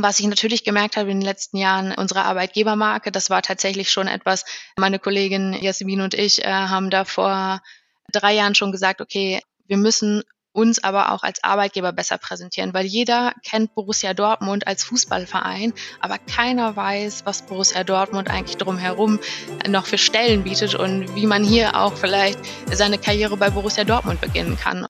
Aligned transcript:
Was 0.00 0.20
ich 0.20 0.28
natürlich 0.28 0.62
gemerkt 0.62 0.96
habe 0.96 1.10
in 1.10 1.18
den 1.18 1.26
letzten 1.26 1.56
Jahren, 1.56 1.92
unsere 1.92 2.24
Arbeitgebermarke, 2.24 3.10
das 3.10 3.30
war 3.30 3.42
tatsächlich 3.42 3.90
schon 3.90 4.06
etwas, 4.06 4.44
meine 4.76 5.00
Kollegin 5.00 5.52
Jasmin 5.54 6.02
und 6.02 6.14
ich 6.14 6.44
äh, 6.44 6.48
haben 6.48 6.88
da 6.88 7.04
vor 7.04 7.60
drei 8.12 8.34
Jahren 8.34 8.54
schon 8.54 8.70
gesagt, 8.70 9.00
okay, 9.00 9.42
wir 9.66 9.76
müssen 9.76 10.22
uns 10.52 10.84
aber 10.84 11.10
auch 11.10 11.24
als 11.24 11.42
Arbeitgeber 11.42 11.92
besser 11.92 12.16
präsentieren, 12.16 12.74
weil 12.74 12.86
jeder 12.86 13.34
kennt 13.44 13.74
Borussia 13.74 14.14
Dortmund 14.14 14.68
als 14.68 14.84
Fußballverein, 14.84 15.72
aber 15.98 16.18
keiner 16.18 16.76
weiß, 16.76 17.26
was 17.26 17.42
Borussia 17.42 17.82
Dortmund 17.82 18.30
eigentlich 18.30 18.56
drumherum 18.56 19.18
noch 19.66 19.86
für 19.86 19.98
Stellen 19.98 20.44
bietet 20.44 20.76
und 20.76 21.12
wie 21.16 21.26
man 21.26 21.42
hier 21.42 21.74
auch 21.74 21.94
vielleicht 21.94 22.38
seine 22.70 22.98
Karriere 22.98 23.36
bei 23.36 23.50
Borussia 23.50 23.82
Dortmund 23.82 24.20
beginnen 24.20 24.56
kann. 24.56 24.86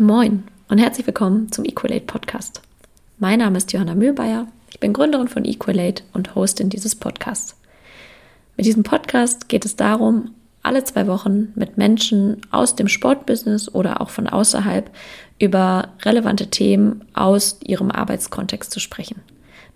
Moin 0.00 0.44
und 0.70 0.78
herzlich 0.78 1.06
willkommen 1.06 1.52
zum 1.52 1.66
Equalate 1.66 2.06
Podcast. 2.06 2.62
Mein 3.18 3.40
Name 3.40 3.58
ist 3.58 3.70
Johanna 3.70 3.94
Mühlbayer, 3.94 4.46
ich 4.70 4.80
bin 4.80 4.94
Gründerin 4.94 5.28
von 5.28 5.44
Equalate 5.44 6.04
und 6.14 6.34
Hostin 6.34 6.70
dieses 6.70 6.94
Podcasts. 6.94 7.54
Mit 8.56 8.64
diesem 8.64 8.82
Podcast 8.82 9.50
geht 9.50 9.66
es 9.66 9.76
darum, 9.76 10.30
alle 10.62 10.84
zwei 10.84 11.06
Wochen 11.06 11.52
mit 11.54 11.76
Menschen 11.76 12.40
aus 12.50 12.76
dem 12.76 12.88
Sportbusiness 12.88 13.74
oder 13.74 14.00
auch 14.00 14.08
von 14.08 14.26
außerhalb 14.26 14.90
über 15.38 15.90
relevante 16.00 16.46
Themen 16.46 17.04
aus 17.12 17.58
ihrem 17.62 17.90
Arbeitskontext 17.90 18.70
zu 18.70 18.80
sprechen. 18.80 19.20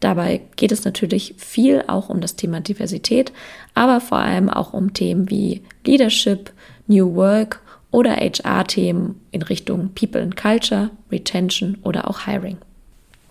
Dabei 0.00 0.40
geht 0.56 0.72
es 0.72 0.86
natürlich 0.86 1.34
viel 1.36 1.84
auch 1.86 2.08
um 2.08 2.22
das 2.22 2.34
Thema 2.34 2.60
Diversität, 2.60 3.30
aber 3.74 4.00
vor 4.00 4.20
allem 4.20 4.48
auch 4.48 4.72
um 4.72 4.94
Themen 4.94 5.28
wie 5.28 5.60
Leadership, 5.84 6.50
New 6.86 7.14
Work 7.14 7.60
oder 7.94 8.16
HR-Themen 8.16 9.20
in 9.30 9.42
Richtung 9.42 9.90
People 9.94 10.20
and 10.20 10.36
Culture, 10.36 10.90
Retention 11.12 11.78
oder 11.84 12.10
auch 12.10 12.26
Hiring. 12.26 12.56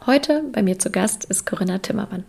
Heute 0.06 0.42
bei 0.54 0.64
mir 0.64 0.80
zu 0.80 0.90
Gast 0.90 1.26
ist 1.26 1.46
Corinna 1.46 1.80
Timmermann. 1.80 2.24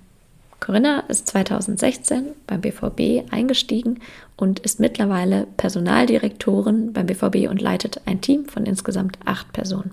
Corinna 0.58 1.04
ist 1.06 1.28
2016 1.28 2.30
beim 2.48 2.60
BVB 2.60 3.32
eingestiegen 3.32 4.00
und 4.36 4.58
ist 4.58 4.80
mittlerweile 4.80 5.46
Personaldirektorin 5.56 6.92
beim 6.92 7.06
BVB 7.06 7.48
und 7.48 7.62
leitet 7.62 8.00
ein 8.04 8.20
Team 8.20 8.46
von 8.46 8.66
insgesamt 8.66 9.16
acht 9.24 9.52
Personen. 9.52 9.92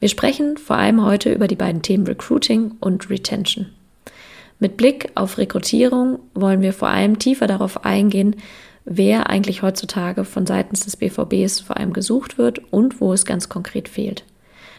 Wir 0.00 0.08
sprechen 0.08 0.56
vor 0.56 0.76
allem 0.76 1.04
heute 1.04 1.30
über 1.30 1.46
die 1.46 1.56
beiden 1.56 1.82
Themen 1.82 2.06
Recruiting 2.06 2.76
und 2.80 3.10
Retention. 3.10 3.66
Mit 4.58 4.78
Blick 4.78 5.10
auf 5.14 5.36
Rekrutierung 5.36 6.20
wollen 6.32 6.62
wir 6.62 6.72
vor 6.72 6.88
allem 6.88 7.18
tiefer 7.18 7.48
darauf 7.48 7.84
eingehen, 7.84 8.36
wer 8.84 9.30
eigentlich 9.30 9.62
heutzutage 9.62 10.24
von 10.24 10.46
seitens 10.46 10.80
des 10.80 10.96
BVBs 10.96 11.60
vor 11.60 11.76
allem 11.76 11.92
gesucht 11.92 12.38
wird 12.38 12.60
und 12.72 13.00
wo 13.00 13.12
es 13.12 13.24
ganz 13.24 13.48
konkret 13.48 13.88
fehlt. 13.88 14.24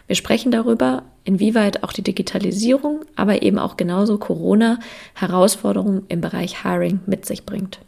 Wir 0.07 0.15
sprechen 0.15 0.51
darüber, 0.51 1.03
inwieweit 1.23 1.83
auch 1.83 1.93
die 1.93 2.01
Digitalisierung, 2.01 3.05
aber 3.15 3.41
eben 3.41 3.57
auch 3.57 3.77
genauso 3.77 4.17
Corona 4.17 4.79
Herausforderungen 5.13 6.03
im 6.09 6.21
Bereich 6.21 6.63
Hiring 6.63 6.99
mit 7.05 7.25
sich 7.25 7.45
bringt. 7.45 7.79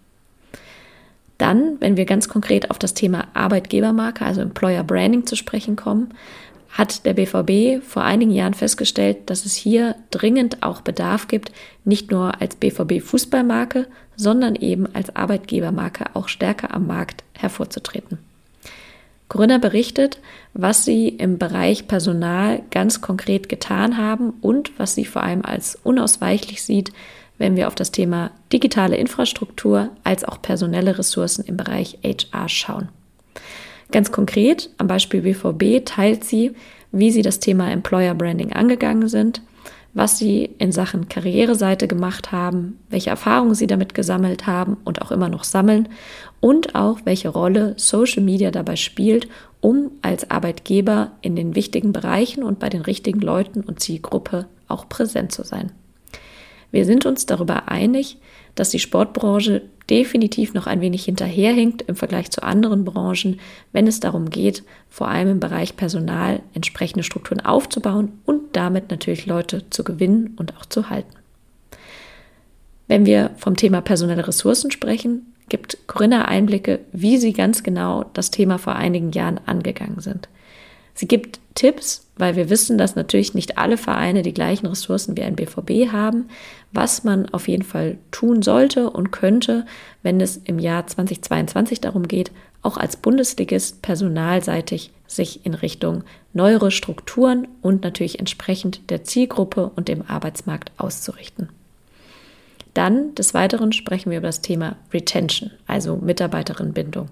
Dann, 1.38 1.76
wenn 1.82 1.98
wir 1.98 2.06
ganz 2.06 2.30
konkret 2.30 2.72
auf 2.72 2.80
das 2.80 2.94
Thema 2.94 3.28
Arbeitgebermarke, 3.34 4.26
also 4.26 4.40
Employer 4.40 4.84
Branding 4.84 5.26
zu 5.26 5.36
sprechen 5.36 5.76
kommen, 5.76 6.14
hat 6.70 7.06
der 7.06 7.14
BVB 7.14 7.84
vor 7.86 8.04
einigen 8.04 8.32
Jahren 8.32 8.54
festgestellt, 8.54 9.30
dass 9.30 9.46
es 9.46 9.56
hier 9.56 9.96
dringend 10.12 10.64
auch 10.64 10.82
Bedarf 10.82 11.28
gibt, 11.28 11.52
nicht 11.84 12.12
nur 12.12 12.42
als 12.42 12.56
BVB 12.56 13.02
Fußballmarke, 13.02 13.88
sondern 14.16 14.56
eben 14.56 14.88
als 14.94 15.16
Arbeitgebermarke 15.16 16.06
auch 16.14 16.28
stärker 16.28 16.74
am 16.74 16.88
Markt 16.88 17.24
hervorzutreten. 17.34 18.20
Corinna 19.28 19.58
berichtet, 19.58 20.20
was 20.54 20.86
sie 20.86 21.10
im 21.10 21.38
Bereich 21.38 21.88
Personal 21.88 22.62
ganz 22.70 23.02
konkret 23.02 23.50
getan 23.50 23.98
haben 23.98 24.34
und 24.42 24.78
was 24.78 24.96
sie 24.96 25.06
vor 25.06 25.24
allem 25.24 25.44
als 25.44 25.78
unausweichlich 25.84 26.62
sieht, 26.62 26.92
wenn 27.38 27.56
wir 27.56 27.68
auf 27.68 27.76
das 27.76 27.92
Thema 27.92 28.32
digitale 28.54 28.96
Infrastruktur 28.96 29.90
als 30.04 30.24
auch 30.24 30.42
personelle 30.42 30.98
Ressourcen 30.98 31.44
im 31.44 31.58
Bereich 31.58 31.98
HR 32.04 32.48
schauen. 32.48 32.90
Ganz 33.92 34.12
konkret, 34.12 34.70
am 34.78 34.88
Beispiel 34.88 35.22
BVB 35.22 35.86
teilt 35.86 36.24
sie, 36.24 36.54
wie 36.92 37.12
sie 37.12 37.22
das 37.22 37.40
Thema 37.40 37.72
Employer 37.72 38.14
Branding 38.14 38.54
angegangen 38.54 39.10
sind, 39.10 39.42
was 39.96 40.18
sie 40.18 40.50
in 40.58 40.74
Sachen 40.74 41.08
Karriereseite 41.08 41.88
gemacht 41.88 42.34
haben, 42.34 42.78
welche 42.90 43.10
Erfahrungen 43.10 43.56
sie 43.56 43.66
damit 43.66 43.96
gesammelt 43.96 44.46
haben 44.46 44.78
und 44.84 45.02
auch 45.02 45.10
immer 45.10 45.30
noch 45.30 45.46
sammeln 45.46 45.88
und 46.42 46.76
auch 46.76 47.00
welche 47.06 47.30
Rolle 47.30 47.74
Social 47.78 48.22
Media 48.22 48.52
dabei 48.52 48.76
spielt, 48.76 49.30
um 49.62 49.92
als 50.02 50.30
Arbeitgeber 50.30 51.14
in 51.22 51.38
den 51.38 51.56
wichtigen 51.56 51.94
Bereichen 51.94 52.44
und 52.44 52.60
bei 52.60 52.68
den 52.70 52.82
richtigen 52.82 53.22
Leuten 53.22 53.62
und 53.62 53.80
Zielgruppe 53.80 54.48
auch 54.68 54.90
präsent 54.90 55.32
zu 55.32 55.44
sein. 55.44 55.72
Wir 56.72 56.84
sind 56.84 57.06
uns 57.06 57.26
darüber 57.26 57.70
einig, 57.70 58.18
dass 58.56 58.70
die 58.70 58.80
Sportbranche 58.80 59.62
definitiv 59.90 60.54
noch 60.54 60.66
ein 60.66 60.82
wenig 60.82 61.06
hinterherhinkt 61.06 61.84
im 61.84 61.96
Vergleich 61.96 62.32
zu 62.32 62.42
anderen 62.42 62.86
Branchen, 62.86 63.40
wenn 63.72 63.88
es 63.88 64.00
darum 64.00 64.30
geht, 64.30 64.64
vor 64.90 65.08
allem 65.08 65.30
im 65.30 65.40
Bereich 65.40 65.76
Personal 65.78 66.42
entsprechende 66.54 67.04
Strukturen 67.04 67.42
aufzubauen 67.42 68.14
und 68.26 68.56
damit 68.56 68.90
natürlich 68.90 69.26
Leute 69.26 69.70
zu 69.70 69.84
gewinnen 69.84 70.34
und 70.38 70.58
auch 70.58 70.66
zu 70.66 70.90
halten. 70.90 71.14
Wenn 72.88 73.06
wir 73.06 73.32
vom 73.38 73.56
Thema 73.56 73.82
personelle 73.82 74.28
Ressourcen 74.28 74.72
sprechen, 74.72 75.34
gibt 75.50 75.78
Corinna 75.88 76.26
Einblicke, 76.26 76.80
wie 76.92 77.18
sie 77.18 77.34
ganz 77.34 77.64
genau 77.64 78.06
das 78.14 78.32
Thema 78.32 78.58
vor 78.58 78.76
einigen 78.76 79.12
Jahren 79.12 79.40
angegangen 79.46 80.00
sind. 80.00 80.28
Sie 80.94 81.08
gibt 81.08 81.40
Tipps, 81.56 82.05
weil 82.18 82.36
wir 82.36 82.50
wissen, 82.50 82.78
dass 82.78 82.96
natürlich 82.96 83.34
nicht 83.34 83.58
alle 83.58 83.78
Vereine 83.78 84.22
die 84.22 84.34
gleichen 84.34 84.68
Ressourcen 84.68 85.18
wie 85.18 85.24
ein 85.24 85.36
BVB 85.36 85.92
haben, 85.92 86.30
was 86.72 87.04
man 87.04 87.28
auf 87.30 87.48
jeden 87.48 87.64
Fall 87.64 87.98
tun 88.12 88.42
sollte 88.42 88.90
und 88.90 89.12
könnte, 89.12 89.66
wenn 90.04 90.22
es 90.22 90.38
im 90.38 90.60
Jahr 90.60 90.88
2022 90.88 91.82
darum 91.82 92.08
geht, 92.08 92.32
auch 92.62 92.78
als 92.78 92.98
Bundesligist 92.98 93.82
personalseitig 93.82 94.92
sich 95.08 95.46
in 95.46 95.54
Richtung 95.54 96.04
neuere 96.34 96.72
Strukturen 96.72 97.48
und 97.62 97.84
natürlich 97.84 98.20
entsprechend 98.20 98.90
der 98.90 99.04
Zielgruppe 99.04 99.72
und 99.76 99.88
dem 99.88 100.02
Arbeitsmarkt 100.08 100.72
auszurichten. 100.78 101.50
Dann 102.74 103.16
des 103.16 103.34
Weiteren 103.34 103.72
sprechen 103.72 104.12
wir 104.12 104.18
über 104.18 104.28
das 104.28 104.42
Thema 104.42 104.76
Retention, 104.94 105.52
also 105.66 105.96
Mitarbeiterinnenbindung. 105.96 107.10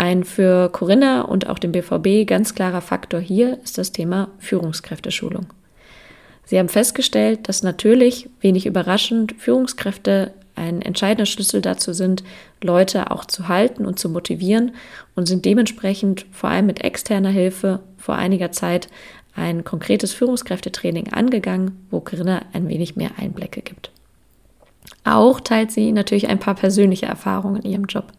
Ein 0.00 0.24
für 0.24 0.70
Corinna 0.70 1.20
und 1.20 1.46
auch 1.46 1.58
den 1.58 1.72
BVB 1.72 2.26
ganz 2.26 2.54
klarer 2.54 2.80
Faktor 2.80 3.20
hier 3.20 3.58
ist 3.62 3.76
das 3.76 3.92
Thema 3.92 4.28
Führungskräfteschulung. 4.38 5.48
Sie 6.46 6.58
haben 6.58 6.70
festgestellt, 6.70 7.50
dass 7.50 7.62
natürlich, 7.62 8.30
wenig 8.40 8.64
überraschend, 8.64 9.34
Führungskräfte 9.36 10.32
ein 10.56 10.80
entscheidender 10.80 11.26
Schlüssel 11.26 11.60
dazu 11.60 11.92
sind, 11.92 12.24
Leute 12.62 13.10
auch 13.10 13.26
zu 13.26 13.48
halten 13.48 13.84
und 13.84 13.98
zu 13.98 14.08
motivieren 14.08 14.72
und 15.16 15.26
sind 15.26 15.44
dementsprechend 15.44 16.24
vor 16.32 16.48
allem 16.48 16.64
mit 16.64 16.82
externer 16.82 17.28
Hilfe 17.28 17.80
vor 17.98 18.14
einiger 18.14 18.52
Zeit 18.52 18.88
ein 19.34 19.64
konkretes 19.64 20.14
Führungskräftetraining 20.14 21.12
angegangen, 21.12 21.86
wo 21.90 22.00
Corinna 22.00 22.40
ein 22.54 22.70
wenig 22.70 22.96
mehr 22.96 23.10
Einblicke 23.18 23.60
gibt. 23.60 23.90
Auch 25.04 25.40
teilt 25.40 25.70
sie 25.72 25.92
natürlich 25.92 26.30
ein 26.30 26.38
paar 26.38 26.54
persönliche 26.54 27.04
Erfahrungen 27.04 27.60
in 27.60 27.70
ihrem 27.70 27.84
Job. 27.84 28.14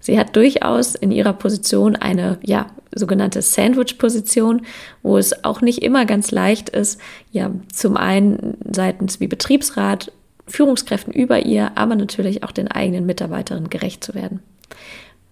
Sie 0.00 0.18
hat 0.18 0.36
durchaus 0.36 0.94
in 0.94 1.10
ihrer 1.10 1.32
Position 1.32 1.96
eine, 1.96 2.38
ja, 2.42 2.66
sogenannte 2.94 3.42
Sandwich-Position, 3.42 4.62
wo 5.02 5.18
es 5.18 5.44
auch 5.44 5.60
nicht 5.60 5.82
immer 5.82 6.06
ganz 6.06 6.30
leicht 6.30 6.68
ist, 6.70 7.00
ja, 7.32 7.50
zum 7.72 7.96
einen 7.96 8.56
seitens 8.70 9.20
wie 9.20 9.26
Betriebsrat, 9.26 10.12
Führungskräften 10.46 11.12
über 11.12 11.44
ihr, 11.44 11.76
aber 11.76 11.94
natürlich 11.94 12.42
auch 12.42 12.52
den 12.52 12.68
eigenen 12.68 13.06
Mitarbeiterinnen 13.06 13.70
gerecht 13.70 14.02
zu 14.02 14.14
werden. 14.14 14.40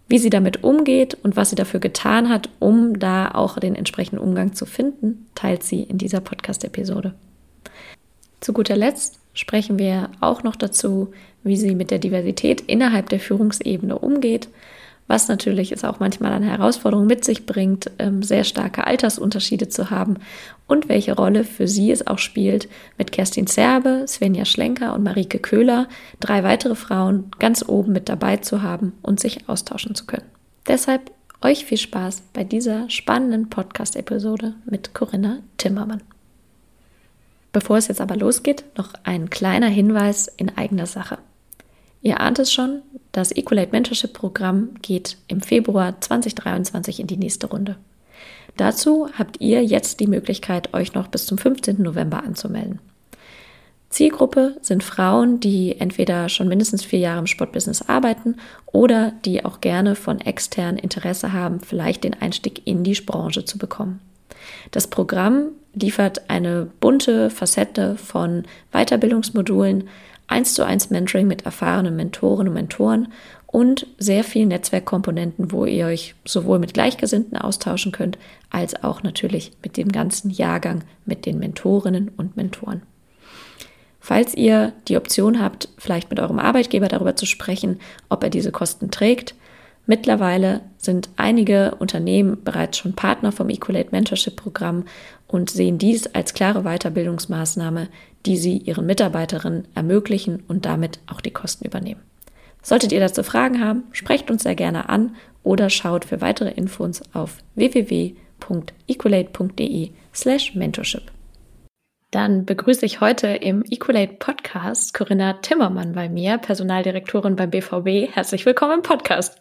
Wie 0.08 0.18
sie 0.18 0.30
damit 0.30 0.62
umgeht 0.62 1.16
und 1.22 1.36
was 1.36 1.50
sie 1.50 1.56
dafür 1.56 1.80
getan 1.80 2.28
hat, 2.28 2.48
um 2.60 2.98
da 2.98 3.30
auch 3.32 3.58
den 3.58 3.74
entsprechenden 3.74 4.20
Umgang 4.20 4.52
zu 4.52 4.66
finden, 4.66 5.26
teilt 5.34 5.62
sie 5.62 5.82
in 5.82 5.98
dieser 5.98 6.20
Podcast-Episode. 6.20 7.14
Zu 8.40 8.52
guter 8.52 8.76
Letzt 8.76 9.18
sprechen 9.34 9.78
wir 9.78 10.10
auch 10.20 10.42
noch 10.42 10.54
dazu, 10.54 11.12
wie 11.46 11.56
sie 11.56 11.74
mit 11.74 11.90
der 11.90 11.98
Diversität 11.98 12.60
innerhalb 12.60 13.08
der 13.08 13.20
Führungsebene 13.20 13.98
umgeht, 13.98 14.48
was 15.06 15.28
natürlich 15.28 15.72
es 15.72 15.84
auch 15.84 16.00
manchmal 16.00 16.32
eine 16.32 16.50
Herausforderung 16.50 17.06
mit 17.06 17.24
sich 17.24 17.46
bringt, 17.46 17.90
ähm, 17.98 18.22
sehr 18.22 18.44
starke 18.44 18.86
Altersunterschiede 18.86 19.68
zu 19.68 19.90
haben 19.90 20.16
und 20.66 20.88
welche 20.88 21.14
Rolle 21.14 21.44
für 21.44 21.68
sie 21.68 21.92
es 21.92 22.06
auch 22.06 22.18
spielt, 22.18 22.68
mit 22.98 23.12
Kerstin 23.12 23.46
Zerbe, 23.46 24.04
Svenja 24.08 24.44
Schlenker 24.44 24.94
und 24.94 25.04
Marike 25.04 25.38
Köhler 25.38 25.88
drei 26.20 26.42
weitere 26.42 26.74
Frauen 26.74 27.30
ganz 27.38 27.64
oben 27.66 27.92
mit 27.92 28.08
dabei 28.08 28.38
zu 28.38 28.62
haben 28.62 28.92
und 29.02 29.20
sich 29.20 29.48
austauschen 29.48 29.94
zu 29.94 30.06
können. 30.06 30.26
Deshalb 30.66 31.12
euch 31.42 31.64
viel 31.64 31.78
Spaß 31.78 32.22
bei 32.32 32.42
dieser 32.42 32.90
spannenden 32.90 33.48
Podcast-Episode 33.48 34.54
mit 34.64 34.94
Corinna 34.94 35.38
Timmermann. 35.58 36.02
Bevor 37.52 37.76
es 37.76 37.88
jetzt 37.88 38.00
aber 38.00 38.16
losgeht, 38.16 38.64
noch 38.76 38.92
ein 39.04 39.30
kleiner 39.30 39.68
Hinweis 39.68 40.28
in 40.28 40.56
eigener 40.56 40.86
Sache. 40.86 41.18
Ihr 42.06 42.20
ahnt 42.20 42.38
es 42.38 42.52
schon, 42.52 42.82
das 43.10 43.32
Equalate 43.32 43.72
Mentorship 43.72 44.12
Programm 44.12 44.74
geht 44.80 45.16
im 45.26 45.40
Februar 45.40 46.00
2023 46.00 47.00
in 47.00 47.08
die 47.08 47.16
nächste 47.16 47.48
Runde. 47.48 47.74
Dazu 48.56 49.08
habt 49.18 49.40
ihr 49.40 49.64
jetzt 49.64 49.98
die 49.98 50.06
Möglichkeit, 50.06 50.72
euch 50.72 50.94
noch 50.94 51.08
bis 51.08 51.26
zum 51.26 51.36
15. 51.36 51.82
November 51.82 52.22
anzumelden. 52.22 52.78
Zielgruppe 53.90 54.56
sind 54.62 54.84
Frauen, 54.84 55.40
die 55.40 55.80
entweder 55.80 56.28
schon 56.28 56.46
mindestens 56.46 56.84
vier 56.84 57.00
Jahre 57.00 57.18
im 57.18 57.26
Sportbusiness 57.26 57.82
arbeiten 57.88 58.36
oder 58.66 59.10
die 59.24 59.44
auch 59.44 59.60
gerne 59.60 59.96
von 59.96 60.20
extern 60.20 60.76
Interesse 60.76 61.32
haben, 61.32 61.58
vielleicht 61.58 62.04
den 62.04 62.14
Einstieg 62.14 62.68
in 62.68 62.84
die 62.84 62.94
Branche 62.94 63.44
zu 63.44 63.58
bekommen. 63.58 63.98
Das 64.70 64.86
Programm 64.86 65.48
liefert 65.74 66.30
eine 66.30 66.70
bunte 66.78 67.30
Facette 67.30 67.96
von 67.96 68.44
Weiterbildungsmodulen, 68.70 69.88
eins 70.28 70.54
zu 70.54 70.64
eins 70.64 70.90
Mentoring 70.90 71.26
mit 71.26 71.44
erfahrenen 71.44 71.96
Mentoren 71.96 72.48
und 72.48 72.54
Mentoren 72.54 73.08
und 73.46 73.86
sehr 73.98 74.24
vielen 74.24 74.48
Netzwerkkomponenten, 74.48 75.52
wo 75.52 75.64
ihr 75.64 75.86
euch 75.86 76.14
sowohl 76.24 76.58
mit 76.58 76.74
Gleichgesinnten 76.74 77.38
austauschen 77.38 77.92
könnt, 77.92 78.18
als 78.50 78.82
auch 78.82 79.02
natürlich 79.02 79.52
mit 79.62 79.76
dem 79.76 79.90
ganzen 79.90 80.30
Jahrgang, 80.30 80.84
mit 81.04 81.26
den 81.26 81.38
Mentorinnen 81.38 82.10
und 82.16 82.36
Mentoren. 82.36 82.82
Falls 84.00 84.34
ihr 84.34 84.72
die 84.86 84.96
Option 84.96 85.40
habt, 85.40 85.68
vielleicht 85.78 86.10
mit 86.10 86.20
eurem 86.20 86.38
Arbeitgeber 86.38 86.88
darüber 86.88 87.16
zu 87.16 87.26
sprechen, 87.26 87.80
ob 88.08 88.22
er 88.22 88.30
diese 88.30 88.52
Kosten 88.52 88.90
trägt, 88.90 89.34
mittlerweile 89.86 90.60
sind 90.78 91.08
einige 91.16 91.74
Unternehmen 91.76 92.44
bereits 92.44 92.78
schon 92.78 92.92
Partner 92.94 93.32
vom 93.32 93.48
Equalate 93.48 93.88
Mentorship 93.90 94.36
Programm 94.36 94.84
und 95.28 95.50
sehen 95.50 95.78
dies 95.78 96.08
als 96.08 96.34
klare 96.34 96.62
Weiterbildungsmaßnahme, 96.62 97.86
die 98.26 98.36
sie 98.36 98.58
ihren 98.58 98.86
Mitarbeiterinnen 98.86 99.68
ermöglichen 99.74 100.42
und 100.48 100.66
damit 100.66 100.98
auch 101.06 101.20
die 101.20 101.32
Kosten 101.32 101.64
übernehmen. 101.64 102.02
Solltet 102.62 102.92
ihr 102.92 103.00
dazu 103.00 103.22
Fragen 103.22 103.64
haben, 103.64 103.84
sprecht 103.92 104.30
uns 104.30 104.42
sehr 104.42 104.56
gerne 104.56 104.88
an 104.88 105.14
oder 105.42 105.68
schaut 105.70 106.04
für 106.04 106.20
weitere 106.20 106.50
Infos 106.50 107.00
auf 107.12 107.38
www.equalate.de 107.54 109.90
slash 110.12 110.54
mentorship. 110.54 111.10
Dann 112.10 112.44
begrüße 112.44 112.84
ich 112.86 113.00
heute 113.00 113.28
im 113.28 113.64
Equalate 113.68 114.14
Podcast 114.14 114.94
Corinna 114.94 115.34
Timmermann 115.34 115.92
bei 115.92 116.08
mir, 116.08 116.38
Personaldirektorin 116.38 117.36
beim 117.36 117.50
BVB. 117.50 118.12
Herzlich 118.14 118.46
willkommen 118.46 118.78
im 118.78 118.82
Podcast. 118.82 119.40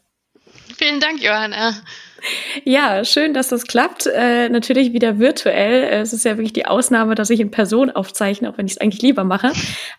Vielen 0.78 1.00
Dank, 1.00 1.22
Johanna. 1.22 1.76
Ja, 2.63 3.04
schön, 3.06 3.33
dass 3.33 3.50
das 3.50 3.66
klappt. 3.66 4.07
Äh, 4.07 4.50
natürlich 4.50 4.94
wieder 4.94 5.19
virtuell. 5.19 5.83
Es 5.83 6.13
ist 6.13 6.25
ja 6.25 6.38
wirklich 6.38 6.54
die 6.54 6.66
Ausnahme, 6.66 7.16
dass 7.16 7.30
ich 7.30 7.39
in 7.39 7.51
Person 7.51 7.92
aufzeichne, 7.92 8.50
auch 8.50 8.57
wenn 8.57 8.66
ich 8.66 8.74
es 8.74 8.77
eigentlich 8.80 9.01
lieber 9.01 9.24
mache. 9.24 9.51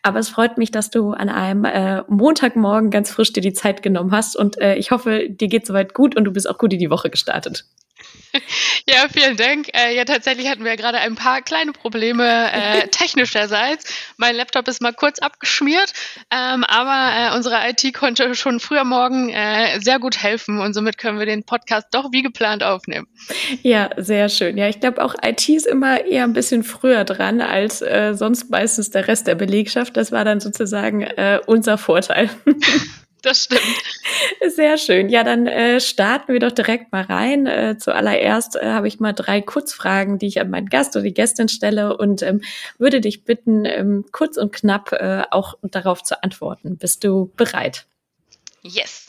Aber 0.03 0.19
es 0.19 0.29
freut 0.29 0.59
mich, 0.59 0.71
dass 0.71 0.91
du 0.91 1.13
an 1.13 1.29
einem 1.29 1.65
äh, 1.65 2.03
Montagmorgen 2.09 2.91
ganz 2.91 3.11
frisch 3.11 3.33
dir 3.33 3.43
die 3.43 3.53
Zeit 3.53 3.83
genommen 3.83 4.13
hast. 4.13 4.37
Und 4.37 4.61
äh, 4.61 4.77
ich 4.77 4.91
hoffe, 4.91 5.29
dir 5.29 5.49
geht 5.49 5.67
soweit 5.67 5.95
gut 5.95 6.17
und 6.17 6.25
du 6.25 6.33
bist 6.33 6.49
auch 6.49 6.59
gut 6.59 6.73
in 6.73 6.79
die 6.79 6.91
Woche 6.91 7.11
gestartet. 7.11 7.65
Ja, 8.89 9.09
vielen 9.13 9.37
Dank. 9.37 9.69
Äh, 9.75 9.97
ja, 9.97 10.05
tatsächlich 10.05 10.49
hatten 10.49 10.63
wir 10.63 10.71
ja 10.71 10.77
gerade 10.77 10.99
ein 10.99 11.17
paar 11.17 11.43
kleine 11.43 11.73
Probleme 11.73 12.53
äh, 12.53 12.87
technischerseits. 12.91 13.93
Mein 14.17 14.37
Laptop 14.37 14.69
ist 14.69 14.81
mal 14.81 14.93
kurz 14.93 15.19
abgeschmiert, 15.19 15.93
ähm, 16.31 16.63
aber 16.63 17.33
äh, 17.33 17.37
unsere 17.37 17.57
IT 17.69 17.93
konnte 17.95 18.35
schon 18.37 18.61
früher 18.61 18.85
morgen 18.85 19.31
äh, 19.31 19.81
sehr 19.81 19.99
gut 19.99 20.23
helfen 20.23 20.61
und 20.61 20.73
somit 20.73 20.99
können 20.99 21.19
wir 21.19 21.27
den 21.27 21.43
Podcast 21.43 21.89
doch 21.91 22.13
wie 22.13 22.23
geplant 22.23 22.63
aufnehmen. 22.63 23.09
Ja, 23.63 23.91
sehr 23.97 24.29
schön. 24.29 24.57
Ja, 24.57 24.69
ich 24.69 24.79
glaube 24.79 25.03
auch 25.03 25.15
IT 25.23 25.49
ist 25.49 25.67
immer 25.67 26.05
eher 26.05 26.25
ein 26.25 26.33
bisschen 26.33 26.63
früher 26.63 27.05
dran 27.05 27.41
als 27.41 27.83
äh, 27.83 28.15
sonst 28.15 28.51
meistens 28.51 28.91
der 28.91 29.09
Rest 29.09 29.27
der 29.27 29.35
Belegschaft. 29.35 29.97
Das 29.97 30.13
war 30.13 30.25
dann 30.25 30.39
sozusagen 30.39 31.03
äh, 31.03 31.41
unser 31.47 31.77
Vorteil. 31.77 32.31
das 33.23 33.45
stimmt. 33.45 33.63
Sehr 34.49 34.79
schön. 34.79 35.09
Ja, 35.09 35.25
dann 35.25 35.47
äh, 35.47 35.81
starten 35.81 36.33
wir 36.33 36.41
doch 36.41 36.53
direkt 36.53 36.93
mal 36.93 37.03
rein. 37.03 37.47
Äh, 37.47 37.77
zuallererst 37.79 38.57
äh, 38.57 38.67
habe 38.67 38.89
ich 38.89 39.01
mal 39.01 39.13
drei 39.13 39.41
Kurzfragen, 39.41 40.19
die 40.19 40.27
ich 40.27 40.41
an 40.41 40.51
meinen 40.51 40.69
Gast 40.69 40.95
oder 40.97 41.05
die 41.05 41.15
Gästin 41.15 41.49
stelle 41.49 41.97
und 41.97 42.23
ähm, 42.23 42.43
würde 42.79 43.01
dich 43.01 43.25
bitten, 43.25 43.65
ähm, 43.65 44.05
kurz 44.13 44.37
und 44.37 44.53
knapp 44.53 44.93
äh, 44.93 45.25
auch 45.31 45.55
darauf 45.63 46.03
zu 46.03 46.23
antworten. 46.23 46.77
Bist 46.77 47.05
du 47.05 47.33
bereit? 47.37 47.87
Yes. 48.63 49.07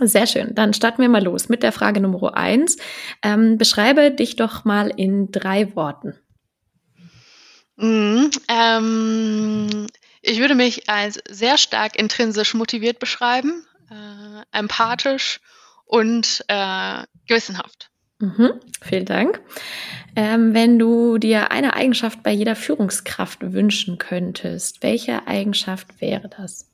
Sehr 0.00 0.26
schön. 0.26 0.54
Dann 0.54 0.74
starten 0.74 1.02
wir 1.02 1.08
mal 1.08 1.24
los 1.24 1.48
mit 1.48 1.62
der 1.62 1.72
Frage 1.72 2.00
Nummer 2.00 2.36
eins. 2.36 2.76
Ähm, 3.22 3.58
beschreibe 3.58 4.10
dich 4.12 4.36
doch 4.36 4.64
mal 4.64 4.92
in 4.94 5.32
drei 5.32 5.74
Worten. 5.74 6.14
Mm, 7.76 8.26
ähm, 8.48 9.86
ich 10.28 10.40
würde 10.40 10.54
mich 10.54 10.88
als 10.88 11.20
sehr 11.28 11.58
stark 11.58 11.98
intrinsisch 11.98 12.54
motiviert 12.54 12.98
beschreiben, 12.98 13.66
äh, 13.90 14.56
empathisch 14.56 15.40
und 15.86 16.44
äh, 16.48 17.02
gewissenhaft. 17.26 17.90
Mhm, 18.20 18.60
vielen 18.82 19.04
Dank. 19.04 19.40
Ähm, 20.16 20.52
wenn 20.52 20.78
du 20.78 21.18
dir 21.18 21.50
eine 21.52 21.74
Eigenschaft 21.74 22.22
bei 22.22 22.32
jeder 22.32 22.56
Führungskraft 22.56 23.52
wünschen 23.52 23.98
könntest, 23.98 24.82
welche 24.82 25.26
Eigenschaft 25.26 26.00
wäre 26.00 26.28
das? 26.28 26.68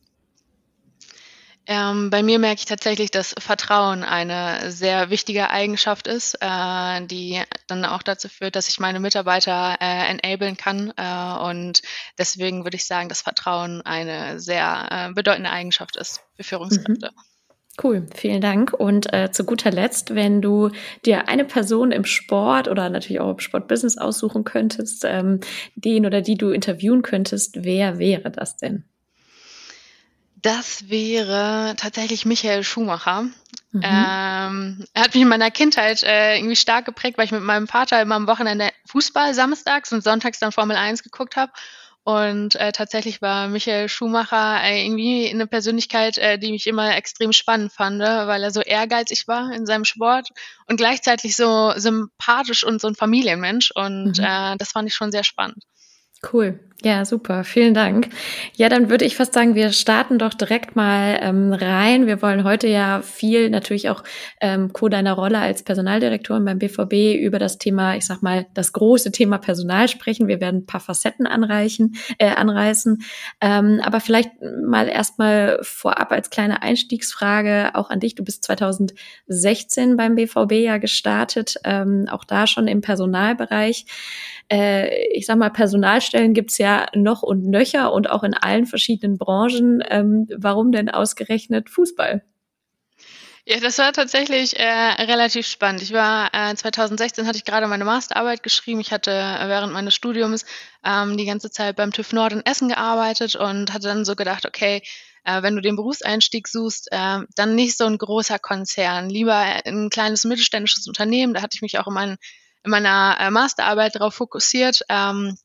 Ähm, 1.67 2.11
bei 2.11 2.23
mir 2.23 2.39
merke 2.39 2.59
ich 2.59 2.65
tatsächlich, 2.67 3.11
dass 3.11 3.35
Vertrauen 3.39 4.05
eine 4.05 4.71
sehr 4.71 5.09
wichtige 5.09 5.51
Eigenschaft 5.51 6.07
ist, 6.07 6.37
äh, 6.41 7.07
die 7.07 7.43
dann 7.69 7.85
auch 7.87 8.03
dazu 8.03 8.29
führt, 8.29 8.55
dass 8.55 8.69
ich 8.69 8.81
meine 8.81 9.01
Mitarbeiter 9.01 9.77
äh, 9.81 10.11
enablen 10.11 10.57
kann. 10.57 10.93
Äh, 10.97 11.39
und 11.49 11.81
deswegen 12.19 12.65
würde 12.65 12.77
ich 12.77 12.87
sagen, 12.87 13.09
dass 13.09 13.23
Vertrauen 13.23 13.81
eine 13.83 14.41
sehr 14.41 14.89
äh, 14.91 15.13
bedeutende 15.13 15.51
Eigenschaft 15.51 15.97
ist 15.97 16.21
für 16.37 16.45
Führungskräfte. 16.45 17.13
Mhm. 17.15 17.21
Cool, 17.83 18.07
vielen 18.15 18.41
Dank. 18.41 18.73
Und 18.73 19.13
äh, 19.13 19.33
zu 19.33 19.45
guter 19.45 19.73
Letzt, 19.73 20.15
wenn 20.15 20.41
du 20.41 20.71
dir 21.05 21.29
eine 21.29 21.45
Person 21.45 21.91
im 21.91 22.05
Sport 22.05 22.69
oder 22.69 22.89
natürlich 22.89 23.21
auch 23.21 23.33
im 23.33 23.41
Sportbusiness 23.41 23.99
aussuchen 23.99 24.45
könntest, 24.45 25.05
ähm, 25.05 25.41
den 25.75 26.07
oder 26.07 26.21
die 26.21 26.37
du 26.37 26.51
interviewen 26.51 27.03
könntest, 27.03 27.65
wer 27.65 27.99
wäre 27.99 28.31
das 28.31 28.57
denn? 28.57 28.85
Das 30.45 30.91
wäre 30.91 31.75
tatsächlich 31.79 32.27
Michael 32.27 32.65
Schumacher. 32.65 33.23
Mhm. 33.73 33.83
Ähm, 33.83 34.85
er 34.93 35.03
hat 35.03 35.15
mich 35.15 35.23
in 35.23 35.29
meiner 35.29 35.51
Kindheit 35.51 36.03
äh, 36.03 36.37
irgendwie 36.37 36.55
stark 36.55 36.85
geprägt, 36.85 37.17
weil 37.17 37.25
ich 37.25 37.33
mit 37.33 37.41
meinem 37.41 37.67
Vater 37.67 38.03
immer 38.03 38.17
am 38.17 38.27
Wochenende 38.27 38.69
Fußball 38.87 39.33
samstags 39.33 39.91
und 39.91 40.05
sonntags 40.05 40.41
dann 40.41 40.53
Formel 40.53 40.77
1 40.77 41.03
geguckt 41.03 41.37
habe. 41.37 41.51
Und 42.03 42.57
äh, 42.57 42.73
tatsächlich 42.73 43.23
war 43.23 43.49
Michael 43.49 43.89
Schumacher 43.89 44.63
äh, 44.63 44.85
irgendwie 44.85 45.31
eine 45.31 45.47
Persönlichkeit, 45.47 46.19
äh, 46.19 46.39
die 46.39 46.53
mich 46.53 46.67
immer 46.67 46.95
extrem 46.95 47.33
spannend 47.33 47.73
fand, 47.73 48.01
weil 48.01 48.43
er 48.43 48.51
so 48.51 48.61
ehrgeizig 48.61 49.27
war 49.27 49.51
in 49.51 49.65
seinem 49.65 49.87
Sport 49.87 50.29
und 50.67 50.77
gleichzeitig 50.77 51.37
so 51.37 51.73
sympathisch 51.75 52.65
und 52.65 52.83
so 52.83 52.89
ein 52.89 52.97
Familienmensch. 52.97 53.71
Und 53.75 54.19
mhm. 54.19 54.25
äh, 54.25 54.57
das 54.59 54.73
fand 54.73 54.89
ich 54.89 54.95
schon 54.95 55.11
sehr 55.11 55.25
spannend. 55.25 55.65
Cool. 56.33 56.61
Ja, 56.85 57.07
super. 57.07 57.45
Vielen 57.45 57.73
Dank. 57.73 58.11
Ja, 58.57 58.69
dann 58.69 58.91
würde 58.91 59.07
ich 59.07 59.17
fast 59.17 59.33
sagen, 59.33 59.55
wir 59.55 59.73
starten 59.73 60.19
doch 60.19 60.35
direkt 60.35 60.77
mal 60.77 61.19
ähm, 61.19 61.55
rein. 61.55 62.07
Wir 62.07 62.21
wollen 62.21 62.45
heute 62.45 62.69
ja 62.69 63.01
viel 63.01 63.49
natürlich 63.49 63.89
auch 63.89 64.05
ähm, 64.39 64.71
Co 64.71 64.91
deiner 64.91 65.15
Rolle 65.15 65.39
als 65.39 65.63
Personaldirektorin 65.63 66.45
beim 66.45 66.59
BVB 66.59 67.19
über 67.19 67.39
das 67.39 67.57
Thema, 67.57 67.97
ich 67.97 68.05
sag 68.05 68.21
mal, 68.21 68.45
das 68.53 68.75
große 68.75 69.13
Thema 69.13 69.39
Personal 69.39 69.89
sprechen. 69.89 70.29
Wir 70.29 70.43
werden 70.43 70.61
ein 70.61 70.67
paar 70.67 70.81
Facetten 70.83 71.27
anreichen, 71.27 71.97
äh, 72.19 72.29
anreißen. 72.29 73.03
Ähm, 73.41 73.81
aber 73.83 74.01
vielleicht 74.01 74.33
mal 74.43 74.87
erstmal 74.87 75.61
vorab 75.63 76.13
als 76.13 76.29
kleine 76.29 76.61
Einstiegsfrage 76.61 77.71
auch 77.73 77.89
an 77.89 78.01
dich. 78.01 78.15
Du 78.15 78.25
bist 78.25 78.45
2016 78.45 79.97
beim 79.97 80.17
BVB 80.17 80.53
ja 80.53 80.77
gestartet, 80.77 81.55
ähm, 81.65 82.09
auch 82.11 82.25
da 82.25 82.47
schon 82.47 82.69
im 82.69 82.83
Personalbereich. 82.83 83.87
Äh, 84.53 85.07
ich 85.15 85.25
sag 85.25 85.39
mal, 85.39 85.49
Personalstellen 85.49 86.35
gibt's 86.35 86.59
ja 86.59 86.74
noch 86.95 87.23
und 87.23 87.47
nöcher 87.47 87.93
und 87.93 88.11
auch 88.11 88.23
in 88.23 88.35
allen 88.35 88.67
verschiedenen 88.67 89.19
Branchen. 89.19 89.83
Ähm, 89.89 90.29
warum 90.37 90.73
denn 90.73 90.91
ausgerechnet 90.91 91.71
Fußball? 91.71 92.23
Ja, 93.47 93.61
das 93.61 93.77
war 93.77 93.93
tatsächlich 93.93 94.59
äh, 94.59 94.65
relativ 94.65 95.47
spannend. 95.47 95.83
Ich 95.83 95.93
war 95.93 96.31
äh, 96.33 96.55
2016 96.55 97.27
hatte 97.27 97.37
ich 97.37 97.45
gerade 97.45 97.67
meine 97.67 97.85
Masterarbeit 97.85 98.43
geschrieben. 98.43 98.81
Ich 98.81 98.91
hatte 98.91 99.11
äh, 99.11 99.49
während 99.49 99.73
meines 99.75 99.95
Studiums 99.95 100.47
ähm, 100.83 101.19
die 101.19 101.27
ganze 101.27 101.51
Zeit 101.51 101.77
beim 101.77 101.93
TÜV 101.93 102.15
Nord 102.15 102.33
in 102.33 102.47
Essen 102.47 102.69
gearbeitet 102.69 103.37
und 103.37 103.75
hatte 103.75 103.89
dann 103.89 104.07
so 104.07 104.17
gedacht, 104.17 104.47
okay, 104.47 104.81
äh, 105.25 105.43
wenn 105.43 105.57
du 105.57 105.61
den 105.61 105.77
Berufseinstieg 105.77 106.49
suchst, 106.49 106.89
äh, 106.91 107.19
dann 107.37 107.55
nicht 107.55 107.77
so 107.77 107.85
ein 107.85 107.99
großer 107.99 108.39
Konzern, 108.39 109.11
lieber 109.11 109.37
ein 109.37 109.91
kleines 109.91 110.25
mittelständisches 110.25 110.87
Unternehmen. 110.87 111.35
Da 111.35 111.43
hatte 111.43 111.57
ich 111.57 111.63
mich 111.63 111.79
auch 111.79 111.87
in, 111.87 111.95
mein, 111.95 112.17
in 112.63 112.71
meiner 112.71 113.17
äh, 113.21 113.31
Masterarbeit 113.31 113.95
darauf 113.97 114.15
fokussiert. 114.15 114.81
Ähm, 114.89 115.37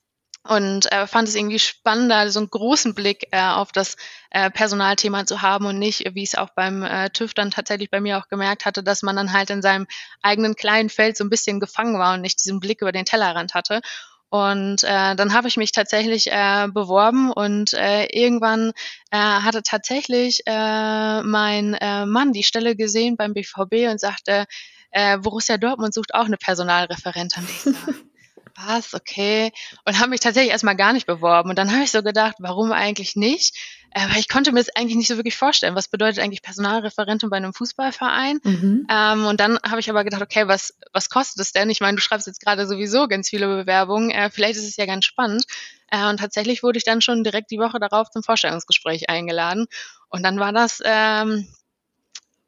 und 0.48 0.90
äh, 0.90 1.06
fand 1.06 1.28
es 1.28 1.34
irgendwie 1.34 1.58
spannender, 1.58 2.30
so 2.30 2.40
einen 2.40 2.48
großen 2.48 2.94
Blick 2.94 3.26
äh, 3.30 3.42
auf 3.42 3.72
das 3.72 3.96
äh, 4.30 4.50
Personalthema 4.50 5.26
zu 5.26 5.42
haben 5.42 5.66
und 5.66 5.78
nicht, 5.78 6.14
wie 6.14 6.22
es 6.22 6.34
auch 6.34 6.50
beim 6.56 6.82
äh, 6.82 7.10
TÜV 7.10 7.34
dann 7.34 7.50
tatsächlich 7.50 7.90
bei 7.90 8.00
mir 8.00 8.18
auch 8.18 8.28
gemerkt 8.28 8.64
hatte, 8.64 8.82
dass 8.82 9.02
man 9.02 9.16
dann 9.16 9.32
halt 9.32 9.50
in 9.50 9.60
seinem 9.60 9.86
eigenen 10.22 10.56
kleinen 10.56 10.88
Feld 10.88 11.16
so 11.16 11.24
ein 11.24 11.30
bisschen 11.30 11.60
gefangen 11.60 11.98
war 11.98 12.14
und 12.14 12.22
nicht 12.22 12.42
diesen 12.42 12.58
Blick 12.58 12.80
über 12.80 12.92
den 12.92 13.04
Tellerrand 13.04 13.52
hatte. 13.54 13.80
Und 14.30 14.84
äh, 14.84 15.16
dann 15.16 15.34
habe 15.34 15.48
ich 15.48 15.56
mich 15.56 15.72
tatsächlich 15.72 16.28
äh, 16.30 16.68
beworben 16.72 17.32
und 17.32 17.74
äh, 17.74 18.06
irgendwann 18.06 18.72
äh, 19.10 19.18
hatte 19.18 19.62
tatsächlich 19.62 20.42
äh, 20.46 21.22
mein 21.22 21.74
äh, 21.74 22.06
Mann 22.06 22.32
die 22.32 22.44
Stelle 22.44 22.76
gesehen 22.76 23.16
beim 23.16 23.34
BVB 23.34 23.90
und 23.90 24.00
sagte, 24.00 24.46
äh, 24.92 25.18
Borussia 25.18 25.58
Dortmund 25.58 25.92
sucht 25.92 26.14
auch 26.14 26.26
eine 26.26 26.36
Personalreferentin. 26.36 27.46
was, 28.66 28.94
okay. 28.94 29.52
Und 29.84 29.98
habe 29.98 30.10
mich 30.10 30.20
tatsächlich 30.20 30.52
erstmal 30.52 30.76
gar 30.76 30.92
nicht 30.92 31.06
beworben. 31.06 31.50
Und 31.50 31.58
dann 31.58 31.72
habe 31.72 31.82
ich 31.82 31.90
so 31.90 32.02
gedacht, 32.02 32.36
warum 32.38 32.72
eigentlich 32.72 33.16
nicht? 33.16 33.56
Äh, 33.92 34.08
weil 34.08 34.18
ich 34.18 34.28
konnte 34.28 34.52
mir 34.52 34.60
das 34.60 34.74
eigentlich 34.76 34.96
nicht 34.96 35.08
so 35.08 35.16
wirklich 35.16 35.36
vorstellen. 35.36 35.74
Was 35.74 35.88
bedeutet 35.88 36.22
eigentlich 36.22 36.42
Personalreferentin 36.42 37.28
bei 37.28 37.36
einem 37.36 37.52
Fußballverein? 37.52 38.40
Mhm. 38.42 38.86
Ähm, 38.88 39.26
und 39.26 39.40
dann 39.40 39.58
habe 39.68 39.80
ich 39.80 39.90
aber 39.90 40.04
gedacht, 40.04 40.22
okay, 40.22 40.46
was, 40.46 40.74
was 40.92 41.10
kostet 41.10 41.40
es 41.40 41.52
denn? 41.52 41.70
Ich 41.70 41.80
meine, 41.80 41.96
du 41.96 42.02
schreibst 42.02 42.26
jetzt 42.26 42.40
gerade 42.40 42.66
sowieso 42.66 43.08
ganz 43.08 43.28
viele 43.28 43.46
Bewerbungen. 43.48 44.10
Äh, 44.10 44.30
vielleicht 44.30 44.58
ist 44.58 44.68
es 44.68 44.76
ja 44.76 44.86
ganz 44.86 45.04
spannend. 45.04 45.44
Äh, 45.90 46.08
und 46.08 46.18
tatsächlich 46.20 46.62
wurde 46.62 46.78
ich 46.78 46.84
dann 46.84 47.00
schon 47.00 47.24
direkt 47.24 47.50
die 47.50 47.58
Woche 47.58 47.80
darauf 47.80 48.10
zum 48.10 48.22
Vorstellungsgespräch 48.22 49.10
eingeladen. 49.10 49.66
Und 50.08 50.22
dann 50.22 50.38
war 50.38 50.52
das 50.52 50.80
ähm, 50.84 51.48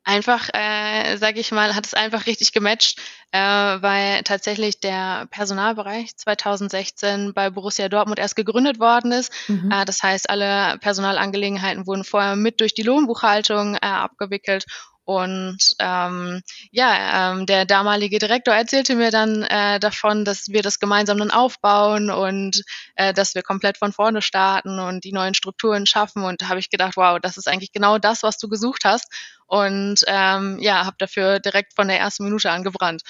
einfach, 0.05 0.49
äh, 0.53 1.17
sage 1.17 1.41
ich 1.41 1.53
mal, 1.53 1.75
hat 1.75 1.87
es 1.87 1.95
einfach 1.95 2.27
richtig 2.27 2.53
gematcht, 2.53 3.01
äh, 3.31 3.39
weil 3.39 4.23
tatsächlich 4.25 4.81
der 4.81 5.27
Personalbereich 5.31 6.17
2016 6.17 7.33
bei 7.35 7.51
Borussia 7.51 7.89
Dortmund 7.89 8.19
erst 8.19 8.37
gegründet 8.37 8.81
worden 8.81 9.13
ist. 9.13 9.33
Mhm. 9.49 9.71
Äh, 9.71 9.85
das 9.85 10.03
heißt, 10.03 10.29
alle 10.29 10.79
Personalangelegenheiten 10.79 11.87
wurden 11.87 12.05
vorher 12.05 12.37
mit 12.37 12.61
durch 12.61 12.75
die 12.75 12.83
Lohnbuchhaltung 12.83 13.77
äh, 13.77 13.79
abgewickelt 13.81 14.67
und 15.05 15.59
ähm, 15.81 16.43
ja, 16.71 17.33
ähm, 17.33 17.47
der 17.47 17.65
damalige 17.65 18.19
Direktor 18.19 18.55
erzählte 18.55 18.95
mir 18.95 19.11
dann 19.11 19.43
äh, 19.43 19.81
davon, 19.81 20.25
dass 20.25 20.49
wir 20.49 20.63
das 20.63 20.79
gemeinsam 20.79 21.19
dann 21.19 21.33
aufbauen 21.33 22.11
und 22.11 22.63
äh, 22.95 23.13
dass 23.13 23.35
wir 23.35 23.43
komplett 23.43 23.79
von 23.79 23.93
vorne 23.93 24.23
starten 24.23 24.79
und 24.79 25.03
die 25.05 25.13
neuen 25.13 25.35
Strukturen 25.35 25.87
schaffen. 25.87 26.23
Und 26.23 26.43
da 26.43 26.49
habe 26.49 26.61
ich 26.61 26.71
gedacht, 26.71 26.97
wow, 26.97 27.19
das 27.21 27.37
ist 27.37 27.49
eigentlich 27.49 27.73
genau 27.73 27.99
das, 27.99 28.23
was 28.23 28.39
du 28.39 28.49
gesucht 28.49 28.85
hast. 28.85 29.13
Und 29.47 30.05
ähm, 30.07 30.59
ja, 30.61 30.87
habe 30.87 30.97
dafür 30.99 31.41
direkt 31.41 31.75
von 31.75 31.89
der 31.89 31.99
ersten 31.99 32.25
Minute 32.25 32.51
an 32.51 32.63
gebrannt. 32.63 33.03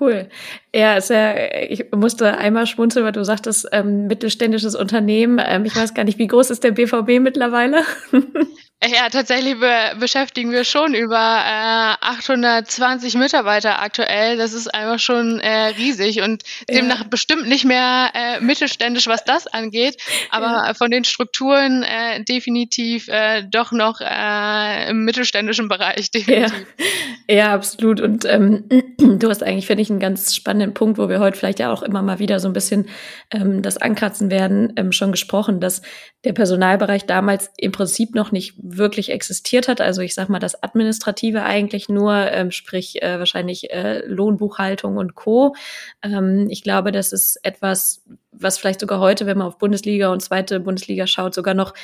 Cool. 0.00 0.30
Ja, 0.72 0.96
ist 0.96 1.10
ja, 1.10 1.36
ich 1.36 1.92
musste 1.92 2.38
einmal 2.38 2.66
schmunzeln, 2.66 3.04
weil 3.04 3.12
du 3.12 3.22
sagtest, 3.22 3.68
ähm, 3.70 4.06
mittelständisches 4.06 4.74
Unternehmen. 4.74 5.40
Ähm, 5.44 5.66
ich 5.66 5.76
weiß 5.76 5.92
gar 5.92 6.04
nicht, 6.04 6.18
wie 6.18 6.26
groß 6.26 6.50
ist 6.50 6.64
der 6.64 6.72
BVB 6.72 7.20
mittlerweile? 7.20 7.84
Ja, 8.82 9.08
tatsächlich 9.08 9.58
be 9.58 9.72
beschäftigen 9.98 10.50
wir 10.50 10.64
schon 10.64 10.94
über 10.94 11.16
äh, 11.16 11.96
820 12.04 13.14
Mitarbeiter 13.14 13.80
aktuell. 13.80 14.36
Das 14.36 14.52
ist 14.52 14.74
einfach 14.74 14.98
schon 14.98 15.40
äh, 15.40 15.68
riesig 15.78 16.20
und 16.20 16.42
ja. 16.68 16.76
demnach 16.76 17.04
bestimmt 17.04 17.48
nicht 17.48 17.64
mehr 17.64 18.10
äh, 18.12 18.40
mittelständisch, 18.40 19.06
was 19.06 19.24
das 19.24 19.46
angeht, 19.46 19.96
aber 20.30 20.66
ja. 20.66 20.74
von 20.74 20.90
den 20.90 21.04
Strukturen 21.04 21.82
äh, 21.82 22.22
definitiv 22.24 23.08
äh, 23.08 23.42
doch 23.50 23.72
noch 23.72 24.02
äh, 24.02 24.90
im 24.90 25.04
mittelständischen 25.04 25.68
Bereich. 25.68 26.10
Definitiv. 26.14 26.66
Ja, 27.28 27.34
ja 27.34 27.54
absolut. 27.54 28.00
Und 28.02 28.26
ähm, 28.26 28.64
du 28.98 29.30
hast 29.30 29.42
eigentlich, 29.42 29.66
finde 29.66 29.82
ich, 29.82 29.90
einen 29.90 30.00
ganz 30.00 30.34
spannenden 30.34 30.74
Punkt, 30.74 30.98
wo 30.98 31.08
wir 31.08 31.20
heute 31.20 31.38
vielleicht 31.38 31.58
ja 31.58 31.72
auch 31.72 31.82
immer 31.82 32.02
mal 32.02 32.18
wieder 32.18 32.38
so 32.38 32.48
ein 32.48 32.52
bisschen 32.52 32.88
ähm, 33.30 33.62
das 33.62 33.78
ankratzen 33.78 34.30
werden, 34.30 34.74
ähm, 34.76 34.92
schon 34.92 35.10
gesprochen, 35.10 35.60
dass 35.60 35.80
der 36.24 36.32
Personalbereich 36.32 37.06
damals 37.06 37.50
im 37.56 37.72
Prinzip 37.72 38.14
noch 38.14 38.32
nicht 38.32 38.54
wirklich 38.66 39.10
existiert 39.10 39.68
hat. 39.68 39.82
Also 39.82 40.00
ich 40.00 40.14
sag 40.14 40.30
mal, 40.30 40.38
das 40.38 40.62
Administrative 40.62 41.42
eigentlich 41.42 41.90
nur, 41.90 42.14
ähm, 42.14 42.50
sprich 42.50 43.02
äh, 43.02 43.18
wahrscheinlich 43.18 43.70
äh, 43.70 44.04
Lohnbuchhaltung 44.06 44.96
und 44.96 45.14
Co. 45.14 45.54
Ähm, 46.02 46.46
ich 46.48 46.62
glaube, 46.62 46.90
das 46.90 47.12
ist 47.12 47.38
etwas, 47.42 48.02
was 48.32 48.56
vielleicht 48.56 48.80
sogar 48.80 49.00
heute, 49.00 49.26
wenn 49.26 49.36
man 49.36 49.48
auf 49.48 49.58
Bundesliga 49.58 50.10
und 50.10 50.22
zweite 50.22 50.60
Bundesliga 50.60 51.06
schaut, 51.06 51.34
sogar 51.34 51.52
noch 51.52 51.74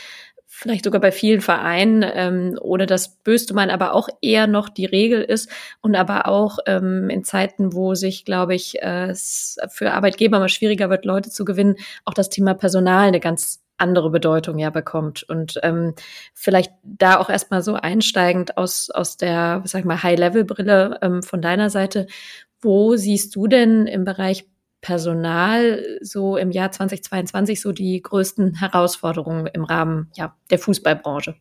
vielleicht 0.46 0.84
sogar 0.84 1.00
bei 1.00 1.12
vielen 1.12 1.42
Vereinen, 1.42 2.04
ähm, 2.12 2.58
ohne 2.60 2.86
das 2.86 3.16
böste 3.22 3.54
man 3.54 3.70
aber 3.70 3.94
auch 3.94 4.08
eher 4.20 4.46
noch 4.46 4.68
die 4.68 4.84
Regel 4.84 5.22
ist 5.22 5.48
und 5.80 5.94
aber 5.94 6.26
auch 6.26 6.58
ähm, 6.66 7.08
in 7.08 7.24
Zeiten, 7.24 7.72
wo 7.72 7.94
sich, 7.94 8.24
glaube 8.24 8.54
ich, 8.54 8.82
äh, 8.82 9.10
es 9.10 9.58
für 9.68 9.92
Arbeitgeber 9.92 10.38
mal 10.38 10.48
schwieriger 10.48 10.90
wird, 10.90 11.04
Leute 11.04 11.30
zu 11.30 11.44
gewinnen, 11.44 11.76
auch 12.04 12.14
das 12.14 12.30
Thema 12.30 12.54
Personal 12.54 13.08
eine 13.08 13.20
ganz 13.20 13.62
andere 13.80 14.10
Bedeutung 14.10 14.58
ja 14.58 14.70
bekommt. 14.70 15.22
Und 15.22 15.58
ähm, 15.62 15.94
vielleicht 16.34 16.72
da 16.82 17.18
auch 17.18 17.30
erstmal 17.30 17.62
so 17.62 17.74
einsteigend 17.74 18.56
aus, 18.56 18.90
aus 18.90 19.16
der, 19.16 19.62
sag 19.64 19.80
ich 19.80 19.84
mal, 19.84 20.02
High-Level-Brille 20.02 20.98
ähm, 21.02 21.22
von 21.22 21.42
deiner 21.42 21.70
Seite, 21.70 22.06
wo 22.60 22.96
siehst 22.96 23.34
du 23.36 23.46
denn 23.46 23.86
im 23.86 24.04
Bereich 24.04 24.46
Personal 24.80 25.84
so 26.00 26.36
im 26.36 26.50
Jahr 26.50 26.72
2022 26.72 27.60
so 27.60 27.72
die 27.72 28.00
größten 28.00 28.54
Herausforderungen 28.60 29.46
im 29.46 29.64
Rahmen 29.64 30.10
ja, 30.14 30.36
der 30.50 30.58
Fußballbranche? 30.58 31.34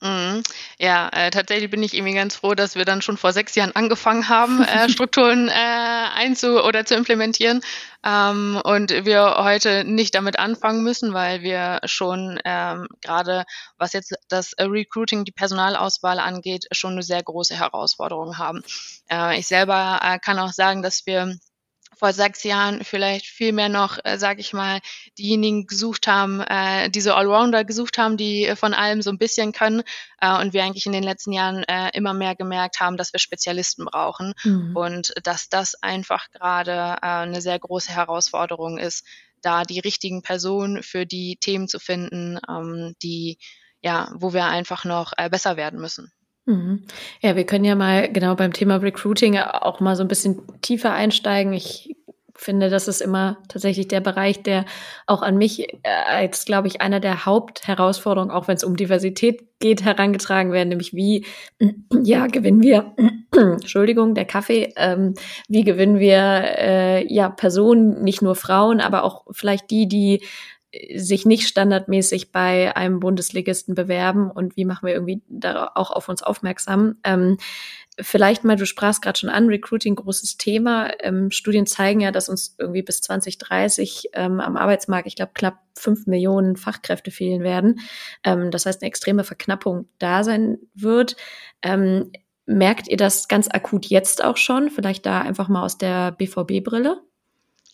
Mhm. 0.00 0.42
Ja, 0.78 1.08
äh, 1.12 1.30
tatsächlich 1.30 1.70
bin 1.70 1.82
ich 1.82 1.94
irgendwie 1.94 2.14
ganz 2.14 2.36
froh, 2.36 2.54
dass 2.54 2.76
wir 2.76 2.84
dann 2.84 3.02
schon 3.02 3.16
vor 3.16 3.32
sechs 3.32 3.54
Jahren 3.56 3.74
angefangen 3.74 4.28
haben, 4.28 4.62
äh, 4.62 4.88
Strukturen 4.88 5.48
äh, 5.48 5.52
einzu- 5.52 6.62
oder 6.62 6.84
zu 6.84 6.94
implementieren 6.94 7.62
ähm, 8.04 8.60
und 8.62 8.90
wir 9.04 9.38
heute 9.38 9.84
nicht 9.84 10.14
damit 10.14 10.38
anfangen 10.38 10.84
müssen, 10.84 11.14
weil 11.14 11.42
wir 11.42 11.80
schon 11.84 12.38
ähm, 12.44 12.86
gerade, 13.02 13.44
was 13.76 13.92
jetzt 13.92 14.14
das 14.28 14.54
Recruiting, 14.58 15.24
die 15.24 15.32
Personalauswahl 15.32 16.20
angeht, 16.20 16.66
schon 16.70 16.92
eine 16.92 17.02
sehr 17.02 17.22
große 17.22 17.56
Herausforderung 17.58 18.38
haben. 18.38 18.62
Äh, 19.10 19.38
ich 19.38 19.48
selber 19.48 19.98
äh, 20.02 20.18
kann 20.20 20.38
auch 20.38 20.52
sagen, 20.52 20.82
dass 20.82 21.06
wir 21.06 21.36
vor 21.98 22.12
sechs 22.12 22.44
Jahren 22.44 22.84
vielleicht 22.84 23.26
viel 23.26 23.52
mehr 23.52 23.68
noch, 23.68 23.98
äh, 24.04 24.18
sage 24.18 24.40
ich 24.40 24.52
mal, 24.52 24.80
diejenigen 25.18 25.66
gesucht 25.66 26.06
haben, 26.06 26.40
äh, 26.40 26.90
diese 26.90 27.16
Allrounder 27.16 27.64
gesucht 27.64 27.98
haben, 27.98 28.16
die 28.16 28.46
äh, 28.46 28.56
von 28.56 28.74
allem 28.74 29.02
so 29.02 29.10
ein 29.10 29.18
bisschen 29.18 29.52
können. 29.52 29.82
Äh, 30.20 30.40
und 30.40 30.52
wir 30.52 30.62
eigentlich 30.62 30.86
in 30.86 30.92
den 30.92 31.02
letzten 31.02 31.32
Jahren 31.32 31.64
äh, 31.64 31.90
immer 31.94 32.14
mehr 32.14 32.34
gemerkt 32.36 32.80
haben, 32.80 32.96
dass 32.96 33.12
wir 33.12 33.20
Spezialisten 33.20 33.84
brauchen 33.84 34.34
mhm. 34.44 34.76
und 34.76 35.12
dass 35.22 35.48
das 35.48 35.74
einfach 35.82 36.30
gerade 36.30 36.96
äh, 37.02 37.06
eine 37.06 37.40
sehr 37.40 37.58
große 37.58 37.92
Herausforderung 37.92 38.78
ist, 38.78 39.04
da 39.42 39.62
die 39.64 39.80
richtigen 39.80 40.22
Personen 40.22 40.82
für 40.82 41.06
die 41.06 41.36
Themen 41.40 41.68
zu 41.68 41.78
finden, 41.78 42.38
ähm, 42.48 42.94
die 43.02 43.38
ja, 43.80 44.10
wo 44.14 44.32
wir 44.32 44.44
einfach 44.46 44.84
noch 44.84 45.12
äh, 45.16 45.30
besser 45.30 45.56
werden 45.56 45.80
müssen. 45.80 46.12
Mhm. 46.48 46.84
Ja, 47.20 47.36
wir 47.36 47.44
können 47.44 47.66
ja 47.66 47.74
mal 47.74 48.10
genau 48.10 48.34
beim 48.34 48.54
Thema 48.54 48.76
Recruiting 48.76 49.36
auch 49.36 49.80
mal 49.80 49.96
so 49.96 50.02
ein 50.02 50.08
bisschen 50.08 50.40
tiefer 50.62 50.94
einsteigen. 50.94 51.52
Ich 51.52 51.94
finde, 52.34 52.70
das 52.70 52.88
ist 52.88 53.02
immer 53.02 53.36
tatsächlich 53.48 53.88
der 53.88 54.00
Bereich, 54.00 54.42
der 54.42 54.64
auch 55.06 55.20
an 55.20 55.36
mich 55.36 55.74
äh, 55.82 55.88
als, 56.06 56.46
glaube 56.46 56.68
ich, 56.68 56.80
einer 56.80 57.00
der 57.00 57.26
Hauptherausforderungen, 57.26 58.30
auch 58.30 58.48
wenn 58.48 58.56
es 58.56 58.64
um 58.64 58.76
Diversität 58.76 59.42
geht, 59.58 59.84
herangetragen 59.84 60.52
werden, 60.52 60.70
nämlich 60.70 60.94
wie, 60.94 61.26
ja, 62.02 62.28
gewinnen 62.28 62.62
wir, 62.62 62.94
Entschuldigung, 63.36 64.14
der 64.14 64.24
Kaffee, 64.24 64.72
ähm, 64.76 65.16
wie 65.48 65.64
gewinnen 65.64 65.98
wir, 65.98 66.16
äh, 66.16 67.12
ja, 67.12 67.28
Personen, 67.28 68.02
nicht 68.02 68.22
nur 68.22 68.36
Frauen, 68.36 68.80
aber 68.80 69.04
auch 69.04 69.26
vielleicht 69.32 69.70
die, 69.70 69.86
die 69.86 70.22
sich 70.94 71.24
nicht 71.24 71.48
standardmäßig 71.48 72.30
bei 72.30 72.76
einem 72.76 73.00
Bundesligisten 73.00 73.74
bewerben 73.74 74.30
und 74.30 74.56
wie 74.56 74.66
machen 74.66 74.86
wir 74.86 74.94
irgendwie 74.94 75.22
da 75.28 75.70
auch 75.74 75.90
auf 75.90 76.08
uns 76.08 76.22
aufmerksam. 76.22 76.96
Ähm, 77.04 77.38
vielleicht 77.98 78.44
mal, 78.44 78.56
du 78.56 78.66
sprachst 78.66 79.00
gerade 79.00 79.18
schon 79.18 79.30
an, 79.30 79.48
Recruiting, 79.48 79.96
großes 79.96 80.36
Thema. 80.36 80.90
Ähm, 81.00 81.30
Studien 81.30 81.66
zeigen 81.66 82.00
ja, 82.00 82.10
dass 82.10 82.28
uns 82.28 82.54
irgendwie 82.58 82.82
bis 82.82 83.00
2030 83.00 84.10
ähm, 84.12 84.40
am 84.40 84.56
Arbeitsmarkt, 84.56 85.06
ich 85.06 85.16
glaube, 85.16 85.32
knapp 85.34 85.58
fünf 85.74 86.06
Millionen 86.06 86.56
Fachkräfte 86.56 87.10
fehlen 87.10 87.42
werden. 87.42 87.80
Ähm, 88.22 88.50
das 88.50 88.66
heißt, 88.66 88.82
eine 88.82 88.88
extreme 88.88 89.24
Verknappung 89.24 89.88
da 89.98 90.22
sein 90.22 90.58
wird. 90.74 91.16
Ähm, 91.62 92.12
merkt 92.44 92.88
ihr 92.88 92.96
das 92.98 93.28
ganz 93.28 93.48
akut 93.50 93.86
jetzt 93.86 94.22
auch 94.22 94.36
schon? 94.36 94.70
Vielleicht 94.70 95.06
da 95.06 95.22
einfach 95.22 95.48
mal 95.48 95.62
aus 95.62 95.78
der 95.78 96.12
BVB-Brille? 96.12 97.00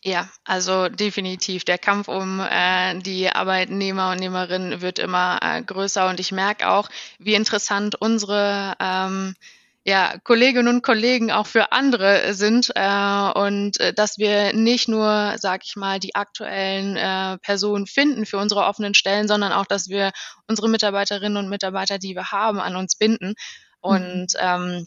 Ja, 0.06 0.28
also 0.44 0.90
definitiv. 0.90 1.64
Der 1.64 1.78
Kampf 1.78 2.08
um 2.08 2.38
äh, 2.38 2.98
die 2.98 3.30
Arbeitnehmer 3.30 4.10
und 4.10 4.20
Nehmerinnen 4.20 4.82
wird 4.82 4.98
immer 4.98 5.38
äh, 5.40 5.62
größer 5.62 6.10
und 6.10 6.20
ich 6.20 6.30
merke 6.30 6.68
auch, 6.68 6.90
wie 7.18 7.32
interessant 7.34 7.94
unsere 7.94 8.74
ähm, 8.80 9.34
ja, 9.82 10.18
Kolleginnen 10.22 10.68
und 10.68 10.82
Kollegen 10.82 11.32
auch 11.32 11.46
für 11.46 11.72
andere 11.72 12.34
sind 12.34 12.70
äh, 12.74 13.30
und 13.34 13.80
äh, 13.80 13.94
dass 13.94 14.18
wir 14.18 14.52
nicht 14.52 14.88
nur, 14.88 15.36
sag 15.38 15.62
ich 15.64 15.74
mal, 15.74 15.98
die 16.00 16.14
aktuellen 16.14 16.96
äh, 16.96 17.38
Personen 17.38 17.86
finden 17.86 18.26
für 18.26 18.36
unsere 18.36 18.64
offenen 18.64 18.92
Stellen, 18.92 19.26
sondern 19.26 19.52
auch, 19.52 19.66
dass 19.66 19.88
wir 19.88 20.12
unsere 20.46 20.68
Mitarbeiterinnen 20.68 21.38
und 21.38 21.48
Mitarbeiter, 21.48 21.98
die 21.98 22.14
wir 22.14 22.30
haben, 22.30 22.60
an 22.60 22.76
uns 22.76 22.96
binden. 22.96 23.28
Mhm. 23.28 23.34
Und 23.80 24.26
ähm, 24.38 24.86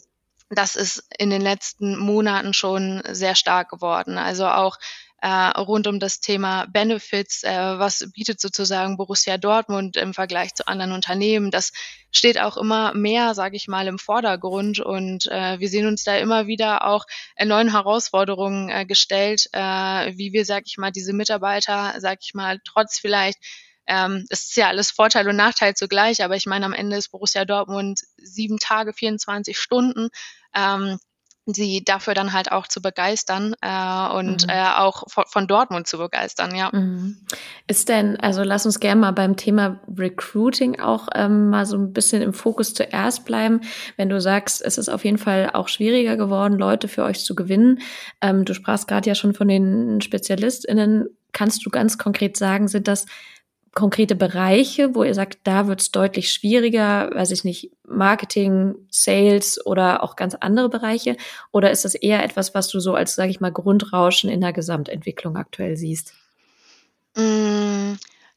das 0.50 0.76
ist 0.76 1.04
in 1.18 1.30
den 1.30 1.42
letzten 1.42 1.98
Monaten 1.98 2.54
schon 2.54 3.02
sehr 3.10 3.34
stark 3.34 3.68
geworden. 3.70 4.16
Also 4.16 4.46
auch 4.46 4.78
äh, 5.20 5.28
rund 5.28 5.86
um 5.86 5.98
das 5.98 6.20
Thema 6.20 6.66
Benefits, 6.66 7.42
äh, 7.42 7.50
was 7.50 8.08
bietet 8.14 8.40
sozusagen 8.40 8.96
Borussia 8.96 9.36
Dortmund 9.36 9.96
im 9.96 10.14
Vergleich 10.14 10.54
zu 10.54 10.66
anderen 10.68 10.92
Unternehmen. 10.92 11.50
Das 11.50 11.72
steht 12.12 12.38
auch 12.38 12.56
immer 12.56 12.94
mehr, 12.94 13.34
sage 13.34 13.56
ich 13.56 13.66
mal, 13.66 13.88
im 13.88 13.98
Vordergrund 13.98 14.80
und 14.80 15.26
äh, 15.26 15.58
wir 15.58 15.68
sehen 15.68 15.86
uns 15.86 16.04
da 16.04 16.16
immer 16.16 16.46
wieder 16.46 16.86
auch 16.86 17.04
neuen 17.42 17.72
Herausforderungen 17.72 18.68
äh, 18.68 18.86
gestellt, 18.86 19.48
äh, 19.52 19.60
wie 20.16 20.32
wir, 20.32 20.44
sage 20.44 20.64
ich 20.66 20.78
mal, 20.78 20.92
diese 20.92 21.12
Mitarbeiter, 21.12 21.94
sage 21.98 22.20
ich 22.22 22.34
mal, 22.34 22.60
trotz 22.64 22.98
vielleicht 22.98 23.38
ähm, 23.88 24.26
es 24.28 24.46
ist 24.48 24.56
ja 24.56 24.68
alles 24.68 24.90
Vorteil 24.90 25.26
und 25.28 25.36
Nachteil 25.36 25.74
zugleich, 25.74 26.22
aber 26.22 26.36
ich 26.36 26.44
meine, 26.44 26.66
am 26.66 26.74
Ende 26.74 26.96
ist 26.98 27.08
Borussia 27.08 27.46
Dortmund 27.46 28.00
sieben 28.18 28.58
Tage, 28.58 28.92
24 28.92 29.58
Stunden. 29.58 30.10
Ähm, 30.54 30.98
sie 31.54 31.84
dafür 31.84 32.14
dann 32.14 32.32
halt 32.32 32.52
auch 32.52 32.66
zu 32.66 32.82
begeistern 32.82 33.54
äh, 33.60 34.08
und 34.14 34.44
mhm. 34.44 34.50
äh, 34.50 34.68
auch 34.76 35.04
von, 35.08 35.24
von, 35.26 35.46
Dortmund 35.46 35.86
zu 35.86 35.98
begeistern, 35.98 36.54
ja. 36.54 36.70
Mhm. 36.72 37.18
Ist 37.66 37.88
denn, 37.88 38.18
also 38.20 38.42
lass 38.42 38.66
uns 38.66 38.80
gerne 38.80 39.00
mal 39.00 39.12
beim 39.12 39.36
Thema 39.36 39.80
Recruiting 39.96 40.80
auch 40.80 41.08
ähm, 41.14 41.50
mal 41.50 41.66
so 41.66 41.76
ein 41.76 41.92
bisschen 41.92 42.22
im 42.22 42.32
Fokus 42.32 42.74
zuerst 42.74 43.24
bleiben. 43.24 43.60
Wenn 43.96 44.08
du 44.08 44.20
sagst, 44.20 44.62
es 44.62 44.78
ist 44.78 44.88
auf 44.88 45.04
jeden 45.04 45.18
Fall 45.18 45.50
auch 45.52 45.68
schwieriger 45.68 46.16
geworden, 46.16 46.58
Leute 46.58 46.88
für 46.88 47.04
euch 47.04 47.24
zu 47.24 47.34
gewinnen. 47.34 47.80
Ähm, 48.20 48.44
du 48.44 48.54
sprachst 48.54 48.88
gerade 48.88 49.08
ja 49.08 49.14
schon 49.14 49.34
von 49.34 49.48
den 49.48 50.00
SpezialistInnen. 50.00 51.08
Kannst 51.32 51.64
du 51.64 51.70
ganz 51.70 51.98
konkret 51.98 52.36
sagen, 52.36 52.68
sind 52.68 52.88
das 52.88 53.06
konkrete 53.74 54.14
Bereiche, 54.14 54.94
wo 54.94 55.04
ihr 55.04 55.14
sagt, 55.14 55.38
da 55.44 55.66
wird 55.66 55.80
es 55.80 55.90
deutlich 55.90 56.30
schwieriger, 56.30 57.10
weiß 57.14 57.30
ich 57.30 57.44
nicht, 57.44 57.70
Marketing, 57.86 58.74
Sales 58.90 59.64
oder 59.64 60.02
auch 60.02 60.16
ganz 60.16 60.34
andere 60.34 60.68
Bereiche? 60.68 61.16
Oder 61.52 61.70
ist 61.70 61.84
das 61.84 61.94
eher 61.94 62.24
etwas, 62.24 62.54
was 62.54 62.68
du 62.68 62.80
so 62.80 62.94
als, 62.94 63.14
sage 63.14 63.30
ich 63.30 63.40
mal, 63.40 63.52
Grundrauschen 63.52 64.30
in 64.30 64.40
der 64.40 64.52
Gesamtentwicklung 64.52 65.36
aktuell 65.36 65.76
siehst? 65.76 66.14
Mm, 67.16 67.94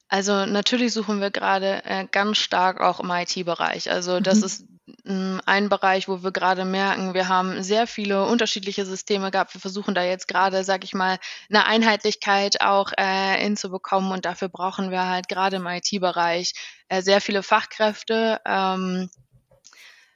also 0.07 0.45
natürlich 0.45 0.93
suchen 0.93 1.21
wir 1.21 1.31
gerade 1.31 1.83
äh, 1.85 2.05
ganz 2.11 2.37
stark 2.37 2.81
auch 2.81 2.99
im 2.99 3.09
IT-Bereich. 3.11 3.91
Also 3.91 4.19
das 4.19 4.39
mhm. 4.39 4.43
ist 4.45 4.65
ein 5.05 5.69
Bereich, 5.69 6.07
wo 6.07 6.23
wir 6.23 6.31
gerade 6.31 6.65
merken, 6.65 7.13
wir 7.13 7.27
haben 7.27 7.63
sehr 7.63 7.87
viele 7.87 8.25
unterschiedliche 8.25 8.85
Systeme 8.85 9.31
gehabt. 9.31 9.53
Wir 9.53 9.61
versuchen 9.61 9.95
da 9.95 10.03
jetzt 10.03 10.27
gerade, 10.27 10.63
sag 10.63 10.83
ich 10.83 10.93
mal, 10.93 11.17
eine 11.49 11.65
Einheitlichkeit 11.65 12.61
auch 12.61 12.91
äh, 12.97 13.37
hinzubekommen 13.37 14.11
und 14.11 14.25
dafür 14.25 14.49
brauchen 14.49 14.91
wir 14.91 15.07
halt 15.07 15.27
gerade 15.27 15.57
im 15.57 15.67
IT-Bereich 15.67 16.53
äh, 16.89 17.01
sehr 17.01 17.21
viele 17.21 17.43
Fachkräfte. 17.43 18.39
Ähm, 18.45 19.09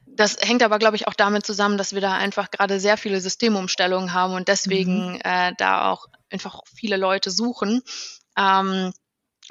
das 0.07 0.37
hängt 0.39 0.63
aber, 0.63 0.79
glaube 0.79 0.95
ich, 0.95 1.07
auch 1.07 1.13
damit 1.13 1.45
zusammen, 1.45 1.77
dass 1.77 1.93
wir 1.93 2.01
da 2.01 2.13
einfach 2.13 2.51
gerade 2.51 2.79
sehr 2.79 2.97
viele 2.97 3.19
Systemumstellungen 3.19 4.13
haben 4.13 4.33
und 4.33 4.47
deswegen 4.47 5.13
mhm. 5.13 5.21
äh, 5.23 5.53
da 5.57 5.91
auch 5.91 6.05
einfach 6.29 6.61
viele 6.73 6.97
Leute 6.97 7.31
suchen. 7.31 7.81
Ähm, 8.37 8.93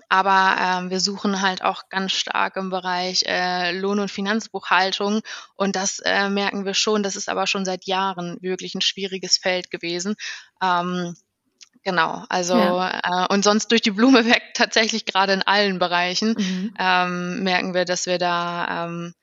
aber 0.09 0.57
ähm, 0.61 0.91
wir 0.91 1.01
suchen 1.01 1.41
halt 1.41 1.63
auch 1.63 1.89
ganz 1.89 2.13
stark 2.13 2.57
im 2.57 2.71
Bereich 2.71 3.25
äh, 3.27 3.73
Lohn- 3.79 4.01
und 4.01 4.11
Finanzbuchhaltung. 4.11 5.21
Und 5.57 5.77
das 5.77 6.01
äh, 6.01 6.29
merken 6.29 6.65
wir 6.65 6.75
schon. 6.75 7.03
Das 7.03 7.17
ist 7.17 7.29
aber 7.29 7.47
schon 7.47 7.65
seit 7.65 7.85
Jahren 7.85 8.39
wirklich 8.41 8.75
ein 8.75 8.81
schwieriges 8.81 9.39
Feld 9.39 9.71
gewesen. 9.71 10.17
Ähm, 10.63 11.15
Genau, 11.87 12.25
also 12.31 12.57
ja. 12.57 13.27
äh, 13.27 13.27
und 13.33 13.45
sonst 13.45 13.71
durch 13.71 13.83
die 13.83 13.91
Blume 13.91 14.25
weg 14.25 14.43
tatsächlich 14.55 15.05
gerade 15.05 15.35
in 15.35 15.43
allen 15.43 15.79
Bereichen 15.79 16.35
mhm. 16.39 16.75
ähm, 16.79 17.43
merken 17.43 17.75
wir, 17.75 17.85
dass 17.85 18.07
wir 18.07 18.17
da 18.17 18.87
ähm, 18.87 19.15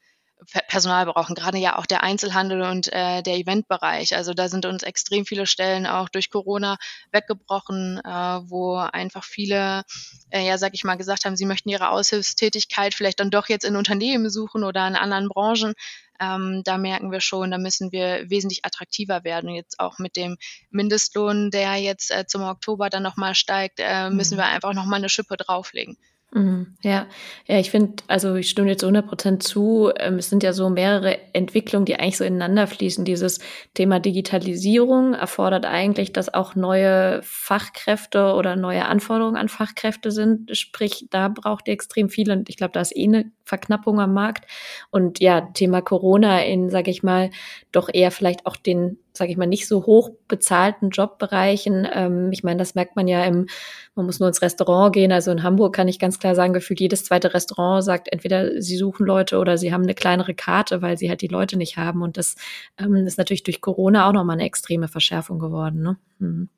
Personal 0.68 1.06
brauchen, 1.06 1.36
gerade 1.36 1.58
ja 1.60 1.78
auch 1.78 1.86
der 1.86 2.04
Einzelhandel 2.04 2.64
und 2.64 2.92
äh, 2.92 3.22
der 3.22 3.36
Eventbereich. 3.36 4.16
Also 4.16 4.34
da 4.34 4.50
sind 4.50 4.66
uns 4.66 4.82
extrem 4.82 5.26
viele 5.26 5.46
Stellen 5.46 5.86
auch 5.86 6.10
durch 6.10 6.32
Corona 6.32 6.78
weggebrochen, 7.12 8.00
äh, 8.04 8.10
wo 8.10 8.76
einfach 8.76 9.24
viele, 9.24 9.84
äh, 10.32 10.46
ja, 10.46 10.58
sag 10.58 10.74
ich 10.74 10.84
mal, 10.84 10.96
gesagt 10.96 11.26
haben, 11.26 11.36
sie 11.36 11.46
möchten 11.46 11.70
ihre 11.70 11.90
Aushilfstätigkeit 11.90 12.96
vielleicht 12.96 13.20
dann 13.20 13.30
doch 13.30 13.50
jetzt 13.50 13.66
in 13.66 13.76
Unternehmen 13.76 14.30
suchen 14.30 14.64
oder 14.64 14.88
in 14.88 14.96
anderen 14.96 15.30
Branchen. 15.30 15.74
Ähm, 16.20 16.62
da 16.64 16.78
merken 16.78 17.12
wir 17.12 17.22
schon, 17.22 17.52
da 17.52 17.58
müssen 17.58 17.92
wir 17.92 18.30
wesentlich 18.30 18.66
attraktiver 18.66 19.24
werden. 19.24 19.50
Und 19.50 19.56
jetzt 19.56 19.80
auch 19.80 20.00
mit 20.00 20.16
dem 20.16 20.38
Mindestlohn, 20.72 21.52
der 21.52 21.76
jetzt 21.76 22.12
äh, 22.12 22.26
zum 22.26 22.44
Oktober 22.44 22.90
dann 22.90 23.04
nochmal 23.04 23.36
steigt, 23.36 23.80
äh, 23.80 24.10
müssen 24.10 24.36
mhm. 24.36 24.42
wir 24.42 24.46
einfach 24.46 24.74
nochmal 24.74 25.00
eine 25.00 25.10
Schippe 25.10 25.38
drauflegen. 25.38 25.98
Mhm, 26.34 26.76
ja, 26.82 27.08
ja, 27.46 27.60
ich 27.60 27.72
finde, 27.72 27.96
also 28.08 28.36
ich 28.36 28.50
stimme 28.50 28.70
jetzt 28.70 28.84
100 28.86 29.06
Prozent 29.06 29.44
zu. 29.44 29.92
Ähm, 29.98 30.16
es 30.18 30.30
sind 30.30 30.44
ja 30.44 30.54
so 30.54 30.70
mehrere 30.70 31.18
Entwicklungen, 31.34 31.86
die 31.86 31.96
eigentlich 32.00 32.16
so 32.18 32.24
ineinander 32.24 32.68
fließen. 32.68 33.04
Dieses 33.04 33.40
Thema 33.74 34.00
Digitalisierung 34.00 35.14
erfordert 35.14 35.66
eigentlich, 35.66 36.14
dass 36.14 36.34
auch 36.34 36.56
neue 36.56 37.20
Fachkräfte 37.24 38.34
oder 38.34 38.56
neue 38.56 38.86
Anforderungen 38.86 39.36
an 39.36 39.50
Fachkräfte 39.50 40.10
sind. 40.12 40.56
Sprich, 40.58 41.06
da 41.10 41.28
braucht 41.28 41.68
ihr 41.68 41.74
extrem 41.74 42.08
viel 42.10 42.32
und 42.32 42.48
ich 42.50 42.56
glaube, 42.56 42.72
da 42.72 42.80
ist 42.80 42.96
eh 42.96 43.04
eine 43.04 43.30
Verknappung 43.52 44.00
am 44.00 44.14
Markt. 44.14 44.46
Und 44.92 45.20
ja, 45.20 45.42
Thema 45.42 45.82
Corona 45.82 46.44
in, 46.44 46.70
sage 46.70 46.90
ich 46.90 47.04
mal, 47.04 47.30
doch 47.74 47.90
eher 47.94 48.12
vielleicht 48.12 48.46
auch 48.46 48.56
den 48.56 48.98
sage 49.14 49.32
ich 49.32 49.38
mal, 49.38 49.46
nicht 49.48 49.68
so 49.68 49.86
hoch 49.86 50.12
bezahlten 50.28 50.90
Jobbereichen. 50.90 51.88
Ähm, 51.94 52.32
ich 52.32 52.44
meine, 52.44 52.60
das 52.60 52.76
merkt 52.76 52.96
man 52.96 53.08
ja 53.08 53.24
im, 53.26 53.48
man 53.96 54.06
muss 54.06 54.20
nur 54.20 54.30
ins 54.30 54.42
Restaurant 54.42 54.94
gehen. 54.94 55.12
Also 55.12 55.32
in 55.32 55.44
Hamburg 55.44 55.76
kann 55.76 55.88
ich 55.88 56.00
ganz 56.00 56.20
klar 56.20 56.36
sagen, 56.36 56.54
gefühlt 56.54 56.80
jedes 56.80 57.04
zweite 57.04 57.34
Restaurant 57.34 57.84
sagt 57.84 58.12
entweder 58.12 58.62
sie 58.62 58.78
suchen 58.78 59.06
Leute 59.06 59.38
oder 59.40 59.58
sie 59.58 59.74
haben 59.74 59.84
eine 59.84 59.96
kleinere 59.96 60.34
Karte, 60.34 60.82
weil 60.82 60.98
sie 60.98 61.10
halt 61.10 61.22
die 61.22 61.28
Leute 61.28 61.58
nicht 61.58 61.78
haben. 61.78 62.02
Und 62.02 62.18
das 62.18 62.36
ähm, 62.78 62.96
ist 62.96 63.18
natürlich 63.18 63.44
durch 63.44 63.62
Corona 63.62 64.08
auch 64.08 64.14
nochmal 64.14 64.36
eine 64.36 64.46
extreme 64.46 64.88
Verschärfung 64.88 65.40
geworden. 65.40 65.82
Ne? 65.82 65.98
Hm 66.20 66.50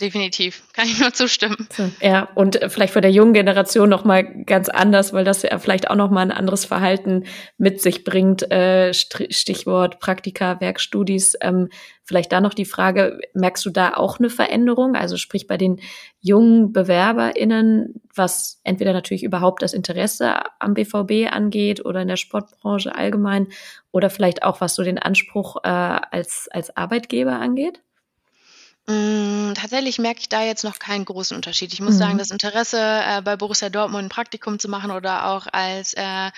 definitiv. 0.00 0.62
Kann 0.72 0.86
ich 0.86 0.98
nur 0.98 1.12
zustimmen. 1.12 1.68
Ja, 2.00 2.28
und 2.34 2.60
vielleicht 2.68 2.92
von 2.92 3.02
der 3.02 3.10
jungen 3.10 3.32
Generation 3.32 3.88
noch 3.88 4.04
mal 4.04 4.24
ganz 4.44 4.68
anders, 4.68 5.12
weil 5.12 5.24
das 5.24 5.42
ja 5.42 5.58
vielleicht 5.58 5.90
auch 5.90 5.96
noch 5.96 6.10
mal 6.10 6.20
ein 6.22 6.32
anderes 6.32 6.64
Verhalten 6.64 7.24
mit 7.58 7.80
sich 7.80 8.04
bringt. 8.04 8.50
Äh, 8.50 8.92
Stichwort 8.94 10.00
Praktika, 10.00 10.60
Werkstudis. 10.60 11.36
Ähm, 11.40 11.68
vielleicht 12.04 12.32
da 12.32 12.40
noch 12.40 12.54
die 12.54 12.64
Frage, 12.64 13.18
merkst 13.34 13.64
du 13.64 13.70
da 13.70 13.94
auch 13.94 14.18
eine 14.18 14.30
Veränderung? 14.30 14.96
Also 14.96 15.16
sprich 15.16 15.46
bei 15.46 15.56
den 15.56 15.80
jungen 16.20 16.72
BewerberInnen, 16.72 18.00
was 18.14 18.60
entweder 18.64 18.92
natürlich 18.92 19.22
überhaupt 19.22 19.62
das 19.62 19.72
Interesse 19.72 20.34
am 20.58 20.74
BVB 20.74 21.32
angeht 21.32 21.84
oder 21.84 22.02
in 22.02 22.08
der 22.08 22.16
Sportbranche 22.16 22.94
allgemein 22.94 23.48
oder 23.90 24.10
vielleicht 24.10 24.42
auch 24.42 24.60
was 24.60 24.74
so 24.74 24.82
den 24.82 24.98
Anspruch 24.98 25.56
äh, 25.64 25.68
als, 25.68 26.48
als 26.50 26.76
Arbeitgeber 26.76 27.38
angeht? 27.38 27.82
Mm, 28.88 29.54
tatsächlich 29.54 30.00
merke 30.00 30.18
ich 30.18 30.28
da 30.28 30.42
jetzt 30.42 30.64
noch 30.64 30.80
keinen 30.80 31.04
großen 31.04 31.36
Unterschied. 31.36 31.72
Ich 31.72 31.80
muss 31.80 31.98
sagen, 31.98 32.14
mhm. 32.14 32.18
das 32.18 32.32
Interesse, 32.32 32.80
äh, 32.80 33.22
bei 33.22 33.36
Borussia 33.36 33.70
Dortmund 33.70 34.06
ein 34.06 34.08
Praktikum 34.08 34.58
zu 34.58 34.68
machen 34.68 34.90
oder 34.90 35.26
auch 35.28 35.46
als 35.52 35.94
äh, 35.94 36.30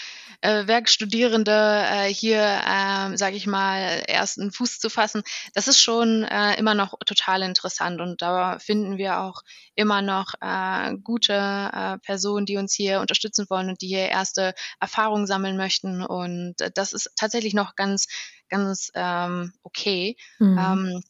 äh, 0.43 0.67
Werkstudierende 0.67 1.53
äh, 1.53 2.13
hier, 2.13 2.43
äh, 2.43 3.17
sage 3.17 3.37
ich 3.37 3.47
mal, 3.47 4.03
ersten 4.07 4.53
Fuß 4.53 4.79
zu 4.79 4.91
fassen, 4.91 5.23
das 5.55 5.69
ist 5.69 5.81
schon 5.81 6.25
äh, 6.25 6.59
immer 6.59 6.75
noch 6.75 6.93
total 7.07 7.41
interessant 7.41 8.03
und 8.03 8.21
da 8.21 8.59
finden 8.59 8.99
wir 8.99 9.21
auch 9.21 9.41
immer 9.75 10.03
noch 10.03 10.35
äh, 10.43 10.99
gute 11.03 11.33
äh, 11.33 11.99
Personen, 12.01 12.45
die 12.45 12.59
uns 12.59 12.75
hier 12.75 13.01
unterstützen 13.01 13.47
wollen 13.49 13.71
und 13.71 13.81
die 13.81 13.89
hier 13.89 14.11
erste 14.11 14.53
Erfahrungen 14.81 15.27
sammeln 15.27 15.57
möchten 15.57 16.03
und 16.03 16.61
äh, 16.61 16.71
das 16.75 16.93
ist 16.93 17.11
tatsächlich 17.17 17.55
noch 17.55 17.75
ganz, 17.75 18.07
ganz 18.51 18.91
ähm, 18.95 19.55
okay. 19.63 20.17
Mhm. 20.39 20.59
Ähm, 20.59 21.03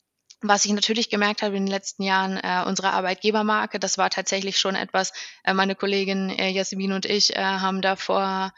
was 0.47 0.65
ich 0.67 0.73
natürlich 0.73 1.09
gemerkt 1.09 1.43
habe 1.43 1.57
in 1.57 1.65
den 1.65 1.73
letzten 1.73 2.03
Jahren, 2.03 2.37
äh, 2.37 2.65
unsere 2.67 2.93
Arbeitgebermarke, 2.93 3.79
das 3.79 3.97
war 3.97 4.11
tatsächlich 4.11 4.59
schon 4.59 4.75
etwas, 4.75 5.13
äh, 5.43 5.55
meine 5.55 5.75
Kollegin 5.75 6.29
äh, 6.31 6.51
Jasmin 6.51 6.93
und 6.93 7.07
ich 7.07 7.35
äh, 7.35 7.43
haben 7.43 7.81
da 7.81 7.97
vor 7.97 8.53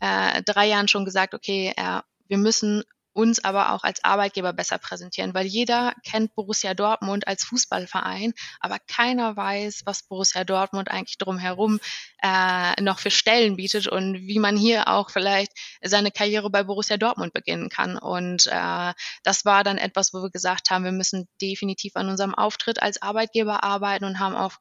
äh, 0.00 0.42
drei 0.42 0.68
Jahren 0.68 0.86
schon 0.86 1.04
gesagt, 1.04 1.34
okay, 1.34 1.72
äh, 1.76 2.00
wir 2.28 2.38
müssen 2.38 2.84
uns 3.12 3.44
aber 3.44 3.72
auch 3.72 3.84
als 3.84 4.02
Arbeitgeber 4.04 4.52
besser 4.52 4.78
präsentieren, 4.78 5.34
weil 5.34 5.46
jeder 5.46 5.94
kennt 6.04 6.34
Borussia 6.34 6.74
Dortmund 6.74 7.26
als 7.26 7.44
Fußballverein, 7.44 8.32
aber 8.60 8.78
keiner 8.78 9.36
weiß, 9.36 9.82
was 9.84 10.02
Borussia 10.04 10.44
Dortmund 10.44 10.90
eigentlich 10.90 11.18
drumherum 11.18 11.80
äh, 12.22 12.80
noch 12.80 12.98
für 12.98 13.10
Stellen 13.10 13.56
bietet 13.56 13.86
und 13.88 14.26
wie 14.26 14.38
man 14.38 14.56
hier 14.56 14.88
auch 14.88 15.10
vielleicht 15.10 15.52
seine 15.82 16.10
Karriere 16.10 16.50
bei 16.50 16.62
Borussia 16.62 16.96
Dortmund 16.96 17.32
beginnen 17.32 17.68
kann. 17.68 17.98
Und 17.98 18.46
äh, 18.46 18.92
das 19.22 19.44
war 19.44 19.64
dann 19.64 19.78
etwas, 19.78 20.12
wo 20.12 20.22
wir 20.22 20.30
gesagt 20.30 20.70
haben, 20.70 20.84
wir 20.84 20.92
müssen 20.92 21.28
definitiv 21.40 21.96
an 21.96 22.08
unserem 22.08 22.34
Auftritt 22.34 22.82
als 22.82 23.02
Arbeitgeber 23.02 23.62
arbeiten 23.64 24.04
und 24.04 24.18
haben 24.18 24.36
auch 24.36 24.58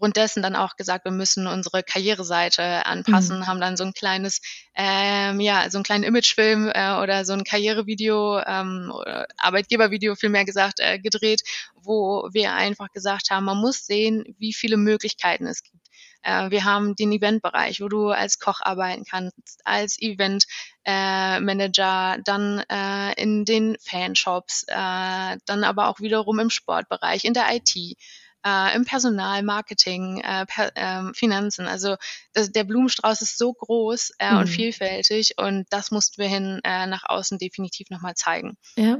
aufgrund 0.00 0.16
dessen 0.16 0.42
dann 0.42 0.56
auch 0.56 0.76
gesagt, 0.76 1.04
wir 1.04 1.12
müssen 1.12 1.46
unsere 1.46 1.82
Karriereseite 1.82 2.86
anpassen, 2.86 3.40
mhm. 3.40 3.46
haben 3.46 3.60
dann 3.60 3.76
so 3.76 3.84
ein 3.84 3.92
kleines, 3.92 4.40
ähm, 4.74 5.40
ja, 5.40 5.68
so 5.68 5.76
einen 5.76 5.84
kleinen 5.84 6.04
Imagefilm 6.04 6.70
äh, 6.72 6.94
oder 7.02 7.26
so 7.26 7.34
ein 7.34 7.44
Karrierevideo, 7.44 8.40
ähm, 8.46 8.90
oder 8.98 9.26
Arbeitgebervideo 9.36 10.14
vielmehr 10.14 10.46
gesagt, 10.46 10.80
äh, 10.80 10.98
gedreht, 10.98 11.42
wo 11.74 12.30
wir 12.32 12.54
einfach 12.54 12.88
gesagt 12.92 13.28
haben, 13.28 13.44
man 13.44 13.58
muss 13.58 13.84
sehen, 13.84 14.24
wie 14.38 14.54
viele 14.54 14.78
Möglichkeiten 14.78 15.46
es 15.46 15.62
gibt. 15.62 15.76
Äh, 16.22 16.50
wir 16.50 16.64
haben 16.64 16.96
den 16.96 17.12
Eventbereich, 17.12 17.82
wo 17.82 17.88
du 17.88 18.08
als 18.08 18.38
Koch 18.38 18.62
arbeiten 18.62 19.04
kannst, 19.04 19.60
als 19.64 20.00
Event 20.00 20.44
äh, 20.86 21.40
Manager, 21.40 22.16
dann 22.24 22.64
äh, 22.70 23.12
in 23.20 23.44
den 23.44 23.76
Fanshops, 23.82 24.64
äh, 24.66 25.36
dann 25.44 25.62
aber 25.62 25.88
auch 25.88 26.00
wiederum 26.00 26.38
im 26.38 26.48
Sportbereich, 26.48 27.26
in 27.26 27.34
der 27.34 27.54
IT 27.54 27.98
äh, 28.44 28.74
im 28.74 28.84
Personal, 28.84 29.42
Marketing, 29.42 30.20
äh, 30.24 30.46
per, 30.46 30.70
äh, 30.74 31.12
Finanzen. 31.14 31.66
Also 31.66 31.96
das, 32.32 32.52
der 32.52 32.64
Blumenstrauß 32.64 33.22
ist 33.22 33.38
so 33.38 33.52
groß 33.52 34.12
äh, 34.18 34.32
mhm. 34.32 34.38
und 34.38 34.46
vielfältig 34.46 35.34
und 35.36 35.66
das 35.70 35.90
mussten 35.90 36.20
wir 36.20 36.28
hin 36.28 36.60
äh, 36.64 36.86
nach 36.86 37.04
außen 37.04 37.38
definitiv 37.38 37.90
nochmal 37.90 38.14
zeigen. 38.14 38.56
Ja, 38.76 38.98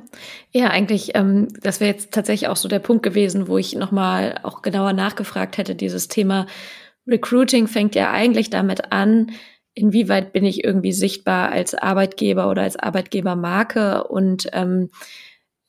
ja, 0.50 0.68
eigentlich, 0.68 1.14
ähm, 1.14 1.48
das 1.62 1.81
wäre 1.81 1.92
jetzt 1.92 2.12
tatsächlich 2.12 2.48
auch 2.48 2.57
so 2.57 2.68
der 2.68 2.79
Punkt 2.81 3.03
gewesen, 3.03 3.48
wo 3.48 3.59
ich 3.59 3.74
nochmal 3.74 4.40
auch 4.42 4.62
genauer 4.62 4.92
nachgefragt 4.92 5.59
hätte, 5.59 5.74
dieses 5.74 6.09
Thema 6.09 6.46
Recruiting 7.07 7.66
fängt 7.66 7.94
ja 7.94 8.11
eigentlich 8.11 8.50
damit 8.50 8.92
an, 8.92 9.33
inwieweit 9.74 10.33
bin 10.33 10.44
ich 10.44 10.64
irgendwie 10.64 10.92
sichtbar 10.92 11.50
als 11.50 11.74
Arbeitgeber 11.74 12.50
oder 12.50 12.62
als 12.62 12.76
Arbeitgebermarke 12.76 14.05
und 14.05 14.48
ähm, 14.53 14.90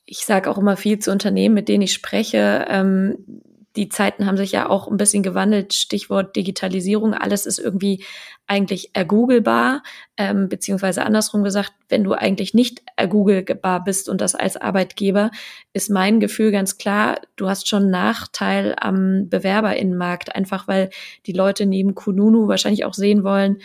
ich 0.05 0.25
sage 0.25 0.49
auch 0.49 0.57
immer 0.57 0.75
viel 0.75 0.99
zu 0.99 1.11
Unternehmen, 1.11 1.55
mit 1.55 1.69
denen 1.69 1.83
ich 1.83 1.93
spreche, 1.93 2.65
ähm, 2.67 3.41
die 3.75 3.89
Zeiten 3.89 4.25
haben 4.25 4.37
sich 4.37 4.51
ja 4.51 4.69
auch 4.69 4.89
ein 4.89 4.97
bisschen 4.97 5.23
gewandelt. 5.23 5.73
Stichwort 5.73 6.35
Digitalisierung. 6.35 7.13
Alles 7.13 7.45
ist 7.45 7.59
irgendwie 7.59 8.03
eigentlich 8.47 8.89
ergoogelbar, 8.93 9.81
ähm, 10.17 10.49
beziehungsweise 10.49 11.05
andersrum 11.05 11.43
gesagt, 11.43 11.71
wenn 11.87 12.03
du 12.03 12.13
eigentlich 12.13 12.53
nicht 12.53 12.81
ergoogelbar 12.97 13.83
bist 13.83 14.09
und 14.09 14.19
das 14.19 14.35
als 14.35 14.57
Arbeitgeber, 14.57 15.31
ist 15.71 15.89
mein 15.89 16.19
Gefühl 16.19 16.51
ganz 16.51 16.77
klar, 16.77 17.21
du 17.37 17.47
hast 17.47 17.69
schon 17.69 17.89
Nachteil 17.89 18.75
am 18.77 19.29
Bewerberinnenmarkt, 19.29 20.35
einfach 20.35 20.67
weil 20.67 20.89
die 21.25 21.31
Leute 21.31 21.65
neben 21.65 21.95
Kununu 21.95 22.49
wahrscheinlich 22.49 22.83
auch 22.83 22.93
sehen 22.93 23.23
wollen, 23.23 23.59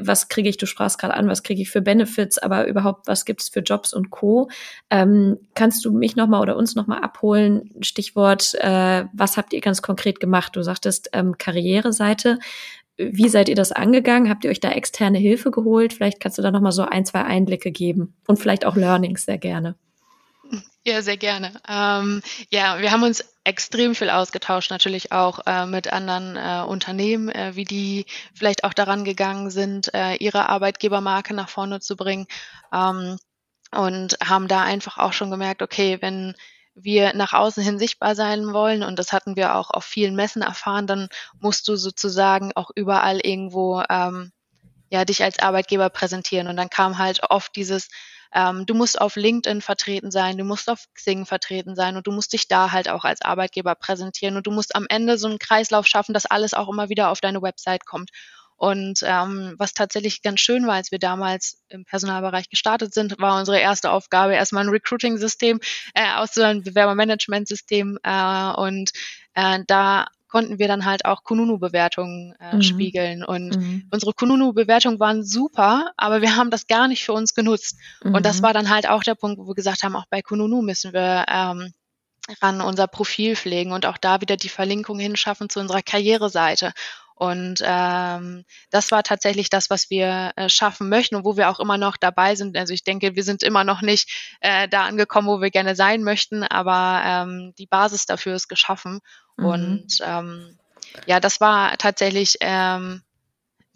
was 0.00 0.28
kriege 0.28 0.48
ich, 0.48 0.56
du 0.56 0.66
sprachst 0.66 0.98
gerade 0.98 1.14
an, 1.14 1.28
was 1.28 1.42
kriege 1.42 1.62
ich 1.62 1.70
für 1.70 1.80
Benefits, 1.80 2.38
aber 2.38 2.66
überhaupt, 2.66 3.06
was 3.06 3.24
gibt 3.24 3.42
es 3.42 3.48
für 3.48 3.60
Jobs 3.60 3.94
und 3.94 4.10
Co. 4.10 4.48
Ähm, 4.90 5.38
kannst 5.54 5.84
du 5.84 5.92
mich 5.92 6.16
nochmal 6.16 6.40
oder 6.40 6.56
uns 6.56 6.74
nochmal 6.74 7.00
abholen? 7.00 7.70
Stichwort, 7.80 8.54
äh, 8.60 9.04
was 9.12 9.36
habt 9.36 9.52
ihr 9.52 9.60
ganz 9.60 9.82
konkret 9.82 10.20
gemacht? 10.20 10.56
Du 10.56 10.62
sagtest 10.62 11.10
ähm, 11.12 11.38
Karriereseite. 11.38 12.38
Wie 12.96 13.28
seid 13.28 13.48
ihr 13.48 13.54
das 13.54 13.70
angegangen? 13.70 14.28
Habt 14.28 14.44
ihr 14.44 14.50
euch 14.50 14.60
da 14.60 14.70
externe 14.70 15.18
Hilfe 15.18 15.52
geholt? 15.52 15.92
Vielleicht 15.92 16.18
kannst 16.18 16.38
du 16.38 16.42
da 16.42 16.50
nochmal 16.50 16.72
so 16.72 16.82
ein, 16.82 17.04
zwei 17.04 17.22
Einblicke 17.22 17.70
geben 17.70 18.14
und 18.26 18.38
vielleicht 18.38 18.66
auch 18.66 18.74
Learnings 18.74 19.24
sehr 19.24 19.38
gerne. 19.38 19.76
Ja, 20.88 21.02
sehr 21.02 21.18
gerne. 21.18 21.52
Ähm, 21.68 22.22
ja, 22.50 22.80
wir 22.80 22.90
haben 22.92 23.02
uns 23.02 23.22
extrem 23.44 23.94
viel 23.94 24.08
ausgetauscht, 24.08 24.70
natürlich 24.70 25.12
auch 25.12 25.40
äh, 25.44 25.66
mit 25.66 25.92
anderen 25.92 26.36
äh, 26.36 26.66
Unternehmen, 26.66 27.28
äh, 27.28 27.54
wie 27.54 27.64
die 27.64 28.06
vielleicht 28.34 28.64
auch 28.64 28.72
daran 28.72 29.04
gegangen 29.04 29.50
sind, 29.50 29.92
äh, 29.92 30.14
ihre 30.14 30.48
Arbeitgebermarke 30.48 31.34
nach 31.34 31.50
vorne 31.50 31.80
zu 31.80 31.94
bringen. 31.94 32.26
Ähm, 32.72 33.18
und 33.70 34.16
haben 34.24 34.48
da 34.48 34.62
einfach 34.62 34.96
auch 34.96 35.12
schon 35.12 35.30
gemerkt, 35.30 35.60
okay, 35.60 35.98
wenn 36.00 36.34
wir 36.74 37.12
nach 37.12 37.34
außen 37.34 37.62
hin 37.62 37.78
sichtbar 37.78 38.14
sein 38.14 38.54
wollen, 38.54 38.82
und 38.82 38.98
das 38.98 39.12
hatten 39.12 39.36
wir 39.36 39.56
auch 39.56 39.70
auf 39.70 39.84
vielen 39.84 40.16
Messen 40.16 40.40
erfahren, 40.40 40.86
dann 40.86 41.10
musst 41.38 41.68
du 41.68 41.76
sozusagen 41.76 42.52
auch 42.54 42.70
überall 42.74 43.20
irgendwo 43.22 43.82
ähm, 43.90 44.32
ja 44.88 45.04
dich 45.04 45.22
als 45.22 45.38
Arbeitgeber 45.38 45.90
präsentieren. 45.90 46.46
Und 46.46 46.56
dann 46.56 46.70
kam 46.70 46.96
halt 46.96 47.24
oft 47.28 47.54
dieses 47.56 47.90
ähm, 48.34 48.66
du 48.66 48.74
musst 48.74 49.00
auf 49.00 49.16
LinkedIn 49.16 49.60
vertreten 49.62 50.10
sein, 50.10 50.38
du 50.38 50.44
musst 50.44 50.68
auf 50.68 50.84
Xing 50.94 51.26
vertreten 51.26 51.74
sein 51.74 51.96
und 51.96 52.06
du 52.06 52.12
musst 52.12 52.32
dich 52.32 52.48
da 52.48 52.72
halt 52.72 52.88
auch 52.88 53.04
als 53.04 53.22
Arbeitgeber 53.22 53.74
präsentieren 53.74 54.36
und 54.36 54.46
du 54.46 54.50
musst 54.50 54.74
am 54.74 54.86
Ende 54.88 55.18
so 55.18 55.28
einen 55.28 55.38
Kreislauf 55.38 55.86
schaffen, 55.86 56.12
dass 56.12 56.26
alles 56.26 56.54
auch 56.54 56.68
immer 56.68 56.88
wieder 56.88 57.10
auf 57.10 57.20
deine 57.20 57.42
Website 57.42 57.86
kommt. 57.86 58.10
Und 58.58 59.04
ähm, 59.04 59.54
was 59.56 59.72
tatsächlich 59.72 60.20
ganz 60.20 60.40
schön 60.40 60.66
war, 60.66 60.74
als 60.74 60.90
wir 60.90 60.98
damals 60.98 61.62
im 61.68 61.84
Personalbereich 61.84 62.50
gestartet 62.50 62.92
sind, 62.92 63.16
war 63.20 63.38
unsere 63.38 63.60
erste 63.60 63.92
Aufgabe 63.92 64.34
erstmal 64.34 64.64
ein 64.64 64.70
Recruiting-System 64.70 65.60
äh, 65.94 66.14
auszuwählen, 66.16 66.58
ein 66.58 66.62
Bewerbermanagement-System. 66.64 67.98
Äh, 68.02 68.50
und 68.56 68.90
äh, 69.34 69.60
da 69.68 70.06
konnten 70.28 70.58
wir 70.58 70.68
dann 70.68 70.84
halt 70.84 71.04
auch 71.04 71.24
Kununu-Bewertungen 71.24 72.34
äh, 72.38 72.56
mhm. 72.56 72.62
spiegeln. 72.62 73.24
Und 73.24 73.56
mhm. 73.56 73.88
unsere 73.90 74.12
Kununu-Bewertungen 74.12 75.00
waren 75.00 75.24
super, 75.24 75.90
aber 75.96 76.22
wir 76.22 76.36
haben 76.36 76.50
das 76.50 76.66
gar 76.66 76.88
nicht 76.88 77.04
für 77.04 77.12
uns 77.12 77.34
genutzt. 77.34 77.78
Mhm. 78.04 78.14
Und 78.14 78.26
das 78.26 78.38
mhm. 78.38 78.42
war 78.44 78.52
dann 78.52 78.70
halt 78.70 78.88
auch 78.88 79.02
der 79.02 79.14
Punkt, 79.14 79.38
wo 79.38 79.46
wir 79.46 79.54
gesagt 79.54 79.82
haben, 79.82 79.96
auch 79.96 80.06
bei 80.10 80.22
Kununu 80.22 80.62
müssen 80.62 80.92
wir 80.92 81.24
ähm, 81.28 81.72
ran 82.42 82.60
unser 82.60 82.86
Profil 82.86 83.36
pflegen 83.36 83.72
und 83.72 83.86
auch 83.86 83.96
da 83.96 84.20
wieder 84.20 84.36
die 84.36 84.50
Verlinkung 84.50 84.98
hinschaffen 84.98 85.48
zu 85.48 85.60
unserer 85.60 85.82
Karriereseite. 85.82 86.72
Und 87.18 87.60
ähm, 87.64 88.44
das 88.70 88.92
war 88.92 89.02
tatsächlich 89.02 89.50
das, 89.50 89.70
was 89.70 89.90
wir 89.90 90.32
äh, 90.36 90.48
schaffen 90.48 90.88
möchten 90.88 91.16
und 91.16 91.24
wo 91.24 91.36
wir 91.36 91.50
auch 91.50 91.58
immer 91.58 91.76
noch 91.76 91.96
dabei 91.96 92.36
sind. 92.36 92.56
Also 92.56 92.72
ich 92.72 92.84
denke, 92.84 93.16
wir 93.16 93.24
sind 93.24 93.42
immer 93.42 93.64
noch 93.64 93.82
nicht 93.82 94.36
äh, 94.40 94.68
da 94.68 94.84
angekommen, 94.84 95.26
wo 95.26 95.40
wir 95.40 95.50
gerne 95.50 95.74
sein 95.74 96.04
möchten, 96.04 96.44
aber 96.44 97.02
ähm, 97.04 97.54
die 97.58 97.66
Basis 97.66 98.06
dafür 98.06 98.36
ist 98.36 98.46
geschaffen. 98.46 99.00
Mhm. 99.36 99.44
Und 99.44 99.98
ähm, 100.02 100.58
ja, 101.06 101.18
das 101.18 101.40
war 101.40 101.76
tatsächlich 101.76 102.36
ähm, 102.40 103.02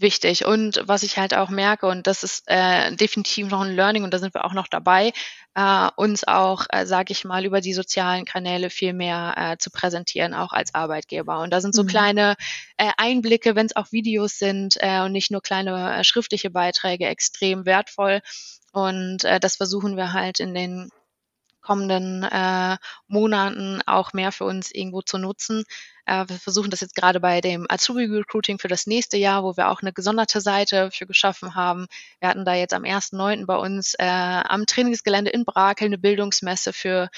wichtig. 0.03 0.45
Und 0.45 0.83
was 0.85 1.03
ich 1.03 1.17
halt 1.17 1.35
auch 1.35 1.49
merke, 1.49 1.87
und 1.87 2.07
das 2.07 2.23
ist 2.23 2.45
äh, 2.47 2.95
definitiv 2.95 3.49
noch 3.49 3.63
ein 3.63 3.75
Learning, 3.75 4.05
und 4.05 4.13
da 4.13 4.19
sind 4.19 4.35
wir 4.35 4.45
auch 4.45 4.53
noch 4.53 4.69
dabei, 4.69 5.13
äh, 5.55 5.89
uns 5.97 6.27
auch, 6.27 6.67
äh, 6.71 6.85
sage 6.87 7.13
ich 7.13 7.25
mal, 7.25 7.45
über 7.45 7.61
die 7.61 7.73
sozialen 7.73 8.25
Kanäle 8.25 8.69
viel 8.71 8.93
mehr 8.93 9.35
äh, 9.37 9.57
zu 9.59 9.71
präsentieren, 9.71 10.35
auch 10.35 10.53
als 10.53 10.75
Arbeitgeber. 10.75 11.41
Und 11.41 11.51
da 11.53 11.61
sind 11.61 11.75
so 11.75 11.85
mhm. 11.85 11.89
kleine 11.89 12.37
äh, 12.77 12.91
Einblicke, 12.97 13.55
wenn 13.55 13.67
es 13.67 13.77
auch 13.77 13.93
Videos 13.93 14.39
sind 14.39 14.77
äh, 14.81 15.01
und 15.01 15.13
nicht 15.13 15.31
nur 15.31 15.41
kleine 15.41 15.99
äh, 15.99 16.05
schriftliche 16.05 16.51
Beiträge, 16.51 17.07
extrem 17.07 17.65
wertvoll. 17.65 18.21
Und 18.73 19.25
äh, 19.25 19.41
das 19.41 19.57
versuchen 19.57 19.97
wir 19.97 20.13
halt 20.13 20.41
in 20.41 20.55
den 20.55 20.91
kommenden 21.63 22.25
äh, 22.25 22.77
Monaten 23.09 23.81
auch 23.87 24.13
mehr 24.13 24.33
für 24.33 24.45
uns 24.45 24.71
irgendwo 24.71 25.01
zu 25.03 25.19
nutzen. 25.19 25.65
Äh, 26.05 26.25
wir 26.29 26.37
versuchen 26.37 26.71
das 26.71 26.81
jetzt 26.81 26.95
gerade 26.95 27.21
bei 27.21 27.41
dem 27.41 27.67
Azubi 27.69 28.05
Recruiting 28.05 28.59
für 28.59 28.69
das 28.69 28.87
nächste 28.87 29.17
Jahr, 29.17 29.45
wo 29.45 29.57
wir 29.57 29.69
auch 29.69 29.81
eine 29.81 29.93
gesonderte 29.93 30.41
Seite 30.41 30.91
für 30.91 31.07
geschaffen 31.07 31.55
haben. 31.55 31.87
Wir 32.21 32.29
hatten 32.29 32.45
da 32.45 32.55
jetzt 32.55 32.75
am 32.75 32.83
1.9. 32.83 33.47
bei 33.47 33.57
uns 33.57 33.95
äh, 33.95 34.05
am 34.05 34.67
Trainingsgelände 34.67 35.31
in 35.31 35.45
Brakel 35.45 35.87
eine 35.87 35.99
Bildungsmesse 35.99 36.73
für 36.73 37.09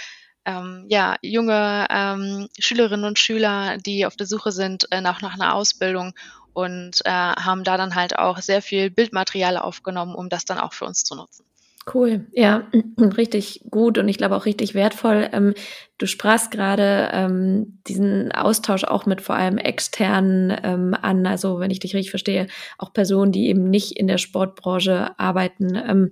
ähm, 0.45 0.87
ja, 0.89 1.17
junge 1.23 1.87
ähm, 1.91 2.49
Schülerinnen 2.59 3.07
und 3.07 3.19
Schüler, 3.19 3.79
die 3.79 4.07
auf 4.07 4.17
der 4.17 4.27
Suche 4.27 4.53
sind 4.53 4.87
äh, 4.91 5.01
nach, 5.01 5.23
nach 5.23 5.35
einer 5.35 5.55
Ausbildung 5.55 6.13
und 6.53 7.01
äh, 7.05 7.11
haben 7.11 7.65
da 7.65 7.77
dann 7.77 7.95
halt 7.95 8.19
auch 8.19 8.39
sehr 8.39 8.63
viel 8.63 8.91
Bildmaterial 8.91 9.57
aufgenommen, 9.57 10.15
um 10.15 10.29
das 10.29 10.45
dann 10.45 10.59
auch 10.59 10.73
für 10.73 10.85
uns 10.85 11.05
zu 11.05 11.15
nutzen. 11.15 11.45
Cool, 11.93 12.27
ja, 12.33 12.67
richtig 12.99 13.63
gut 13.71 13.99
und 13.99 14.09
ich 14.09 14.17
glaube 14.17 14.37
auch 14.37 14.47
richtig 14.47 14.75
wertvoll. 14.75 15.29
Ähm, 15.33 15.55
du 15.99 16.07
sprachst 16.07 16.51
gerade 16.51 17.11
ähm, 17.13 17.79
diesen 17.87 18.33
Austausch 18.33 18.85
auch 18.85 19.05
mit 19.05 19.21
vor 19.21 19.35
allem 19.35 19.59
externen 19.59 20.57
ähm, 20.63 20.95
an, 21.01 21.27
also 21.27 21.61
wenn 21.61 21.71
ich 21.71 21.81
dich 21.81 21.95
richtig 21.95 22.11
verstehe, 22.11 22.47
auch 22.79 22.93
Personen, 22.95 23.33
die 23.33 23.49
eben 23.49 23.69
nicht 23.69 23.93
in 23.99 24.07
der 24.07 24.17
Sportbranche 24.19 25.19
arbeiten. 25.19 25.75
Ähm, 25.77 26.11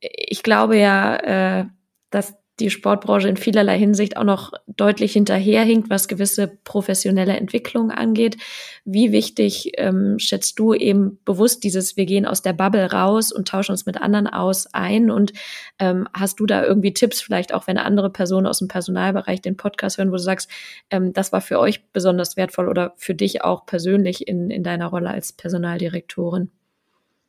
ich 0.00 0.42
glaube 0.44 0.78
ja, 0.78 1.16
äh, 1.62 1.66
dass 2.10 2.34
die 2.62 2.70
Sportbranche 2.70 3.28
in 3.28 3.36
vielerlei 3.36 3.78
Hinsicht 3.78 4.16
auch 4.16 4.24
noch 4.24 4.52
deutlich 4.66 5.12
hinterherhinkt, 5.12 5.90
was 5.90 6.08
gewisse 6.08 6.48
professionelle 6.48 7.36
Entwicklung 7.36 7.90
angeht. 7.90 8.36
Wie 8.84 9.12
wichtig 9.12 9.72
ähm, 9.76 10.18
schätzt 10.18 10.58
du 10.58 10.72
eben 10.72 11.18
bewusst 11.24 11.64
dieses, 11.64 11.96
wir 11.96 12.06
gehen 12.06 12.24
aus 12.24 12.40
der 12.40 12.52
Bubble 12.52 12.90
raus 12.90 13.32
und 13.32 13.48
tauschen 13.48 13.72
uns 13.72 13.84
mit 13.84 14.00
anderen 14.00 14.28
aus 14.28 14.72
ein? 14.72 15.10
Und 15.10 15.32
ähm, 15.78 16.08
hast 16.14 16.40
du 16.40 16.46
da 16.46 16.64
irgendwie 16.64 16.94
Tipps, 16.94 17.20
vielleicht 17.20 17.52
auch 17.52 17.66
wenn 17.66 17.78
andere 17.78 18.10
Personen 18.10 18.46
aus 18.46 18.60
dem 18.60 18.68
Personalbereich 18.68 19.42
den 19.42 19.56
Podcast 19.56 19.98
hören, 19.98 20.10
wo 20.10 20.16
du 20.16 20.22
sagst, 20.22 20.48
ähm, 20.90 21.12
das 21.12 21.32
war 21.32 21.40
für 21.40 21.58
euch 21.58 21.84
besonders 21.92 22.36
wertvoll 22.36 22.68
oder 22.68 22.94
für 22.96 23.14
dich 23.14 23.42
auch 23.42 23.66
persönlich 23.66 24.28
in, 24.28 24.50
in 24.50 24.62
deiner 24.62 24.86
Rolle 24.86 25.10
als 25.10 25.32
Personaldirektorin? 25.32 26.50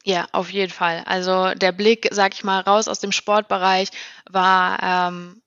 Ja, 0.06 0.28
auf 0.34 0.50
jeden 0.52 0.72
Fall. 0.72 1.04
Also 1.06 1.54
der 1.54 1.72
Blick, 1.72 2.10
sag 2.12 2.34
ich 2.34 2.44
mal, 2.44 2.60
raus 2.60 2.88
aus 2.90 3.00
dem 3.00 3.12
Sportbereich 3.14 3.90
war 4.30 4.78
ähm, 4.84 5.42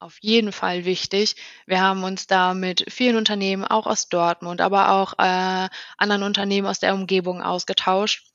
auf 0.00 0.18
jeden 0.20 0.52
Fall 0.52 0.84
wichtig. 0.84 1.36
Wir 1.66 1.80
haben 1.80 2.04
uns 2.04 2.26
da 2.26 2.54
mit 2.54 2.84
vielen 2.92 3.16
Unternehmen, 3.16 3.64
auch 3.64 3.86
aus 3.86 4.08
Dortmund, 4.08 4.60
aber 4.60 4.90
auch 4.92 5.14
äh, 5.18 5.68
anderen 5.98 6.22
Unternehmen 6.24 6.66
aus 6.66 6.80
der 6.80 6.94
Umgebung 6.94 7.42
ausgetauscht, 7.42 8.26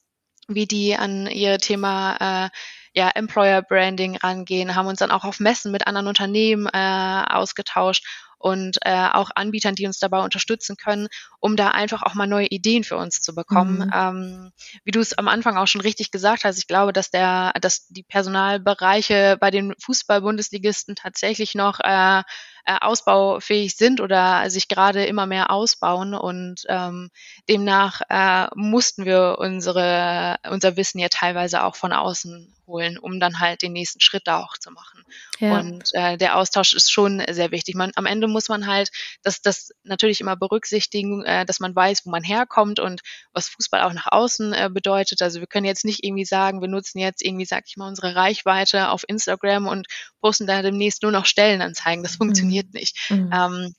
wie 0.48 0.66
die 0.68 0.96
an 0.96 1.28
ihr 1.28 1.60
Thema 1.60 2.48
äh, 2.48 2.50
ja, 2.94 3.10
Employer 3.10 3.62
Branding 3.62 4.18
rangehen, 4.18 4.76
haben 4.76 4.88
uns 4.88 5.00
dann 5.00 5.12
auch 5.12 5.24
auf 5.24 5.40
Messen 5.40 5.72
mit 5.72 5.88
anderen 5.88 6.08
Unternehmen 6.08 6.68
äh, 6.74 7.24
ausgetauscht 7.30 8.06
und 8.40 8.78
äh, 8.82 9.08
auch 9.12 9.30
Anbietern, 9.36 9.76
die 9.76 9.86
uns 9.86 10.00
dabei 10.00 10.24
unterstützen 10.24 10.78
können, 10.78 11.08
um 11.40 11.56
da 11.56 11.70
einfach 11.70 12.02
auch 12.04 12.16
mal 12.16 12.26
neue 12.26 12.48
Ideen 12.48 12.84
für 12.84 12.98
uns 12.98 13.22
zu 13.22 13.36
bekommen. 13.36 13.80
Mhm. 13.80 13.92
Ähm, 13.94 14.52
wie 14.84 14.92
du 14.92 15.00
es 15.00 15.18
am 15.18 15.28
Anfang 15.28 15.58
auch 15.58 15.68
schon 15.68 15.82
richtig 15.82 16.12
gesagt 16.12 16.46
hast, 16.46 16.58
ich 16.58 16.68
glaube, 16.68 16.94
dass 16.94 17.12
der, 17.12 17.54
dass 17.62 17.88
die 17.88 18.04
Personalbereiche 18.04 19.38
bei 19.40 19.52
den 19.52 19.76
Fußball-Bundesligisten 19.80 20.96
tatsächlich 20.96 21.54
noch 21.54 21.80
äh, 21.82 22.24
äh, 22.70 22.78
ausbaufähig 22.82 23.76
sind 23.76 24.00
oder 24.00 24.48
sich 24.52 24.68
gerade 24.68 25.06
immer 25.06 25.26
mehr 25.26 25.50
ausbauen 25.50 26.14
und 26.14 26.66
ähm, 26.68 27.10
demnach 27.50 28.02
äh, 28.10 28.48
mussten 28.54 29.06
wir 29.06 29.38
unsere, 29.40 30.38
unser 30.52 30.78
Wissen 30.78 31.00
ja 31.00 31.10
teilweise 31.10 31.64
auch 31.64 31.76
von 31.76 31.94
außen 31.94 32.54
holen, 32.70 32.98
um 32.98 33.20
dann 33.20 33.40
halt 33.40 33.62
den 33.64 33.74
nächsten 33.74 34.00
Schritt 34.00 34.24
da 34.26 34.44
auch 34.44 34.58
zu 34.58 34.72
machen. 34.72 35.04
Ja. 35.40 35.60
Und 35.60 35.90
äh, 35.94 36.18
der 36.18 36.38
Austausch 36.38 36.74
ist 36.74 36.92
schon 36.92 37.22
sehr 37.30 37.52
wichtig. 37.52 37.76
Man, 37.76 37.92
am 37.96 38.06
Ende 38.06 38.28
muss 38.28 38.48
man 38.48 38.68
halt 38.68 38.92
das, 39.24 39.42
das 39.42 39.72
natürlich 39.84 40.22
immer 40.22 40.38
berücksichtigen, 40.38 41.26
äh, 41.26 41.46
dass 41.46 41.60
man 41.60 41.76
weiß, 41.76 42.06
wo 42.06 42.12
man 42.12 42.24
herkommt 42.24 42.80
und 42.80 43.02
was 43.34 43.50
Fußball 43.50 43.82
auch 43.82 43.94
nach 43.94 44.12
außen 44.12 44.54
äh, 44.54 44.70
bedeutet. 44.72 45.22
Also 45.22 45.40
wir 45.40 45.48
können 45.48 45.66
jetzt 45.66 45.84
nicht 45.84 46.04
irgendwie 46.04 46.26
sagen, 46.26 46.62
wir 46.62 46.70
nutzen 46.70 47.00
jetzt 47.00 47.24
irgendwie, 47.24 47.46
sag 47.46 47.64
ich 47.68 47.76
mal, 47.76 47.88
unsere 47.88 48.16
Reichweite 48.16 48.90
auf 48.90 49.04
Instagram 49.08 49.68
und 49.68 49.88
posten 50.22 50.48
da 50.48 50.62
demnächst 50.62 51.02
nur 51.02 51.12
noch 51.12 51.26
Stellenanzeigen. 51.26 52.04
Das 52.04 52.16
funktioniert 52.16 52.59
mhm. 52.68 52.72
nicht. 52.74 53.10
Mhm. 53.10 53.30
Ähm, 53.34 53.76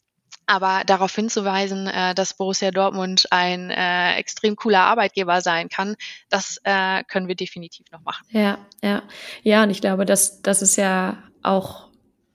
aber 0.46 0.82
darauf 0.84 1.14
hinzuweisen, 1.14 1.86
äh, 1.86 2.12
dass 2.14 2.34
Borussia 2.34 2.72
Dortmund 2.72 3.26
ein 3.30 3.70
äh, 3.70 4.16
extrem 4.16 4.56
cooler 4.56 4.80
Arbeitgeber 4.80 5.40
sein 5.42 5.68
kann, 5.68 5.94
das 6.28 6.60
äh, 6.64 7.04
können 7.04 7.28
wir 7.28 7.36
definitiv 7.36 7.86
noch 7.92 8.02
machen. 8.02 8.26
Ja, 8.30 8.58
ja, 8.82 9.04
ja, 9.42 9.62
und 9.62 9.70
ich 9.70 9.80
glaube, 9.80 10.04
dass 10.04 10.42
das 10.42 10.60
ist 10.60 10.74
ja 10.74 11.22
auch 11.42 11.89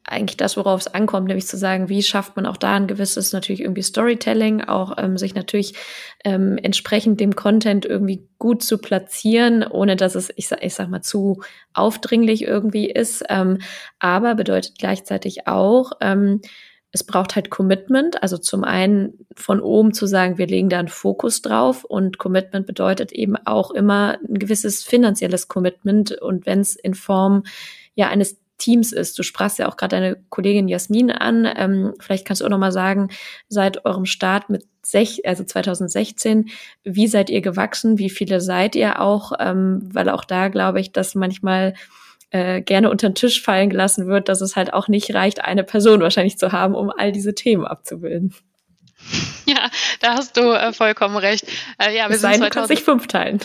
eigentlich 0.07 0.37
das, 0.37 0.55
worauf 0.55 0.81
es 0.81 0.87
ankommt, 0.87 1.27
nämlich 1.27 1.47
zu 1.47 1.57
sagen, 1.57 1.89
wie 1.89 2.03
schafft 2.03 2.35
man 2.35 2.45
auch 2.45 2.57
da 2.57 2.75
ein 2.75 2.87
gewisses 2.87 3.33
natürlich 3.33 3.61
irgendwie 3.61 3.81
Storytelling, 3.81 4.61
auch 4.61 4.93
ähm, 4.97 5.17
sich 5.17 5.33
natürlich 5.33 5.73
ähm, 6.23 6.57
entsprechend 6.61 7.19
dem 7.19 7.35
Content 7.35 7.85
irgendwie 7.85 8.27
gut 8.37 8.61
zu 8.61 8.77
platzieren, 8.77 9.63
ohne 9.63 9.95
dass 9.95 10.15
es, 10.15 10.31
ich 10.35 10.47
sag, 10.47 10.63
ich 10.63 10.75
sag 10.75 10.89
mal, 10.89 11.01
zu 11.01 11.41
aufdringlich 11.73 12.43
irgendwie 12.43 12.89
ist, 12.89 13.23
ähm, 13.29 13.59
aber 13.99 14.35
bedeutet 14.35 14.77
gleichzeitig 14.77 15.47
auch, 15.47 15.93
ähm, 16.01 16.41
es 16.91 17.03
braucht 17.03 17.35
halt 17.35 17.49
Commitment. 17.49 18.23
Also 18.23 18.37
zum 18.37 18.63
einen 18.63 19.25
von 19.35 19.59
oben 19.59 19.93
zu 19.93 20.05
sagen, 20.05 20.37
wir 20.37 20.47
legen 20.47 20.69
da 20.69 20.79
einen 20.79 20.87
Fokus 20.87 21.41
drauf 21.41 21.83
und 21.83 22.19
Commitment 22.19 22.67
bedeutet 22.67 23.11
eben 23.11 23.35
auch 23.35 23.71
immer 23.71 24.17
ein 24.25 24.39
gewisses 24.39 24.81
finanzielles 24.83 25.49
Commitment 25.49 26.13
und 26.13 26.45
wenn 26.45 26.61
es 26.61 26.77
in 26.77 26.93
Form 26.93 27.43
ja 27.95 28.07
eines 28.07 28.37
Teams 28.57 28.91
ist. 28.91 29.17
Du 29.19 29.23
sprachst 29.23 29.59
ja 29.59 29.67
auch 29.67 29.77
gerade 29.77 29.95
deine 29.95 30.17
Kollegin 30.29 30.67
Jasmin 30.67 31.11
an. 31.11 31.47
Ähm, 31.55 31.93
vielleicht 31.99 32.25
kannst 32.25 32.41
du 32.41 32.45
auch 32.45 32.49
noch 32.49 32.57
mal 32.57 32.71
sagen, 32.71 33.09
seit 33.47 33.85
eurem 33.85 34.05
Start 34.05 34.49
mit 34.49 34.65
sech, 34.81 35.21
also 35.25 35.43
2016, 35.43 36.49
wie 36.83 37.07
seid 37.07 37.29
ihr 37.29 37.41
gewachsen? 37.41 37.97
Wie 37.97 38.09
viele 38.09 38.39
seid 38.39 38.75
ihr 38.75 39.01
auch? 39.01 39.33
Ähm, 39.39 39.89
weil 39.91 40.09
auch 40.09 40.25
da 40.25 40.47
glaube 40.47 40.79
ich, 40.79 40.91
dass 40.91 41.15
manchmal 41.15 41.73
äh, 42.29 42.61
gerne 42.61 42.89
unter 42.89 43.09
den 43.09 43.15
Tisch 43.15 43.41
fallen 43.41 43.69
gelassen 43.69 44.07
wird, 44.07 44.29
dass 44.29 44.41
es 44.41 44.55
halt 44.55 44.73
auch 44.73 44.87
nicht 44.87 45.13
reicht, 45.13 45.43
eine 45.43 45.63
Person 45.63 46.01
wahrscheinlich 46.01 46.37
zu 46.37 46.51
haben, 46.51 46.75
um 46.75 46.89
all 46.89 47.11
diese 47.11 47.33
Themen 47.33 47.65
abzubilden. 47.65 48.33
Ja, 49.45 49.69
da 49.99 50.13
hast 50.13 50.37
du 50.37 50.53
äh, 50.53 50.73
vollkommen 50.73 51.17
recht. 51.17 51.45
Äh, 51.77 51.95
ja, 51.95 52.09
wir 52.09 52.15
es 52.15 52.21
sind 52.21 52.35
2000 52.35 52.67
sich 52.67 52.83
fünf 52.83 53.07
teilen. 53.07 53.39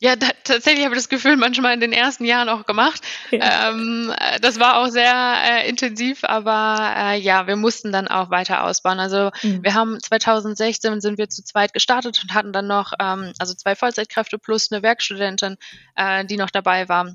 ja, 0.00 0.16
da, 0.16 0.26
tatsächlich 0.42 0.84
habe 0.84 0.94
ich 0.96 1.00
das 1.00 1.08
Gefühl 1.08 1.36
manchmal 1.36 1.74
in 1.74 1.80
den 1.80 1.92
ersten 1.92 2.24
Jahren 2.24 2.48
auch 2.48 2.66
gemacht. 2.66 3.00
Ja. 3.30 3.70
Ähm, 3.70 4.12
äh, 4.18 4.40
das 4.40 4.58
war 4.58 4.78
auch 4.78 4.88
sehr 4.88 5.14
äh, 5.14 5.68
intensiv, 5.68 6.24
aber 6.24 6.94
äh, 6.96 7.20
ja, 7.20 7.46
wir 7.46 7.54
mussten 7.56 7.92
dann 7.92 8.08
auch 8.08 8.30
weiter 8.30 8.64
ausbauen. 8.64 8.98
Also 8.98 9.30
mhm. 9.42 9.62
wir 9.62 9.74
haben 9.74 10.00
2016 10.00 11.00
sind 11.00 11.18
wir 11.18 11.28
zu 11.28 11.44
zweit 11.44 11.72
gestartet 11.72 12.20
und 12.22 12.34
hatten 12.34 12.52
dann 12.52 12.66
noch 12.66 12.92
ähm, 13.00 13.32
also 13.38 13.54
zwei 13.54 13.76
Vollzeitkräfte 13.76 14.38
plus 14.38 14.72
eine 14.72 14.82
Werkstudentin, 14.82 15.56
äh, 15.94 16.24
die 16.24 16.36
noch 16.36 16.50
dabei 16.50 16.88
war. 16.88 17.14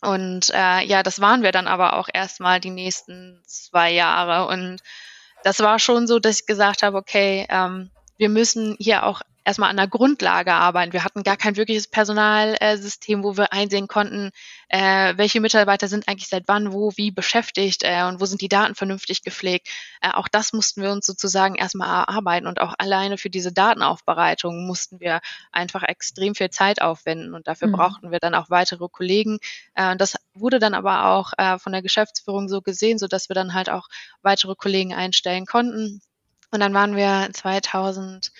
Und 0.00 0.50
ja, 0.50 1.02
das 1.02 1.20
waren 1.20 1.42
wir 1.42 1.50
dann 1.50 1.66
aber 1.66 1.94
auch 1.94 2.08
erstmal 2.12 2.60
die 2.60 2.70
nächsten 2.70 3.42
zwei 3.46 3.90
Jahre. 3.90 4.46
Und 4.46 4.80
das 5.48 5.60
war 5.60 5.78
schon 5.78 6.06
so, 6.06 6.18
dass 6.18 6.40
ich 6.40 6.46
gesagt 6.46 6.82
habe, 6.82 6.98
okay, 6.98 7.46
ähm, 7.48 7.88
wir 8.18 8.28
müssen 8.28 8.76
hier 8.78 9.06
auch 9.06 9.22
erstmal 9.48 9.70
an 9.70 9.78
der 9.78 9.88
Grundlage 9.88 10.52
arbeiten. 10.52 10.92
Wir 10.92 11.04
hatten 11.04 11.22
gar 11.22 11.38
kein 11.38 11.56
wirkliches 11.56 11.86
Personalsystem, 11.86 13.24
wo 13.24 13.38
wir 13.38 13.50
einsehen 13.50 13.88
konnten, 13.88 14.30
äh, 14.68 15.14
welche 15.16 15.40
Mitarbeiter 15.40 15.88
sind 15.88 16.06
eigentlich 16.06 16.28
seit 16.28 16.44
wann, 16.48 16.74
wo, 16.74 16.92
wie 16.96 17.10
beschäftigt 17.10 17.80
äh, 17.82 18.02
und 18.02 18.20
wo 18.20 18.26
sind 18.26 18.42
die 18.42 18.50
Daten 18.50 18.74
vernünftig 18.74 19.22
gepflegt. 19.22 19.68
Äh, 20.02 20.10
auch 20.10 20.28
das 20.28 20.52
mussten 20.52 20.82
wir 20.82 20.92
uns 20.92 21.06
sozusagen 21.06 21.54
erstmal 21.54 21.88
erarbeiten 21.88 22.46
und 22.46 22.60
auch 22.60 22.74
alleine 22.76 23.16
für 23.16 23.30
diese 23.30 23.50
Datenaufbereitung 23.50 24.66
mussten 24.66 25.00
wir 25.00 25.20
einfach 25.50 25.82
extrem 25.82 26.34
viel 26.34 26.50
Zeit 26.50 26.82
aufwenden 26.82 27.32
und 27.32 27.48
dafür 27.48 27.68
mhm. 27.68 27.72
brauchten 27.72 28.10
wir 28.10 28.18
dann 28.18 28.34
auch 28.34 28.50
weitere 28.50 28.86
Kollegen. 28.90 29.38
Äh, 29.74 29.96
das 29.96 30.16
wurde 30.34 30.58
dann 30.58 30.74
aber 30.74 31.06
auch 31.06 31.32
äh, 31.38 31.58
von 31.58 31.72
der 31.72 31.80
Geschäftsführung 31.80 32.50
so 32.50 32.60
gesehen, 32.60 32.98
so 32.98 33.08
dass 33.08 33.30
wir 33.30 33.34
dann 33.34 33.54
halt 33.54 33.70
auch 33.70 33.88
weitere 34.20 34.54
Kollegen 34.54 34.92
einstellen 34.92 35.46
konnten. 35.46 36.02
Und 36.50 36.60
dann 36.60 36.74
waren 36.74 36.96
wir 36.96 37.30
2000 37.32 38.30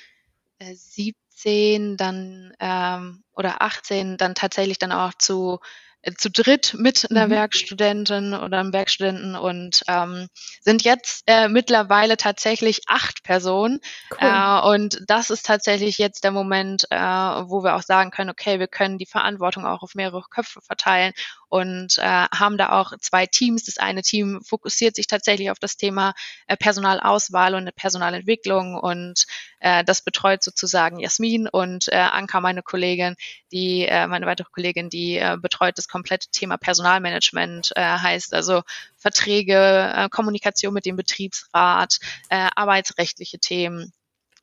17 0.61 1.97
dann 1.97 2.53
ähm, 2.61 3.25
oder 3.35 3.63
18 3.63 4.17
dann 4.17 4.35
tatsächlich 4.35 4.79
dann 4.79 4.93
auch 4.93 5.15
zu 5.15 5.59
äh, 6.03 6.13
zu 6.13 6.31
dritt 6.31 6.75
mit 6.79 7.11
einer 7.11 7.27
mhm. 7.27 7.31
Werkstudentin 7.31 8.35
oder 8.35 8.59
einem 8.59 8.73
Werkstudenten 8.73 9.35
und 9.35 9.83
ähm, 9.89 10.29
sind 10.61 10.83
jetzt 10.83 11.25
äh, 11.27 11.49
mittlerweile 11.49 12.17
tatsächlich 12.17 12.83
acht 12.87 13.23
Personen. 13.25 13.81
Cool. 14.11 14.19
Äh, 14.21 14.61
und 14.75 15.01
das 15.07 15.31
ist 15.31 15.47
tatsächlich 15.47 15.99
jetzt 15.99 16.23
der 16.25 16.31
Moment, 16.31 16.87
äh, 16.91 16.99
wo 16.99 17.65
wir 17.65 17.75
auch 17.75 17.83
sagen 17.83 18.11
können, 18.11 18.31
okay, 18.31 18.61
wir 18.61 18.69
können 18.69 18.99
die 18.99 19.07
Verantwortung 19.07 19.67
auch 19.67 19.83
auf 19.83 19.95
mehrere 19.95 20.23
Köpfe 20.31 20.61
verteilen 20.61 21.13
und 21.49 21.99
äh, 21.99 22.03
haben 22.03 22.59
da 22.59 22.71
auch 22.79 22.93
zwei 23.01 23.27
Teams. 23.27 23.65
Das 23.65 23.79
eine 23.79 24.03
Team 24.03 24.41
fokussiert 24.45 24.97
sich 24.97 25.07
tatsächlich 25.07 25.51
auf 25.51 25.59
das 25.59 25.77
Thema 25.77 26.15
äh, 26.47 26.57
Personalauswahl 26.57 27.55
und 27.55 27.75
Personalentwicklung 27.75 28.75
und 28.75 29.27
äh, 29.61 29.85
das 29.85 30.03
betreut 30.03 30.43
sozusagen 30.43 30.99
Jasmin 30.99 31.49
und 31.49 31.89
äh, 31.89 31.97
Anka, 31.97 32.41
meine 32.41 32.63
Kollegin, 32.63 33.17
die 33.53 33.87
äh, 33.87 34.07
meine 34.07 34.27
weitere 34.27 34.49
Kollegin, 34.51 34.91
die 34.91 35.19
äh, 35.19 35.37
betreut 35.41 35.79
das 35.79 35.89
komplette 35.89 36.29
Thema 36.31 36.57
Personalmanagement, 36.57 37.73
äh, 37.77 37.83
heißt 37.83 38.35
also 38.35 38.63
Verträge, 38.97 39.93
äh, 39.95 40.09
Kommunikation 40.11 40.75
mit 40.75 40.87
dem 40.87 40.97
Betriebsrat, 40.97 41.99
äh, 42.29 42.49
arbeitsrechtliche 42.55 43.39
Themen. 43.39 43.93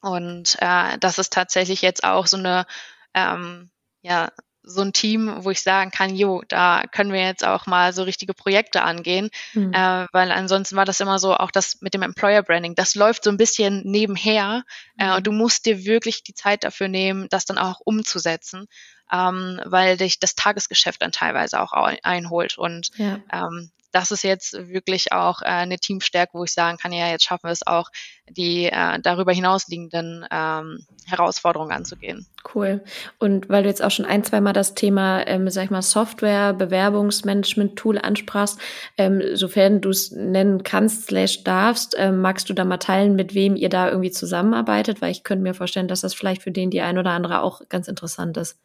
Und 0.02 0.58
äh, 0.60 0.98
das 1.00 1.18
ist 1.18 1.34
tatsächlich 1.34 1.82
jetzt 1.82 2.04
auch 2.04 2.28
so 2.28 2.38
eine 2.38 2.66
ähm, 3.16 3.72
ja, 4.06 4.30
so 4.66 4.82
ein 4.82 4.94
Team, 4.94 5.32
wo 5.40 5.52
ich 5.52 5.62
sagen 5.62 5.92
kann, 5.92 6.16
jo, 6.16 6.42
da 6.48 6.84
können 6.92 7.14
wir 7.14 7.22
jetzt 7.22 7.46
auch 7.46 7.68
mal 7.68 7.94
so 7.94 8.04
richtige 8.04 8.34
Projekte 8.34 8.82
angehen, 8.82 9.30
mhm. 9.54 9.74
äh, 9.74 10.08
weil 10.12 10.32
ansonsten 10.32 10.76
war 10.76 10.86
das 10.86 11.00
immer 11.00 11.20
so, 11.20 11.36
auch 11.36 11.52
das 11.52 11.82
mit 11.82 11.94
dem 11.94 12.02
Employer 12.02 12.44
Branding, 12.44 12.76
das 12.76 12.96
läuft 12.96 13.24
so 13.24 13.30
ein 13.30 13.38
bisschen 13.38 13.84
nebenher 13.84 14.64
äh, 14.98 15.12
und 15.12 15.20
mhm. 15.20 15.24
du 15.24 15.32
musst 15.32 15.66
dir 15.66 15.86
wirklich 15.86 16.24
die 16.24 16.34
Zeit 16.34 16.64
dafür 16.64 16.88
nehmen, 16.88 17.28
das 17.30 17.46
dann 17.46 17.58
auch 17.58 17.80
umzusetzen, 17.84 18.68
ähm, 19.12 19.62
weil 19.66 19.98
dich 19.98 20.20
das 20.20 20.36
Tagesgeschäft 20.36 21.02
dann 21.02 21.12
teilweise 21.12 21.62
auch 21.62 21.72
einholt 21.72 22.58
und 22.58 22.90
ja. 22.98 23.20
ähm, 23.32 23.72
das 23.96 24.12
ist 24.12 24.24
jetzt 24.24 24.68
wirklich 24.68 25.14
auch 25.14 25.42
äh, 25.42 25.46
eine 25.46 25.78
Teamstärke, 25.78 26.34
wo 26.34 26.44
ich 26.44 26.52
sagen 26.52 26.78
kann, 26.78 26.92
ja, 26.92 27.08
jetzt 27.08 27.24
schaffen 27.24 27.48
wir 27.48 27.54
es 27.54 27.66
auch, 27.66 27.90
die 28.30 28.66
äh, 28.66 29.00
darüber 29.02 29.32
hinausliegenden 29.32 30.26
ähm, 30.30 30.86
Herausforderungen 31.06 31.72
anzugehen. 31.72 32.28
Cool. 32.54 32.84
Und 33.20 33.48
weil 33.48 33.64
du 33.64 33.70
jetzt 33.70 33.82
auch 33.82 33.92
schon 33.92 34.04
ein, 34.04 34.26
zwei 34.26 34.42
Mal 34.42 34.52
das 34.52 34.76
Thema, 34.76 35.26
ähm, 35.28 35.50
sag 35.50 35.64
ich 35.64 35.70
mal, 35.70 35.82
Software, 35.82 36.52
Bewerbungsmanagement-Tool 36.52 37.98
ansprachst, 37.98 38.60
ähm, 38.98 39.22
sofern 39.34 39.80
du 39.80 39.92
es 39.92 40.12
nennen 40.12 40.64
kannst, 40.64 41.08
slash 41.08 41.46
darfst, 41.46 41.96
ähm, 41.98 42.20
magst 42.20 42.50
du 42.50 42.54
da 42.54 42.66
mal 42.66 42.78
teilen, 42.78 43.16
mit 43.16 43.34
wem 43.34 43.56
ihr 43.56 43.70
da 43.70 43.88
irgendwie 43.88 44.12
zusammenarbeitet? 44.12 45.02
Weil 45.02 45.12
ich 45.12 45.24
könnte 45.24 45.44
mir 45.44 45.54
vorstellen, 45.54 45.88
dass 45.88 46.02
das 46.02 46.14
vielleicht 46.14 46.44
für 46.44 46.52
den 46.52 46.70
die 46.70 46.82
ein 46.82 46.98
oder 46.98 47.12
andere 47.12 47.42
auch 47.42 47.62
ganz 47.70 47.88
interessant 47.88 48.36
ist. 48.36 48.60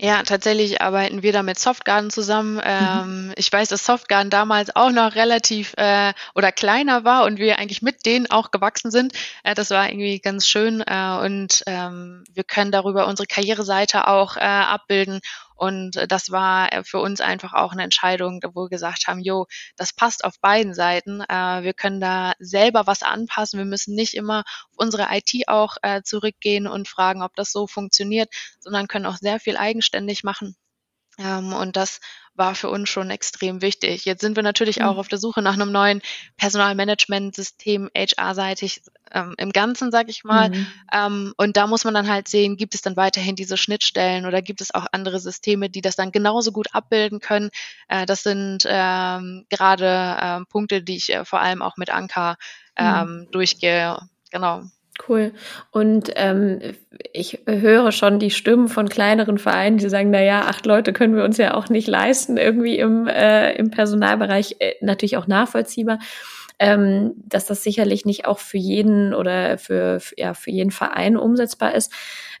Ja, 0.00 0.22
tatsächlich 0.22 0.80
arbeiten 0.80 1.24
wir 1.24 1.32
da 1.32 1.42
mit 1.42 1.58
Softgarden 1.58 2.10
zusammen. 2.10 2.54
Mhm. 2.54 2.62
Ähm, 2.64 3.32
ich 3.36 3.52
weiß, 3.52 3.68
dass 3.68 3.84
Softgarden 3.84 4.30
damals 4.30 4.74
auch 4.76 4.92
noch 4.92 5.16
relativ 5.16 5.74
äh, 5.76 6.12
oder 6.36 6.52
kleiner 6.52 7.02
war 7.02 7.24
und 7.24 7.38
wir 7.40 7.58
eigentlich 7.58 7.82
mit 7.82 8.06
denen 8.06 8.30
auch 8.30 8.52
gewachsen 8.52 8.92
sind. 8.92 9.12
Äh, 9.42 9.56
das 9.56 9.70
war 9.70 9.88
irgendwie 9.88 10.20
ganz 10.20 10.46
schön 10.46 10.84
äh, 10.86 11.18
und 11.24 11.64
ähm, 11.66 12.22
wir 12.32 12.44
können 12.44 12.70
darüber 12.70 13.08
unsere 13.08 13.26
Karriereseite 13.26 14.06
auch 14.06 14.36
äh, 14.36 14.40
abbilden 14.40 15.20
und 15.58 15.96
äh, 15.96 16.06
das 16.06 16.30
war 16.30 16.72
äh, 16.72 16.84
für 16.84 17.00
uns 17.00 17.20
einfach 17.20 17.52
auch 17.52 17.72
eine 17.72 17.82
Entscheidung, 17.82 18.40
wo 18.54 18.64
wir 18.64 18.68
gesagt 18.68 19.08
haben, 19.08 19.18
jo, 19.18 19.46
das 19.76 19.92
passt 19.92 20.24
auf 20.24 20.38
beiden 20.40 20.72
Seiten. 20.72 21.20
Äh, 21.20 21.62
wir 21.64 21.74
können 21.74 22.00
da 22.00 22.32
selber 22.38 22.86
was 22.86 23.02
anpassen. 23.02 23.58
Wir 23.58 23.66
müssen 23.66 23.94
nicht 23.96 24.14
immer 24.14 24.40
auf 24.40 24.76
unsere 24.76 25.08
IT 25.10 25.48
auch 25.48 25.76
zurückgehen 26.04 26.66
und 26.66 26.88
fragen, 26.88 27.22
ob 27.22 27.34
das 27.34 27.50
so 27.50 27.66
funktioniert, 27.66 28.28
sondern 28.60 28.86
können 28.86 29.06
auch 29.06 29.16
sehr 29.16 29.40
viel 29.40 29.56
eigenständig 29.56 30.22
machen. 30.22 30.56
Ähm, 31.18 31.52
und 31.52 31.76
das 31.76 32.00
war 32.38 32.54
für 32.54 32.70
uns 32.70 32.88
schon 32.88 33.10
extrem 33.10 33.60
wichtig. 33.62 34.04
Jetzt 34.04 34.20
sind 34.20 34.36
wir 34.36 34.44
natürlich 34.44 34.78
mhm. 34.78 34.84
auch 34.84 34.96
auf 34.96 35.08
der 35.08 35.18
Suche 35.18 35.42
nach 35.42 35.54
einem 35.54 35.72
neuen 35.72 36.00
Personalmanagementsystem, 36.36 37.90
HR-seitig 37.94 38.82
ähm, 39.12 39.34
im 39.38 39.50
Ganzen, 39.50 39.90
sag 39.90 40.08
ich 40.08 40.22
mal. 40.22 40.50
Mhm. 40.50 40.66
Ähm, 40.92 41.34
und 41.36 41.56
da 41.56 41.66
muss 41.66 41.84
man 41.84 41.94
dann 41.94 42.08
halt 42.08 42.28
sehen, 42.28 42.56
gibt 42.56 42.76
es 42.76 42.82
dann 42.82 42.96
weiterhin 42.96 43.34
diese 43.34 43.56
Schnittstellen 43.56 44.24
oder 44.24 44.40
gibt 44.40 44.60
es 44.60 44.72
auch 44.72 44.86
andere 44.92 45.18
Systeme, 45.18 45.68
die 45.68 45.80
das 45.80 45.96
dann 45.96 46.12
genauso 46.12 46.52
gut 46.52 46.68
abbilden 46.72 47.18
können. 47.18 47.50
Äh, 47.88 48.06
das 48.06 48.22
sind 48.22 48.64
ähm, 48.66 49.44
gerade 49.50 50.16
ähm, 50.20 50.46
Punkte, 50.46 50.82
die 50.82 50.96
ich 50.96 51.12
äh, 51.12 51.24
vor 51.24 51.40
allem 51.40 51.60
auch 51.60 51.76
mit 51.76 51.90
Anka 51.90 52.36
mhm. 52.78 52.86
ähm, 52.86 53.28
durchgehe. 53.32 53.98
Genau. 54.30 54.62
Cool. 55.06 55.32
Und 55.70 56.10
ähm, 56.16 56.60
ich 57.12 57.40
höre 57.46 57.92
schon 57.92 58.18
die 58.18 58.30
Stimmen 58.30 58.68
von 58.68 58.88
kleineren 58.88 59.38
Vereinen, 59.38 59.78
die 59.78 59.88
sagen, 59.88 60.10
na 60.10 60.22
ja, 60.22 60.42
acht 60.42 60.66
Leute 60.66 60.92
können 60.92 61.14
wir 61.14 61.24
uns 61.24 61.36
ja 61.36 61.54
auch 61.54 61.68
nicht 61.68 61.86
leisten, 61.86 62.36
irgendwie 62.36 62.78
im, 62.78 63.06
äh, 63.06 63.52
im 63.52 63.70
Personalbereich 63.70 64.56
äh, 64.58 64.74
natürlich 64.80 65.16
auch 65.16 65.26
nachvollziehbar. 65.26 65.98
Ähm, 66.60 67.14
dass 67.24 67.46
das 67.46 67.62
sicherlich 67.62 68.04
nicht 68.04 68.26
auch 68.26 68.40
für 68.40 68.58
jeden 68.58 69.14
oder 69.14 69.58
für, 69.58 70.00
ja, 70.16 70.34
für 70.34 70.50
jeden 70.50 70.72
Verein 70.72 71.16
umsetzbar 71.16 71.72
ist. 71.76 71.92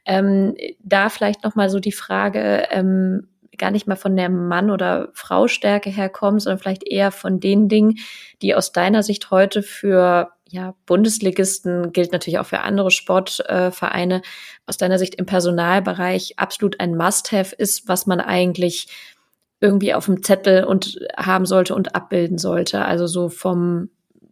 Ähm, 0.04 0.56
da 0.80 1.08
vielleicht 1.08 1.44
nochmal 1.44 1.70
so 1.70 1.78
die 1.78 1.92
Frage, 1.92 2.64
ähm, 2.70 3.28
gar 3.58 3.70
nicht 3.70 3.86
mal 3.86 3.96
von 3.96 4.16
der 4.16 4.30
Mann- 4.30 4.70
oder 4.70 5.10
Frau-Stärke 5.12 5.90
herkommt, 5.90 6.42
sondern 6.42 6.58
vielleicht 6.58 6.86
eher 6.86 7.10
von 7.12 7.40
den 7.40 7.68
Dingen, 7.68 7.98
die 8.40 8.54
aus 8.54 8.72
deiner 8.72 9.02
Sicht 9.02 9.30
heute 9.30 9.62
für 9.62 10.30
ja, 10.50 10.74
Bundesligisten 10.86 11.92
gilt 11.92 12.12
natürlich 12.12 12.38
auch 12.38 12.46
für 12.46 12.60
andere 12.60 12.90
Sportvereine 12.90 14.22
aus 14.66 14.78
deiner 14.78 14.98
Sicht 14.98 15.14
im 15.16 15.26
Personalbereich 15.26 16.34
absolut 16.38 16.80
ein 16.80 16.96
Must-have 16.96 17.54
ist, 17.54 17.86
was 17.86 18.06
man 18.06 18.20
eigentlich 18.20 18.88
irgendwie 19.60 19.92
auf 19.92 20.06
dem 20.06 20.22
Zettel 20.22 20.64
und 20.64 20.98
haben 21.16 21.44
sollte 21.44 21.74
und 21.74 21.94
abbilden 21.94 22.38
sollte. 22.38 22.84
Also 22.84 23.06
so 23.06 23.28
vom 23.28 23.90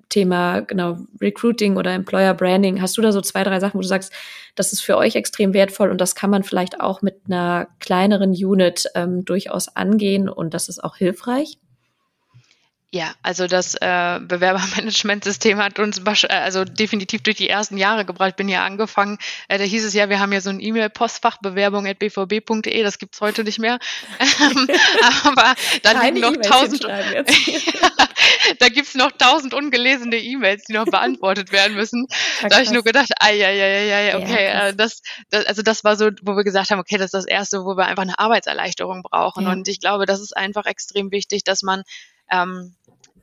Thema 0.09 0.61
genau 0.61 0.99
Recruiting 1.21 1.77
oder 1.77 1.93
Employer 1.93 2.33
Branding. 2.33 2.81
Hast 2.81 2.97
du 2.97 3.03
da 3.03 3.13
so 3.13 3.21
zwei, 3.21 3.43
drei 3.43 3.61
Sachen, 3.61 3.75
wo 3.75 3.83
du 3.83 3.89
sagst, 3.89 4.13
das 4.55 4.73
ist 4.73 4.81
für 4.81 4.97
euch 4.97 5.17
extrem 5.17 5.53
wertvoll 5.53 5.91
und 5.91 6.01
das 6.01 6.15
kann 6.15 6.31
man 6.31 6.45
vielleicht 6.45 6.81
auch 6.81 7.03
mit 7.03 7.23
einer 7.27 7.69
kleineren 7.81 8.31
Unit 8.31 8.87
ähm, 8.95 9.25
durchaus 9.25 9.69
angehen 9.77 10.29
und 10.29 10.55
das 10.55 10.69
ist 10.69 10.83
auch 10.83 10.97
hilfreich? 10.97 11.59
Ja, 12.93 13.15
also 13.23 13.49
das 13.49 13.75
äh, 13.75 14.21
Bewerbermanagementsystem 14.21 15.59
hat 15.59 15.81
uns 15.81 15.99
äh, 15.99 16.27
also 16.29 16.65
definitiv 16.65 17.23
durch 17.23 17.37
die 17.37 17.49
ersten 17.49 17.77
Jahre 17.77 18.05
gebracht. 18.05 18.31
Ich 18.31 18.37
bin 18.37 18.49
ja 18.49 18.65
angefangen, 18.65 19.19
äh, 19.49 19.59
da 19.59 19.65
hieß 19.65 19.85
es 19.85 19.93
ja, 19.93 20.09
wir 20.09 20.21
haben 20.21 20.33
ja 20.33 20.41
so 20.41 20.51
ein 20.51 20.61
E-Mail-Postfach, 20.61 21.39
bewerbung.bvb.de, 21.39 22.83
das 22.85 22.99
gibt's 22.99 23.21
heute 23.21 23.45
nicht 23.45 23.59
mehr. 23.59 23.79
Ähm, 24.39 24.69
aber 25.25 25.55
da 25.83 26.03
liegen 26.03 26.21
noch 26.21 26.37
tausend, 26.37 26.85
da 28.59 28.69
gibt's 28.69 28.95
noch 28.95 29.13
tausend 29.13 29.55
ungelesene 29.55 30.17
E-Mails, 30.17 30.65
die 30.65 30.75
noch 30.75 30.85
beantwortet 30.85 31.53
werden 31.53 31.75
müssen. 31.75 32.07
Ja, 32.43 32.49
da 32.49 32.57
habe 32.57 32.65
ich 32.65 32.71
nur 32.71 32.83
gedacht, 32.83 33.11
ai, 33.19 33.45
ai, 33.45 33.63
ai, 33.63 33.95
ai, 33.95 34.17
okay, 34.17 34.45
ja, 34.45 34.69
äh, 34.69 34.77
das, 34.77 35.03
das, 35.31 35.47
also 35.47 35.63
das 35.63 35.85
war 35.85 35.97
so, 35.97 36.11
wo 36.23 36.37
wir 36.37 36.45
gesagt 36.45 36.71
haben, 36.71 36.81
okay, 36.81 36.97
das 36.99 37.07
ist 37.07 37.15
das 37.15 37.27
Erste, 37.27 37.65
wo 37.65 37.77
wir 37.77 37.87
einfach 37.87 38.03
eine 38.03 38.19
Arbeitserleichterung 38.19 39.03
brauchen. 39.03 39.45
Ja. 39.45 39.53
Und 39.53 39.69
ich 39.69 39.81
glaube, 39.81 40.07
das 40.07 40.21
ist 40.21 40.37
einfach 40.37 40.67
extrem 40.67 41.11
wichtig, 41.11 41.45
dass 41.45 41.63
man 41.63 41.83
ähm, 42.31 42.77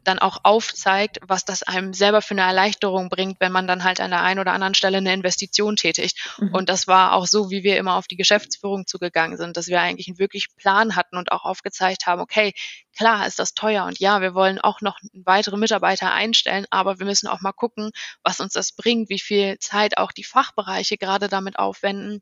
dann 0.03 0.19
auch 0.19 0.39
aufzeigt, 0.43 1.19
was 1.21 1.45
das 1.45 1.63
einem 1.63 1.93
selber 1.93 2.21
für 2.21 2.33
eine 2.33 2.41
Erleichterung 2.41 3.09
bringt, 3.09 3.39
wenn 3.39 3.51
man 3.51 3.67
dann 3.67 3.83
halt 3.83 3.99
an 3.99 4.11
der 4.11 4.21
einen 4.21 4.39
oder 4.39 4.53
anderen 4.53 4.73
Stelle 4.73 4.97
eine 4.97 5.13
Investition 5.13 5.75
tätigt. 5.75 6.17
Mhm. 6.37 6.53
Und 6.53 6.69
das 6.69 6.87
war 6.87 7.13
auch 7.13 7.25
so, 7.25 7.49
wie 7.49 7.63
wir 7.63 7.77
immer 7.77 7.95
auf 7.95 8.07
die 8.07 8.17
Geschäftsführung 8.17 8.85
zugegangen 8.85 9.37
sind, 9.37 9.57
dass 9.57 9.67
wir 9.67 9.81
eigentlich 9.81 10.07
einen 10.07 10.19
wirklich 10.19 10.55
Plan 10.57 10.95
hatten 10.95 11.17
und 11.17 11.31
auch 11.31 11.45
aufgezeigt 11.45 12.05
haben, 12.05 12.21
okay, 12.21 12.53
klar 12.95 13.25
ist 13.25 13.39
das 13.39 13.53
teuer 13.53 13.85
und 13.85 13.99
ja, 13.99 14.21
wir 14.21 14.33
wollen 14.33 14.59
auch 14.59 14.81
noch 14.81 14.99
weitere 15.13 15.57
Mitarbeiter 15.57 16.11
einstellen, 16.11 16.65
aber 16.69 16.99
wir 16.99 17.05
müssen 17.05 17.27
auch 17.27 17.41
mal 17.41 17.53
gucken, 17.53 17.91
was 18.23 18.39
uns 18.39 18.53
das 18.53 18.73
bringt, 18.73 19.09
wie 19.09 19.19
viel 19.19 19.57
Zeit 19.59 19.97
auch 19.97 20.11
die 20.11 20.23
Fachbereiche 20.23 20.97
gerade 20.97 21.27
damit 21.27 21.57
aufwenden 21.57 22.21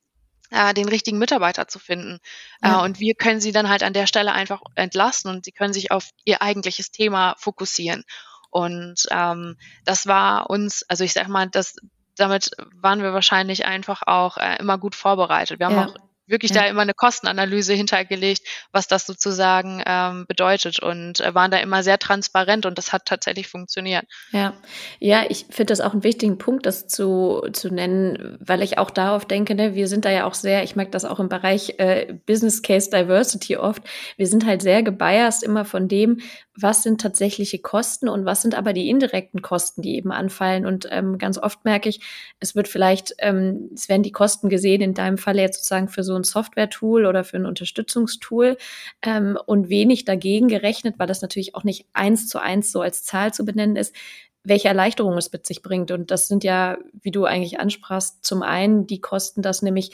äh, 0.51 0.73
den 0.73 0.87
richtigen 0.87 1.17
Mitarbeiter 1.17 1.67
zu 1.67 1.79
finden. 1.79 2.19
Äh, 2.61 2.67
ja. 2.67 2.81
Äh, 2.81 2.85
und 2.85 2.99
wir 2.99 3.15
können 3.15 3.41
sie 3.41 3.51
dann 3.51 3.69
halt 3.69 3.83
an 3.83 3.93
der 3.93 4.07
Stelle 4.07 4.33
einfach 4.33 4.61
entlasten 4.75 5.31
und 5.31 5.45
sie 5.45 5.51
können 5.51 5.73
sich 5.73 5.91
auf 5.91 6.09
ihr 6.25 6.41
eigentliches 6.41 6.91
Thema 6.91 7.35
fokussieren. 7.39 8.03
Und 8.51 9.07
ähm, 9.11 9.57
das 9.85 10.07
war 10.07 10.49
uns, 10.49 10.83
also 10.89 11.03
ich 11.03 11.13
sag 11.13 11.29
mal, 11.29 11.47
das, 11.49 11.77
damit 12.17 12.51
waren 12.75 13.01
wir 13.01 13.13
wahrscheinlich 13.13 13.65
einfach 13.65 14.03
auch 14.05 14.37
äh, 14.37 14.57
immer 14.57 14.77
gut 14.77 14.93
vorbereitet. 14.93 15.59
Wir 15.59 15.67
haben 15.67 15.75
ja. 15.75 15.85
auch 15.87 15.95
wirklich 16.31 16.51
ja. 16.51 16.61
da 16.61 16.67
immer 16.67 16.81
eine 16.81 16.93
Kostenanalyse 16.93 17.73
hintergelegt, 17.73 18.41
was 18.71 18.87
das 18.87 19.05
sozusagen 19.05 19.83
ähm, 19.85 20.25
bedeutet 20.27 20.79
und 20.79 21.19
äh, 21.19 21.35
waren 21.35 21.51
da 21.51 21.57
immer 21.57 21.83
sehr 21.83 21.99
transparent 21.99 22.65
und 22.65 22.77
das 22.77 22.93
hat 22.93 23.05
tatsächlich 23.05 23.47
funktioniert. 23.47 24.05
Ja, 24.31 24.53
ja, 24.99 25.25
ich 25.29 25.45
finde 25.49 25.71
das 25.71 25.81
auch 25.81 25.93
einen 25.93 26.03
wichtigen 26.03 26.37
Punkt, 26.37 26.65
das 26.65 26.87
zu, 26.87 27.47
zu 27.53 27.69
nennen, 27.69 28.37
weil 28.39 28.61
ich 28.61 28.77
auch 28.77 28.89
darauf 28.89 29.25
denke, 29.25 29.53
ne, 29.55 29.75
wir 29.75 29.87
sind 29.87 30.05
da 30.05 30.09
ja 30.11 30.25
auch 30.25 30.33
sehr, 30.33 30.63
ich 30.63 30.75
mag 30.75 30.91
das 30.91 31.05
auch 31.05 31.19
im 31.19 31.29
Bereich 31.29 31.75
äh, 31.77 32.13
Business 32.25 32.61
Case 32.61 32.89
Diversity 32.89 33.57
oft, 33.57 33.83
wir 34.17 34.27
sind 34.27 34.45
halt 34.45 34.61
sehr 34.61 34.81
gebiased 34.83 35.43
immer 35.43 35.65
von 35.65 35.87
dem, 35.87 36.21
was 36.61 36.83
sind 36.83 37.01
tatsächliche 37.01 37.59
Kosten 37.59 38.07
und 38.07 38.25
was 38.25 38.41
sind 38.41 38.55
aber 38.55 38.73
die 38.73 38.89
indirekten 38.89 39.41
Kosten, 39.41 39.81
die 39.81 39.95
eben 39.95 40.11
anfallen. 40.11 40.65
Und 40.65 40.87
ähm, 40.91 41.17
ganz 41.17 41.37
oft 41.37 41.65
merke 41.65 41.89
ich, 41.89 42.01
es 42.39 42.55
wird 42.55 42.67
vielleicht, 42.67 43.13
ähm, 43.19 43.69
es 43.73 43.89
werden 43.89 44.03
die 44.03 44.11
Kosten 44.11 44.49
gesehen, 44.49 44.81
in 44.81 44.93
deinem 44.93 45.17
Falle 45.17 45.41
jetzt 45.41 45.57
sozusagen 45.57 45.87
für 45.87 46.03
so 46.03 46.15
ein 46.15 46.23
Software-Tool 46.23 47.05
oder 47.05 47.23
für 47.23 47.37
ein 47.37 47.45
Unterstützungstool 47.45 48.57
ähm, 49.01 49.37
und 49.45 49.69
wenig 49.69 50.05
dagegen 50.05 50.47
gerechnet, 50.47 50.95
weil 50.97 51.07
das 51.07 51.21
natürlich 51.21 51.55
auch 51.55 51.63
nicht 51.63 51.85
eins 51.93 52.27
zu 52.27 52.39
eins 52.39 52.71
so 52.71 52.81
als 52.81 53.03
Zahl 53.03 53.33
zu 53.33 53.45
benennen 53.45 53.75
ist, 53.75 53.95
welche 54.43 54.67
Erleichterung 54.67 55.17
es 55.17 55.31
mit 55.31 55.45
sich 55.45 55.61
bringt. 55.61 55.91
Und 55.91 56.11
das 56.11 56.27
sind 56.27 56.43
ja, 56.43 56.77
wie 56.93 57.11
du 57.11 57.25
eigentlich 57.25 57.59
ansprachst, 57.59 58.25
zum 58.25 58.41
einen 58.41 58.87
die 58.87 59.01
Kosten, 59.01 59.41
dass 59.41 59.61
nämlich 59.61 59.91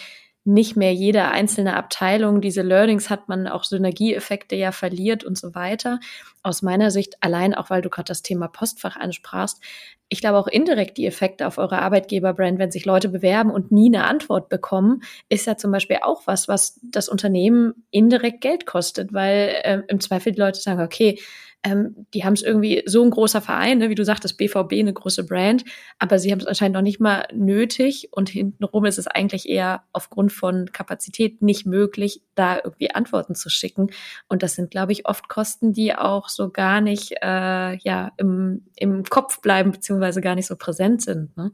nicht 0.47 0.77
mehr 0.77 0.93
jede 0.93 1.25
einzelne 1.25 1.75
Abteilung 1.75 2.41
diese 2.41 2.61
Learnings 2.61 3.09
hat, 3.09 3.27
man 3.27 3.47
auch 3.47 3.65
Synergieeffekte 3.65 4.55
ja 4.55 4.71
verliert 4.71 5.23
und 5.23 5.37
so 5.37 5.53
weiter. 5.53 5.99
Aus 6.41 6.61
meiner 6.61 6.89
Sicht, 6.89 7.17
allein 7.19 7.53
auch 7.53 7.69
weil 7.69 7.81
du 7.81 7.89
gerade 7.89 8.07
das 8.07 8.21
Thema 8.21 8.47
Postfach 8.47 8.95
ansprachst, 8.95 9.61
ich 10.09 10.21
glaube 10.21 10.37
auch 10.37 10.47
indirekt 10.47 10.97
die 10.97 11.05
Effekte 11.05 11.45
auf 11.47 11.57
eure 11.57 11.79
Arbeitgeberbrand, 11.79 12.59
wenn 12.59 12.71
sich 12.71 12.85
Leute 12.85 13.09
bewerben 13.09 13.51
und 13.51 13.73
nie 13.73 13.93
eine 13.93 14.05
Antwort 14.05 14.47
bekommen, 14.47 15.01
ist 15.27 15.47
ja 15.47 15.57
zum 15.57 15.71
Beispiel 15.71 15.97
auch 16.01 16.21
was, 16.25 16.47
was 16.47 16.79
das 16.81 17.09
Unternehmen 17.09 17.83
indirekt 17.91 18.39
Geld 18.39 18.65
kostet, 18.65 19.13
weil 19.13 19.53
äh, 19.63 19.81
im 19.89 19.99
Zweifel 19.99 20.31
die 20.31 20.39
Leute 20.39 20.61
sagen, 20.61 20.81
okay, 20.81 21.19
ähm, 21.63 22.05
die 22.13 22.23
haben 22.23 22.33
es 22.33 22.43
irgendwie 22.43 22.83
so 22.85 23.03
ein 23.03 23.09
großer 23.09 23.41
Verein, 23.41 23.79
ne, 23.79 23.89
wie 23.89 23.95
du 23.95 24.05
sagtest, 24.05 24.37
BVB, 24.37 24.73
eine 24.73 24.93
große 24.93 25.25
Brand, 25.25 25.63
aber 25.99 26.19
sie 26.19 26.31
haben 26.31 26.39
es 26.39 26.45
anscheinend 26.45 26.75
noch 26.75 26.81
nicht 26.81 26.99
mal 26.99 27.27
nötig 27.33 28.09
und 28.11 28.29
hintenrum 28.29 28.85
ist 28.85 28.97
es 28.97 29.07
eigentlich 29.07 29.49
eher 29.49 29.83
aufgrund 29.91 30.31
von 30.31 30.71
Kapazität 30.71 31.41
nicht 31.41 31.65
möglich, 31.65 32.21
da 32.35 32.57
irgendwie 32.57 32.91
Antworten 32.91 33.35
zu 33.35 33.49
schicken. 33.49 33.89
Und 34.27 34.43
das 34.43 34.55
sind, 34.55 34.71
glaube 34.71 34.91
ich, 34.91 35.07
oft 35.07 35.29
Kosten, 35.29 35.73
die 35.73 35.95
auch 35.95 36.29
so 36.29 36.49
gar 36.49 36.81
nicht 36.81 37.13
äh, 37.21 37.77
ja, 37.77 38.11
im, 38.17 38.65
im 38.75 39.03
Kopf 39.03 39.41
bleiben, 39.41 39.71
beziehungsweise 39.71 40.21
gar 40.21 40.35
nicht 40.35 40.47
so 40.47 40.55
präsent 40.55 41.01
sind. 41.01 41.35
Ne? 41.37 41.51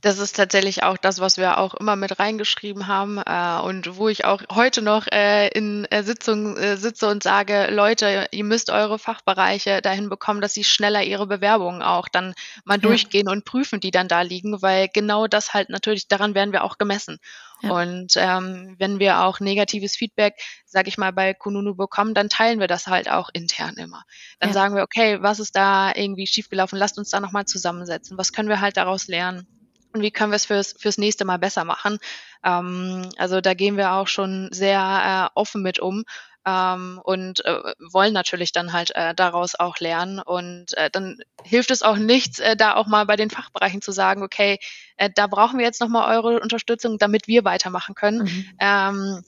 Das 0.00 0.18
ist 0.18 0.36
tatsächlich 0.36 0.82
auch 0.82 0.96
das, 0.96 1.20
was 1.20 1.38
wir 1.38 1.58
auch 1.58 1.74
immer 1.74 1.96
mit 1.96 2.18
reingeschrieben 2.18 2.86
haben 2.86 3.18
äh, 3.18 3.60
und 3.62 3.96
wo 3.96 4.08
ich 4.08 4.24
auch 4.24 4.42
heute 4.52 4.82
noch 4.82 5.06
äh, 5.06 5.48
in 5.48 5.86
äh, 5.86 6.02
Sitzungen 6.02 6.56
äh, 6.56 6.76
sitze 6.76 7.08
und 7.08 7.22
sage, 7.22 7.68
Leute, 7.70 8.26
ihr 8.30 8.44
müsst 8.44 8.70
eure 8.70 8.98
Fachbereiche 8.98 9.80
dahin 9.80 10.08
bekommen, 10.08 10.40
dass 10.40 10.54
sie 10.54 10.64
schneller 10.64 11.02
ihre 11.02 11.26
Bewerbungen 11.26 11.82
auch 11.82 12.08
dann 12.08 12.34
mal 12.64 12.74
ja. 12.74 12.82
durchgehen 12.82 13.28
und 13.28 13.44
prüfen, 13.44 13.80
die 13.80 13.90
dann 13.90 14.08
da 14.08 14.22
liegen, 14.22 14.60
weil 14.62 14.88
genau 14.92 15.26
das 15.26 15.54
halt 15.54 15.70
natürlich, 15.70 16.08
daran 16.08 16.34
werden 16.34 16.52
wir 16.52 16.64
auch 16.64 16.78
gemessen. 16.78 17.18
Ja. 17.62 17.70
Und 17.70 18.12
ähm, 18.16 18.76
wenn 18.78 18.98
wir 18.98 19.20
auch 19.20 19.40
negatives 19.40 19.96
Feedback, 19.96 20.34
sage 20.66 20.88
ich 20.88 20.98
mal, 20.98 21.12
bei 21.12 21.32
Kununu 21.32 21.74
bekommen, 21.74 22.14
dann 22.14 22.28
teilen 22.28 22.60
wir 22.60 22.68
das 22.68 22.86
halt 22.86 23.08
auch 23.08 23.30
intern 23.32 23.76
immer. 23.76 24.02
Dann 24.38 24.50
ja. 24.50 24.54
sagen 24.54 24.74
wir, 24.74 24.82
okay, 24.82 25.22
was 25.22 25.40
ist 25.40 25.56
da 25.56 25.92
irgendwie 25.94 26.26
schiefgelaufen? 26.26 26.78
Lasst 26.78 26.98
uns 26.98 27.10
da 27.10 27.20
nochmal 27.20 27.46
zusammensetzen. 27.46 28.18
Was 28.18 28.32
können 28.32 28.48
wir 28.48 28.60
halt 28.60 28.76
daraus 28.76 29.08
lernen? 29.08 29.46
Und 29.94 30.02
wie 30.02 30.10
können 30.10 30.32
wir 30.32 30.36
es 30.36 30.46
fürs, 30.46 30.74
fürs 30.78 30.98
nächste 30.98 31.24
Mal 31.24 31.38
besser 31.38 31.64
machen. 31.64 31.98
Ähm, 32.44 33.08
also 33.16 33.40
da 33.40 33.54
gehen 33.54 33.76
wir 33.76 33.92
auch 33.92 34.08
schon 34.08 34.48
sehr 34.50 35.30
äh, 35.34 35.38
offen 35.38 35.62
mit 35.62 35.78
um. 35.78 36.04
Ähm, 36.46 37.00
und 37.02 37.42
äh, 37.46 37.72
wollen 37.90 38.12
natürlich 38.12 38.52
dann 38.52 38.74
halt 38.74 38.94
äh, 38.94 39.14
daraus 39.14 39.54
auch 39.54 39.78
lernen. 39.78 40.18
Und 40.18 40.76
äh, 40.76 40.90
dann 40.90 41.18
hilft 41.42 41.70
es 41.70 41.82
auch 41.82 41.96
nichts, 41.96 42.38
äh, 42.38 42.54
da 42.54 42.74
auch 42.74 42.86
mal 42.86 43.06
bei 43.06 43.16
den 43.16 43.30
Fachbereichen 43.30 43.80
zu 43.80 43.92
sagen, 43.92 44.22
okay, 44.22 44.58
äh, 44.98 45.08
da 45.14 45.26
brauchen 45.26 45.58
wir 45.58 45.64
jetzt 45.64 45.80
nochmal 45.80 46.14
eure 46.14 46.40
Unterstützung, 46.40 46.98
damit 46.98 47.28
wir 47.28 47.44
weitermachen 47.44 47.94
können. 47.94 48.24
Mhm. 48.24 48.46
Ähm, 48.60 49.24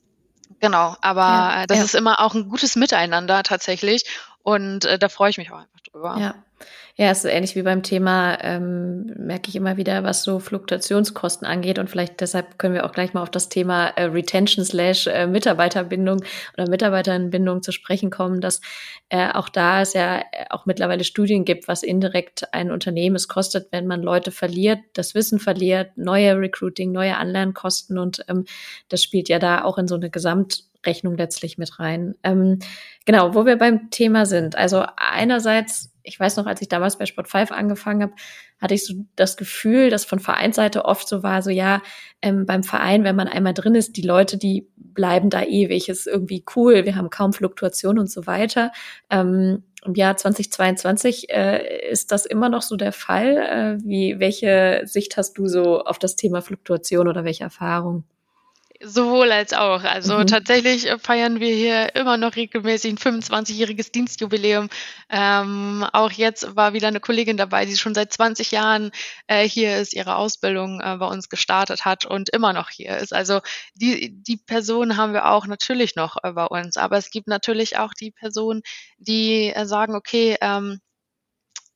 genau, 0.60 0.94
aber 1.00 1.22
ja, 1.22 1.66
das 1.66 1.78
ja. 1.78 1.84
ist 1.84 1.94
immer 1.94 2.20
auch 2.20 2.34
ein 2.34 2.50
gutes 2.50 2.76
Miteinander 2.76 3.42
tatsächlich. 3.44 4.04
Und 4.46 4.84
äh, 4.84 4.96
da 4.96 5.08
freue 5.08 5.30
ich 5.30 5.38
mich 5.38 5.50
auch 5.50 5.58
einfach 5.58 5.80
drüber. 5.80 6.16
Ja. 6.20 6.36
Ja, 6.98 7.10
ist 7.10 7.22
so 7.22 7.28
ähnlich 7.28 7.54
wie 7.56 7.62
beim 7.62 7.82
Thema, 7.82 8.38
ähm, 8.42 9.12
merke 9.18 9.50
ich 9.50 9.56
immer 9.56 9.76
wieder, 9.76 10.02
was 10.02 10.22
so 10.22 10.38
Fluktuationskosten 10.38 11.46
angeht. 11.46 11.78
Und 11.78 11.90
vielleicht 11.90 12.22
deshalb 12.22 12.58
können 12.58 12.72
wir 12.72 12.86
auch 12.86 12.92
gleich 12.92 13.12
mal 13.12 13.20
auf 13.20 13.30
das 13.30 13.50
Thema 13.50 13.88
äh, 13.88 14.04
Retention 14.04 14.64
slash 14.64 15.06
äh, 15.06 15.26
Mitarbeiterbindung 15.26 16.22
oder 16.54 16.70
Mitarbeiterbindung 16.70 17.62
zu 17.62 17.72
sprechen 17.72 18.08
kommen, 18.08 18.40
dass 18.40 18.62
äh, 19.10 19.30
auch 19.30 19.50
da 19.50 19.82
es 19.82 19.92
ja 19.92 20.22
auch 20.48 20.64
mittlerweile 20.64 21.04
Studien 21.04 21.44
gibt, 21.44 21.68
was 21.68 21.82
indirekt 21.82 22.54
ein 22.54 22.70
Unternehmen 22.70 23.16
es 23.16 23.28
kostet, 23.28 23.68
wenn 23.72 23.86
man 23.86 24.00
Leute 24.00 24.30
verliert, 24.30 24.78
das 24.94 25.14
Wissen 25.14 25.38
verliert, 25.38 25.98
neue 25.98 26.38
Recruiting, 26.38 26.92
neue 26.92 27.18
Anlernkosten. 27.18 27.98
Und 27.98 28.24
ähm, 28.28 28.46
das 28.88 29.02
spielt 29.02 29.28
ja 29.28 29.38
da 29.38 29.64
auch 29.64 29.76
in 29.76 29.88
so 29.88 29.96
eine 29.96 30.08
Gesamtrechnung 30.86 31.16
letztlich 31.16 31.58
mit 31.58 31.78
rein. 31.78 32.14
Ähm, 32.22 32.58
genau, 33.04 33.34
wo 33.34 33.44
wir 33.44 33.56
beim 33.56 33.90
Thema 33.90 34.26
sind. 34.26 34.56
Also 34.56 34.84
einerseits 34.96 35.92
ich 36.08 36.20
weiß 36.20 36.36
noch, 36.36 36.46
als 36.46 36.62
ich 36.62 36.68
damals 36.68 36.98
bei 36.98 37.04
Sport 37.04 37.28
5 37.28 37.50
angefangen 37.50 38.02
habe, 38.02 38.12
hatte 38.60 38.74
ich 38.74 38.86
so 38.86 38.94
das 39.16 39.36
Gefühl, 39.36 39.90
dass 39.90 40.04
von 40.04 40.20
Vereinsseite 40.20 40.84
oft 40.84 41.08
so 41.08 41.24
war, 41.24 41.42
so 41.42 41.50
ja, 41.50 41.82
ähm, 42.22 42.46
beim 42.46 42.62
Verein, 42.62 43.02
wenn 43.02 43.16
man 43.16 43.26
einmal 43.26 43.54
drin 43.54 43.74
ist, 43.74 43.96
die 43.96 44.02
Leute, 44.02 44.38
die 44.38 44.68
bleiben 44.76 45.30
da 45.30 45.42
ewig, 45.42 45.88
ist 45.88 46.06
irgendwie 46.06 46.44
cool, 46.54 46.84
wir 46.84 46.94
haben 46.94 47.10
kaum 47.10 47.32
Fluktuation 47.32 47.98
und 47.98 48.08
so 48.08 48.28
weiter. 48.28 48.70
Ähm, 49.10 49.64
Im 49.84 49.94
Jahr 49.96 50.16
2022 50.16 51.28
äh, 51.28 51.90
ist 51.90 52.12
das 52.12 52.24
immer 52.24 52.50
noch 52.50 52.62
so 52.62 52.76
der 52.76 52.92
Fall. 52.92 53.36
Äh, 53.36 53.84
wie, 53.84 54.20
welche 54.20 54.82
Sicht 54.84 55.16
hast 55.16 55.36
du 55.38 55.48
so 55.48 55.80
auf 55.80 55.98
das 55.98 56.14
Thema 56.14 56.40
Fluktuation 56.40 57.08
oder 57.08 57.24
welche 57.24 57.42
Erfahrung? 57.42 58.04
Sowohl 58.82 59.32
als 59.32 59.52
auch. 59.52 59.82
Also 59.84 60.18
mhm. 60.18 60.26
tatsächlich 60.26 60.88
feiern 61.00 61.40
wir 61.40 61.54
hier 61.54 61.94
immer 61.94 62.16
noch 62.16 62.36
regelmäßig 62.36 62.92
ein 62.92 62.98
25-jähriges 62.98 63.92
Dienstjubiläum. 63.92 64.68
Ähm, 65.08 65.86
auch 65.92 66.10
jetzt 66.10 66.56
war 66.56 66.72
wieder 66.72 66.88
eine 66.88 67.00
Kollegin 67.00 67.36
dabei, 67.36 67.64
die 67.64 67.76
schon 67.76 67.94
seit 67.94 68.12
20 68.12 68.50
Jahren 68.50 68.90
äh, 69.28 69.48
hier 69.48 69.78
ist, 69.78 69.94
ihre 69.94 70.16
Ausbildung 70.16 70.80
äh, 70.80 70.96
bei 70.98 71.06
uns 71.06 71.28
gestartet 71.28 71.84
hat 71.84 72.04
und 72.04 72.28
immer 72.30 72.52
noch 72.52 72.70
hier 72.70 72.96
ist. 72.98 73.12
Also 73.12 73.40
die, 73.74 74.10
die 74.22 74.36
Person 74.36 74.96
haben 74.96 75.12
wir 75.12 75.30
auch 75.30 75.46
natürlich 75.46 75.96
noch 75.96 76.16
äh, 76.22 76.32
bei 76.32 76.46
uns. 76.46 76.76
Aber 76.76 76.98
es 76.98 77.10
gibt 77.10 77.28
natürlich 77.28 77.78
auch 77.78 77.94
die 77.94 78.10
Personen, 78.10 78.62
die 78.98 79.52
äh, 79.54 79.64
sagen, 79.66 79.94
okay, 79.94 80.36
ähm, 80.40 80.80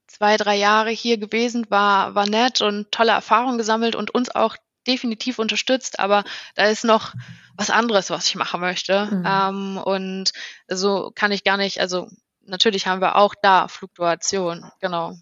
zwei, 0.07 0.37
drei 0.37 0.57
Jahre 0.57 0.91
hier 0.91 1.19
gewesen, 1.19 1.67
war, 1.71 2.15
war 2.15 2.29
nett 2.29 2.61
und 2.61 2.91
tolle 2.93 3.13
Erfahrungen 3.13 3.59
gesammelt 3.59 3.95
und 3.95 4.13
uns 4.13 4.35
auch 4.35 4.57
definitiv 4.91 5.39
unterstützt, 5.39 5.99
aber 6.01 6.25
da 6.55 6.65
ist 6.65 6.85
noch 6.85 7.15
was 7.57 7.71
anderes, 7.71 8.11
was 8.11 8.27
ich 8.27 8.35
machen 8.35 8.61
möchte. 8.61 9.07
Mhm. 9.07 9.25
Ähm, 9.27 9.79
und 9.79 10.33
so 10.69 11.13
kann 11.15 11.33
ich 11.33 11.45
gar 11.45 11.57
nicht, 11.57 11.81
also 11.81 12.09
natürlich 12.45 12.87
haben 12.87 13.01
wir 13.01 13.17
auch 13.17 13.35
da 13.41 13.69
Fluktuation, 13.69 14.71
genau. 14.81 15.15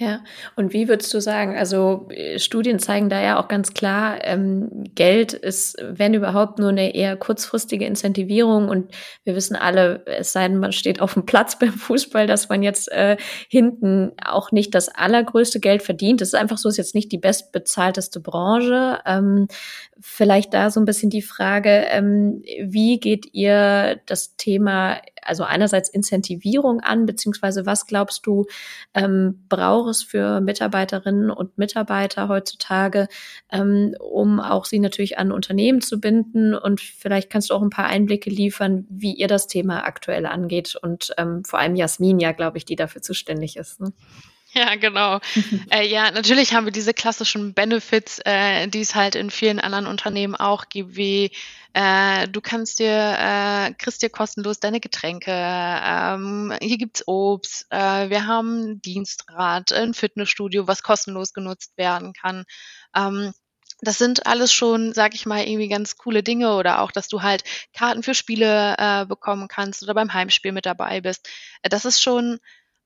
Ja, 0.00 0.24
und 0.56 0.72
wie 0.72 0.88
würdest 0.88 1.12
du 1.12 1.20
sagen, 1.20 1.58
also 1.58 2.08
äh, 2.08 2.38
Studien 2.38 2.78
zeigen 2.78 3.10
da 3.10 3.20
ja 3.20 3.38
auch 3.38 3.48
ganz 3.48 3.74
klar, 3.74 4.16
ähm, 4.22 4.84
Geld 4.94 5.34
ist, 5.34 5.76
wenn 5.82 6.14
überhaupt, 6.14 6.58
nur 6.58 6.70
eine 6.70 6.94
eher 6.94 7.18
kurzfristige 7.18 7.84
Incentivierung 7.84 8.70
und 8.70 8.94
wir 9.24 9.34
wissen 9.34 9.56
alle, 9.56 10.02
es 10.06 10.32
sei 10.32 10.48
denn, 10.48 10.56
man 10.56 10.72
steht 10.72 11.02
auf 11.02 11.12
dem 11.12 11.26
Platz 11.26 11.58
beim 11.58 11.74
Fußball, 11.74 12.26
dass 12.26 12.48
man 12.48 12.62
jetzt 12.62 12.90
äh, 12.90 13.18
hinten 13.50 14.12
auch 14.24 14.52
nicht 14.52 14.74
das 14.74 14.88
allergrößte 14.88 15.60
Geld 15.60 15.82
verdient. 15.82 16.22
Das 16.22 16.28
ist 16.28 16.34
einfach 16.34 16.56
so, 16.56 16.70
ist 16.70 16.78
jetzt 16.78 16.94
nicht 16.94 17.12
die 17.12 17.18
bestbezahlteste 17.18 18.20
Branche. 18.20 19.00
Ähm, 19.04 19.48
vielleicht 20.00 20.54
da 20.54 20.70
so 20.70 20.80
ein 20.80 20.86
bisschen 20.86 21.10
die 21.10 21.20
Frage, 21.20 21.84
ähm, 21.90 22.42
wie 22.62 23.00
geht 23.00 23.34
ihr 23.34 24.00
das 24.06 24.34
Thema, 24.36 24.96
also 25.22 25.44
einerseits 25.44 25.88
Incentivierung 25.88 26.80
an, 26.80 27.06
beziehungsweise 27.06 27.66
was 27.66 27.86
glaubst 27.86 28.26
du, 28.26 28.46
ähm, 28.94 29.44
braucht 29.48 29.90
es 29.90 30.02
für 30.02 30.40
Mitarbeiterinnen 30.40 31.30
und 31.30 31.58
Mitarbeiter 31.58 32.28
heutzutage, 32.28 33.08
ähm, 33.50 33.94
um 33.98 34.40
auch 34.40 34.64
sie 34.64 34.78
natürlich 34.78 35.18
an 35.18 35.32
Unternehmen 35.32 35.80
zu 35.80 36.00
binden 36.00 36.54
und 36.54 36.80
vielleicht 36.80 37.30
kannst 37.30 37.50
du 37.50 37.54
auch 37.54 37.62
ein 37.62 37.70
paar 37.70 37.86
Einblicke 37.86 38.30
liefern, 38.30 38.86
wie 38.88 39.14
ihr 39.14 39.28
das 39.28 39.46
Thema 39.46 39.84
aktuell 39.84 40.26
angeht 40.26 40.76
und 40.80 41.12
ähm, 41.18 41.44
vor 41.44 41.58
allem 41.58 41.76
Jasmin 41.76 42.18
ja, 42.20 42.32
glaube 42.32 42.58
ich, 42.58 42.64
die 42.64 42.76
dafür 42.76 43.02
zuständig 43.02 43.56
ist. 43.56 43.80
Ne? 43.80 43.92
Ja, 44.54 44.74
genau. 44.74 45.20
äh, 45.70 45.86
ja, 45.86 46.10
natürlich 46.10 46.54
haben 46.54 46.64
wir 46.64 46.72
diese 46.72 46.94
klassischen 46.94 47.54
Benefits, 47.54 48.20
äh, 48.24 48.66
die 48.68 48.80
es 48.80 48.94
halt 48.94 49.14
in 49.14 49.30
vielen 49.30 49.60
anderen 49.60 49.86
Unternehmen 49.86 50.34
auch 50.34 50.68
gibt, 50.68 50.96
wie 50.96 51.30
äh, 51.72 52.26
du 52.26 52.40
kannst 52.40 52.80
dir, 52.80 52.88
äh, 52.90 53.74
kriegst 53.74 54.02
dir 54.02 54.10
kostenlos 54.10 54.58
deine 54.58 54.80
Getränke, 54.80 55.30
ähm, 55.32 56.52
hier 56.60 56.78
gibt's 56.78 57.06
Obst, 57.06 57.66
äh, 57.70 58.10
wir 58.10 58.26
haben 58.26 58.82
Dienstrat, 58.82 59.72
ein 59.72 59.94
Fitnessstudio, 59.94 60.66
was 60.66 60.82
kostenlos 60.82 61.32
genutzt 61.32 61.76
werden 61.76 62.12
kann. 62.12 62.44
Ähm, 62.96 63.32
das 63.82 63.98
sind 63.98 64.26
alles 64.26 64.52
schon, 64.52 64.92
sag 64.92 65.14
ich 65.14 65.26
mal, 65.26 65.46
irgendwie 65.46 65.68
ganz 65.68 65.96
coole 65.96 66.22
Dinge 66.22 66.54
oder 66.54 66.82
auch, 66.82 66.90
dass 66.92 67.08
du 67.08 67.22
halt 67.22 67.44
Karten 67.72 68.02
für 68.02 68.14
Spiele 68.14 68.74
äh, 68.78 69.06
bekommen 69.06 69.48
kannst 69.48 69.82
oder 69.82 69.94
beim 69.94 70.12
Heimspiel 70.12 70.52
mit 70.52 70.66
dabei 70.66 71.00
bist. 71.00 71.28
Äh, 71.62 71.68
das 71.70 71.84
ist 71.84 72.02
schon 72.02 72.40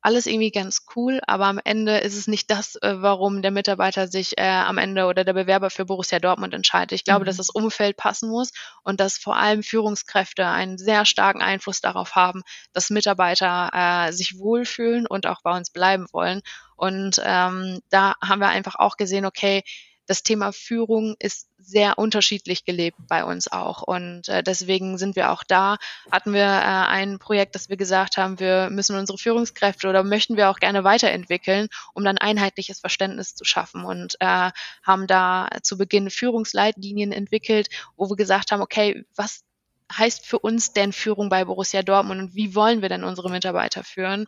alles 0.05 0.26
irgendwie 0.26 0.50
ganz 0.50 0.84
cool, 0.94 1.20
aber 1.26 1.46
am 1.46 1.59
Ende 1.64 1.96
ist 1.96 2.14
es 2.14 2.26
nicht 2.26 2.50
das, 2.50 2.76
äh, 2.76 2.96
warum 2.98 3.40
der 3.40 3.50
Mitarbeiter 3.50 4.07
sich 4.07 4.36
äh, 4.36 4.46
am 4.46 4.76
Ende 4.76 5.07
oder 5.07 5.24
der 5.24 5.32
Bewerber 5.32 5.70
für 5.70 5.86
Borussia 5.86 6.18
Dortmund 6.18 6.52
entscheidet. 6.52 6.92
Ich 6.92 7.05
glaube, 7.05 7.20
mhm. 7.22 7.24
dass 7.24 7.38
das 7.38 7.48
Umfeld 7.48 7.96
passen 7.96 8.28
muss 8.28 8.50
und 8.82 9.00
dass 9.00 9.16
vor 9.16 9.36
allem 9.36 9.62
Führungskräfte 9.62 10.46
einen 10.46 10.76
sehr 10.76 11.07
starken 11.07 11.40
Einfluss 11.40 11.80
darauf 11.80 12.14
haben, 12.16 12.42
dass 12.74 12.90
Mitarbeiter 12.90 13.70
äh, 13.72 14.12
sich 14.12 14.38
wohlfühlen 14.38 15.07
und 15.07 15.26
auch 15.26 15.40
bei 15.42 15.57
uns 15.57 15.70
bleiben 15.70 16.07
wollen. 16.12 16.42
Und 16.76 17.18
ähm, 17.24 17.80
da 17.88 18.14
haben 18.22 18.40
wir 18.40 18.48
einfach 18.48 18.74
auch 18.74 18.98
gesehen, 18.98 19.24
okay, 19.24 19.62
das 20.07 20.22
Thema 20.22 20.52
Führung 20.52 21.16
ist 21.18 21.48
sehr 21.59 21.98
unterschiedlich 21.98 22.64
gelebt 22.64 22.98
bei 23.09 23.24
uns 23.24 23.50
auch. 23.50 23.82
Und 23.82 24.28
äh, 24.28 24.42
deswegen 24.42 24.98
sind 24.98 25.16
wir 25.16 25.30
auch 25.30 25.44
da. 25.44 25.76
Hatten 26.11 26.32
wir 26.32 26.42
äh, 26.42 26.46
ein 26.46 27.18
Projekt, 27.18 27.55
dass 27.55 27.68
wir 27.68 27.76
gesagt 27.76 28.16
haben, 28.16 28.38
wir 28.38 28.68
müssen 28.70 28.96
unsere 28.96 29.18
Führungskräfte 29.18 29.88
oder 29.88 30.05
möchten 30.05 30.36
wir 30.36 30.50
auch 30.50 30.59
gerne 30.59 30.84
weiterentwickeln, 30.84 31.68
um 31.94 32.05
dann 32.05 32.18
einheitliches 32.18 32.80
Verständnis 32.80 33.34
zu 33.34 33.44
schaffen. 33.44 33.84
Und 33.84 34.16
äh, 34.20 34.50
haben 34.82 35.07
da 35.07 35.48
zu 35.62 35.78
Beginn 35.78 36.11
Führungsleitlinien 36.11 37.12
entwickelt, 37.12 37.68
wo 37.96 38.09
wir 38.11 38.16
gesagt 38.16 38.52
haben, 38.52 38.61
okay, 38.61 39.05
was 39.16 39.42
heißt 39.92 40.26
für 40.26 40.38
uns 40.38 40.72
denn 40.72 40.92
Führung 40.92 41.28
bei 41.28 41.44
Borussia 41.44 41.82
Dortmund 41.82 42.20
und 42.20 42.34
wie 42.34 42.55
wollen 42.55 42.82
wir 42.82 42.88
denn 42.88 43.05
unsere 43.05 43.30
Mitarbeiter 43.30 43.84
führen? 43.84 44.26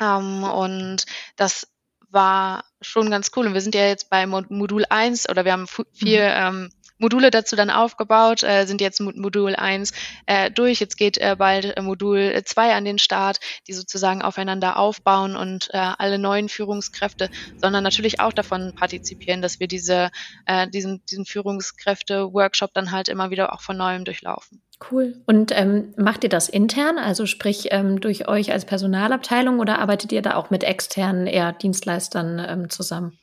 Ähm, 0.00 0.44
und 0.44 1.04
das 1.36 1.71
war 2.12 2.64
schon 2.80 3.10
ganz 3.10 3.30
cool. 3.36 3.46
Und 3.46 3.54
wir 3.54 3.60
sind 3.60 3.74
ja 3.74 3.86
jetzt 3.86 4.10
bei 4.10 4.26
Modul 4.26 4.84
1 4.88 5.28
oder 5.28 5.44
wir 5.44 5.52
haben 5.52 5.66
vier 5.66 6.24
mhm. 6.24 6.64
ähm, 6.64 6.70
Module 7.02 7.30
dazu 7.30 7.56
dann 7.56 7.70
aufgebaut, 7.70 8.42
äh, 8.42 8.64
sind 8.64 8.80
jetzt 8.80 9.00
Modul 9.00 9.54
1 9.54 9.92
äh, 10.26 10.50
durch. 10.50 10.80
Jetzt 10.80 10.96
geht 10.96 11.18
äh, 11.18 11.36
bald 11.38 11.76
äh, 11.76 11.82
Modul 11.82 12.40
2 12.44 12.74
an 12.74 12.84
den 12.84 12.98
Start, 12.98 13.40
die 13.66 13.74
sozusagen 13.74 14.22
aufeinander 14.22 14.78
aufbauen 14.78 15.36
und 15.36 15.68
äh, 15.72 15.78
alle 15.78 16.18
neuen 16.18 16.48
Führungskräfte, 16.48 17.28
sondern 17.60 17.84
natürlich 17.84 18.20
auch 18.20 18.32
davon 18.32 18.74
partizipieren, 18.74 19.42
dass 19.42 19.60
wir 19.60 19.66
diese, 19.66 20.10
äh, 20.46 20.68
diesen, 20.68 21.04
diesen 21.06 21.26
Führungskräfte-Workshop 21.26 22.72
dann 22.72 22.92
halt 22.92 23.08
immer 23.08 23.30
wieder 23.30 23.52
auch 23.52 23.60
von 23.60 23.76
neuem 23.76 24.04
durchlaufen. 24.04 24.62
Cool. 24.90 25.22
Und 25.26 25.52
ähm, 25.54 25.94
macht 25.96 26.24
ihr 26.24 26.30
das 26.30 26.48
intern, 26.48 26.98
also 26.98 27.26
sprich 27.26 27.68
ähm, 27.70 28.00
durch 28.00 28.26
euch 28.28 28.52
als 28.52 28.64
Personalabteilung 28.64 29.60
oder 29.60 29.78
arbeitet 29.78 30.12
ihr 30.12 30.22
da 30.22 30.34
auch 30.34 30.50
mit 30.50 30.64
externen 30.64 31.26
eher 31.26 31.52
Dienstleistern 31.52 32.44
ähm, 32.48 32.70
zusammen? 32.70 33.18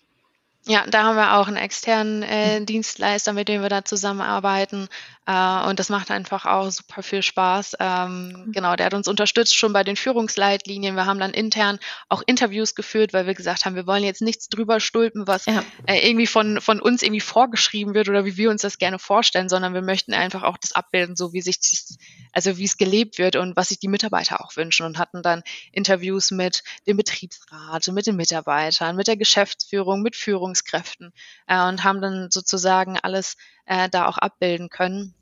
Ja, 0.65 0.85
da 0.87 1.03
haben 1.03 1.15
wir 1.15 1.35
auch 1.35 1.47
einen 1.47 1.57
externen 1.57 2.21
äh, 2.21 2.63
Dienstleister, 2.63 3.33
mit 3.33 3.47
dem 3.47 3.61
wir 3.61 3.69
da 3.69 3.85
zusammenarbeiten. 3.85 4.87
Äh, 5.29 5.69
und 5.69 5.77
das 5.77 5.89
macht 5.89 6.09
einfach 6.09 6.47
auch 6.47 6.71
super 6.71 7.03
viel 7.03 7.21
Spaß. 7.21 7.75
Ähm, 7.79 8.29
mhm. 8.29 8.51
Genau, 8.51 8.75
der 8.75 8.87
hat 8.87 8.95
uns 8.95 9.07
unterstützt 9.07 9.55
schon 9.55 9.73
bei 9.73 9.83
den 9.83 9.95
Führungsleitlinien. 9.95 10.95
Wir 10.95 11.05
haben 11.05 11.19
dann 11.19 11.35
intern 11.35 11.77
auch 12.07 12.23
Interviews 12.25 12.73
geführt, 12.73 13.13
weil 13.13 13.27
wir 13.27 13.35
gesagt 13.35 13.65
haben, 13.65 13.75
wir 13.75 13.85
wollen 13.85 14.03
jetzt 14.03 14.23
nichts 14.23 14.49
drüber 14.49 14.79
stülpen, 14.79 15.27
was 15.27 15.45
ja. 15.45 15.63
äh, 15.85 15.99
irgendwie 16.07 16.25
von, 16.25 16.59
von 16.61 16.81
uns 16.81 17.03
irgendwie 17.03 17.19
vorgeschrieben 17.19 17.93
wird 17.93 18.09
oder 18.09 18.25
wie 18.25 18.37
wir 18.37 18.49
uns 18.49 18.63
das 18.63 18.79
gerne 18.79 18.97
vorstellen, 18.97 19.49
sondern 19.49 19.75
wir 19.75 19.83
möchten 19.83 20.15
einfach 20.15 20.41
auch 20.41 20.57
das 20.57 20.71
abbilden, 20.71 21.15
so 21.15 21.31
wie 21.31 21.41
sich 21.41 21.59
das, 21.59 21.99
also 22.33 22.57
wie 22.57 22.65
es 22.65 22.77
gelebt 22.77 23.19
wird 23.19 23.35
und 23.35 23.55
was 23.55 23.69
sich 23.69 23.77
die 23.77 23.87
Mitarbeiter 23.87 24.43
auch 24.43 24.55
wünschen 24.55 24.87
und 24.87 24.97
hatten 24.97 25.21
dann 25.21 25.43
Interviews 25.71 26.31
mit 26.31 26.63
dem 26.87 26.97
Betriebsrat, 26.97 27.87
mit 27.89 28.07
den 28.07 28.15
Mitarbeitern, 28.15 28.95
mit 28.95 29.07
der 29.07 29.17
Geschäftsführung, 29.17 30.01
mit 30.01 30.15
Führungskräften 30.15 31.13
äh, 31.45 31.67
und 31.67 31.83
haben 31.83 32.01
dann 32.01 32.31
sozusagen 32.31 32.97
alles 32.97 33.37
äh, 33.67 33.89
da 33.89 34.07
auch 34.07 34.17
abbilden 34.17 34.69
können 34.69 35.13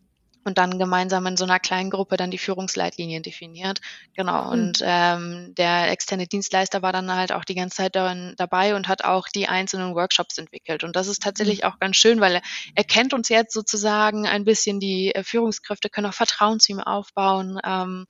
und 0.47 0.57
dann 0.57 0.79
gemeinsam 0.79 1.27
in 1.27 1.37
so 1.37 1.43
einer 1.43 1.59
kleinen 1.59 1.89
Gruppe 1.89 2.17
dann 2.17 2.31
die 2.31 2.37
Führungsleitlinien 2.37 3.21
definiert. 3.21 3.81
Genau. 4.15 4.45
Mhm. 4.45 4.49
Und 4.49 4.79
ähm, 4.83 5.53
der 5.55 5.91
externe 5.91 6.25
Dienstleister 6.25 6.81
war 6.81 6.93
dann 6.93 7.13
halt 7.13 7.31
auch 7.31 7.45
die 7.45 7.55
ganze 7.55 7.77
Zeit 7.77 7.95
darin, 7.95 8.33
dabei 8.37 8.75
und 8.75 8.87
hat 8.87 9.03
auch 9.03 9.27
die 9.27 9.47
einzelnen 9.47 9.93
Workshops 9.93 10.37
entwickelt. 10.37 10.83
Und 10.83 10.95
das 10.95 11.07
ist 11.07 11.21
tatsächlich 11.21 11.61
mhm. 11.61 11.67
auch 11.67 11.79
ganz 11.79 11.97
schön, 11.97 12.21
weil 12.21 12.35
er, 12.35 12.41
er 12.75 12.83
kennt 12.83 13.13
uns 13.13 13.29
jetzt 13.29 13.53
sozusagen 13.53 14.25
ein 14.25 14.45
bisschen, 14.45 14.79
die 14.79 15.13
äh, 15.13 15.23
Führungskräfte 15.23 15.89
können 15.89 16.07
auch 16.07 16.13
Vertrauen 16.13 16.59
zu 16.59 16.71
ihm 16.71 16.79
aufbauen. 16.79 17.59
Ähm, 17.63 18.07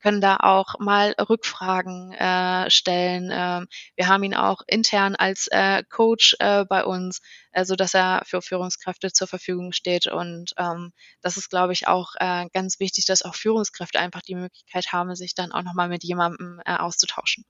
können 0.00 0.20
da 0.20 0.36
auch 0.36 0.78
mal 0.78 1.14
Rückfragen 1.18 2.12
äh, 2.12 2.70
stellen. 2.70 3.30
Ähm, 3.32 3.66
wir 3.96 4.08
haben 4.08 4.22
ihn 4.22 4.34
auch 4.34 4.62
intern 4.66 5.16
als 5.16 5.48
äh, 5.48 5.82
Coach 5.88 6.36
äh, 6.38 6.64
bei 6.64 6.84
uns, 6.84 7.20
äh, 7.58 7.64
so 7.64 7.76
dass 7.76 7.94
er 7.94 8.22
für 8.24 8.42
Führungskräfte 8.42 9.12
zur 9.12 9.26
Verfügung 9.26 9.72
steht. 9.72 10.06
Und 10.06 10.52
ähm, 10.58 10.92
das 11.20 11.36
ist, 11.36 11.50
glaube 11.50 11.72
ich, 11.72 11.88
auch 11.88 12.14
äh, 12.18 12.46
ganz 12.52 12.80
wichtig, 12.80 13.06
dass 13.06 13.22
auch 13.22 13.34
Führungskräfte 13.34 13.98
einfach 13.98 14.22
die 14.22 14.34
Möglichkeit 14.34 14.92
haben, 14.92 15.14
sich 15.14 15.34
dann 15.34 15.52
auch 15.52 15.62
nochmal 15.62 15.88
mit 15.88 16.04
jemandem 16.04 16.60
äh, 16.64 16.76
auszutauschen. 16.76 17.44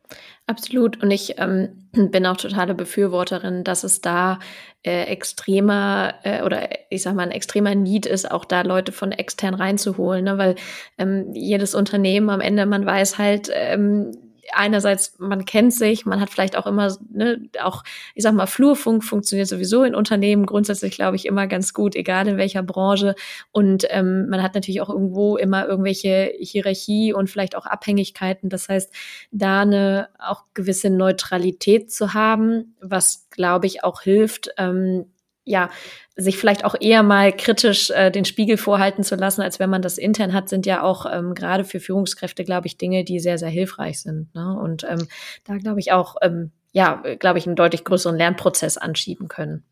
Absolut. 0.47 1.03
Und 1.03 1.11
ich 1.11 1.39
ähm, 1.39 1.91
bin 1.93 2.27
auch 2.27 2.37
totale 2.37 2.75
Befürworterin, 2.75 3.65
dass 3.65 3.85
es 3.85 4.01
da 4.01 4.39
äh, 4.83 5.05
extremer 5.05 6.15
äh, 6.23 6.43
oder 6.43 6.69
ich 6.91 7.03
sag 7.03 7.15
mal 7.15 7.25
ein 7.25 7.31
extremer 7.31 7.75
Need 7.75 8.07
ist, 8.07 8.31
auch 8.31 8.45
da 8.45 8.63
Leute 8.63 8.93
von 8.93 9.13
extern 9.13 9.55
reinzuholen, 9.55 10.25
ne? 10.25 10.39
weil 10.39 10.57
ähm, 10.99 11.33
jedes 11.35 11.75
Unternehmen 11.75 12.31
am 12.31 12.41
Ende, 12.41 12.67
man 12.67 12.87
weiß 12.87 13.19
halt, 13.19 13.51
ähm, 13.53 14.28
einerseits, 14.53 15.19
man 15.19 15.45
kennt 15.45 15.75
sich, 15.75 16.07
man 16.07 16.21
hat 16.21 16.31
vielleicht 16.31 16.57
auch 16.57 16.67
immer, 16.67 16.97
ne, 17.11 17.49
auch, 17.63 17.83
ich 18.15 18.23
sag 18.23 18.35
mal, 18.35 18.47
Flurfunk 18.47 19.05
funktioniert 19.05 19.49
sowieso 19.49 19.85
in 19.85 19.95
Unternehmen 19.95 20.47
grundsätzlich, 20.47 20.95
glaube 20.95 21.17
ich, 21.17 21.27
immer 21.27 21.47
ganz 21.47 21.73
gut, 21.73 21.95
egal 21.95 22.29
in 22.29 22.37
welcher 22.37 22.63
Branche. 22.63 23.15
Und 23.53 23.87
ähm, 23.91 24.29
man 24.29 24.43
hat 24.43 24.55
natürlich 24.55 24.81
auch 24.81 24.91
irgendwo 24.91 25.37
immer 25.37 25.67
irgendwelche 25.67 26.33
Hierarchie 26.39 27.13
und 27.13 27.31
vielleicht 27.31 27.57
auch 27.57 27.67
Abhängigkeiten. 27.67 28.49
Das 28.49 28.69
heißt, 28.69 28.93
da 29.31 29.63
eine 29.63 30.09
auch 30.19 30.45
gewisse 30.55 30.91
Neutralität 30.91 31.93
zu 31.93 32.15
haben, 32.15 32.75
was, 32.81 33.29
glaube 33.31 33.67
ich, 33.67 33.85
auch 33.85 34.03
hilft, 34.03 34.51
ähm, 34.59 35.07
ja, 35.49 35.71
sich 36.17 36.37
vielleicht 36.37 36.65
auch 36.65 36.75
eher 36.81 37.03
mal 37.03 37.33
kritisch 37.33 37.91
äh, 37.91 38.11
den 38.11 38.25
Spiegel 38.25 38.57
vorhalten 38.57 39.05
zu 39.05 39.15
lassen, 39.15 39.41
als 39.41 39.61
wenn 39.61 39.71
man 39.71 39.83
das 39.83 39.99
intern 39.99 40.33
hat, 40.33 40.49
sind 40.49 40.67
ja 40.67 40.83
auch 40.83 41.07
ähm, 41.11 41.35
gerade 41.35 41.65
für 41.65 41.79
Führungskräfte, 41.79 42.45
glaube 42.45 42.67
ich, 42.67 42.77
Dinge, 42.77 43.05
die 43.05 43.21
sehr, 43.21 43.39
sehr 43.39 43.49
hilfreich 43.49 44.03
sind. 44.03 44.35
Ne? 44.35 44.59
Und 44.61 44.85
ähm, 44.85 45.07
da 45.45 45.57
glaube 45.57 45.81
ich 45.81 45.93
auch, 45.93 46.17
ähm, 46.23 46.51
ja, 46.73 47.03
glaube 47.19 47.39
ich, 47.39 47.47
einen 47.47 47.57
deutlich 47.57 47.85
größeren 47.85 48.17
Lernprozess 48.17 48.77
anschieben 48.77 49.29
können. 49.29 49.65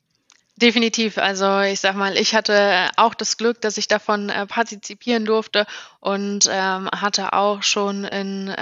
Definitiv. 0.59 1.19
Also 1.19 1.61
ich 1.61 1.81
sag 1.81 1.97
mal, 1.97 2.17
ich 2.17 2.35
hatte 2.35 2.89
auch 2.97 3.13
das 3.13 3.37
Glück, 3.37 3.61
dass 3.61 3.77
ich 3.77 3.89
davon 3.89 4.31
äh, 4.31 4.47
partizipieren 4.47 5.27
durfte 5.27 5.67
und 6.01 6.49
ähm, 6.51 6.89
hatte 6.91 7.35
auch 7.35 7.63
schon 7.63 8.05
in 8.05 8.49
äh, 8.49 8.57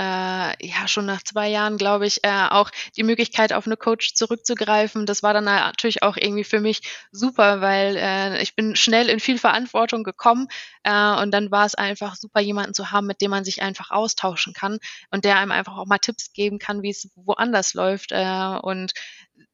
ja 0.66 0.88
schon 0.88 1.06
nach 1.06 1.22
zwei 1.22 1.46
Jahren, 1.48 1.76
glaube 1.78 2.06
ich, 2.08 2.24
äh, 2.24 2.48
auch 2.50 2.70
die 2.96 3.04
Möglichkeit 3.04 3.52
auf 3.52 3.66
eine 3.66 3.76
Coach 3.76 4.14
zurückzugreifen. 4.14 5.06
Das 5.06 5.22
war 5.22 5.34
dann 5.34 5.44
natürlich 5.44 6.02
auch 6.02 6.16
irgendwie 6.16 6.42
für 6.42 6.58
mich 6.60 6.80
super, 7.12 7.60
weil 7.60 7.96
äh, 7.96 8.42
ich 8.42 8.56
bin 8.56 8.74
schnell 8.74 9.08
in 9.08 9.20
viel 9.20 9.38
Verantwortung 9.38 10.02
gekommen 10.02 10.48
äh, 10.82 10.90
und 11.22 11.30
dann 11.30 11.52
war 11.52 11.64
es 11.64 11.76
einfach 11.76 12.16
super, 12.16 12.40
jemanden 12.40 12.74
zu 12.74 12.90
haben, 12.90 13.06
mit 13.06 13.20
dem 13.20 13.30
man 13.30 13.44
sich 13.44 13.62
einfach 13.62 13.92
austauschen 13.92 14.52
kann 14.52 14.78
und 15.12 15.24
der 15.24 15.36
einem 15.38 15.52
einfach 15.52 15.76
auch 15.76 15.86
mal 15.86 15.98
Tipps 15.98 16.32
geben 16.32 16.58
kann, 16.58 16.82
wie 16.82 16.90
es 16.90 17.08
woanders 17.14 17.74
läuft 17.74 18.10
äh, 18.10 18.58
und 18.62 18.92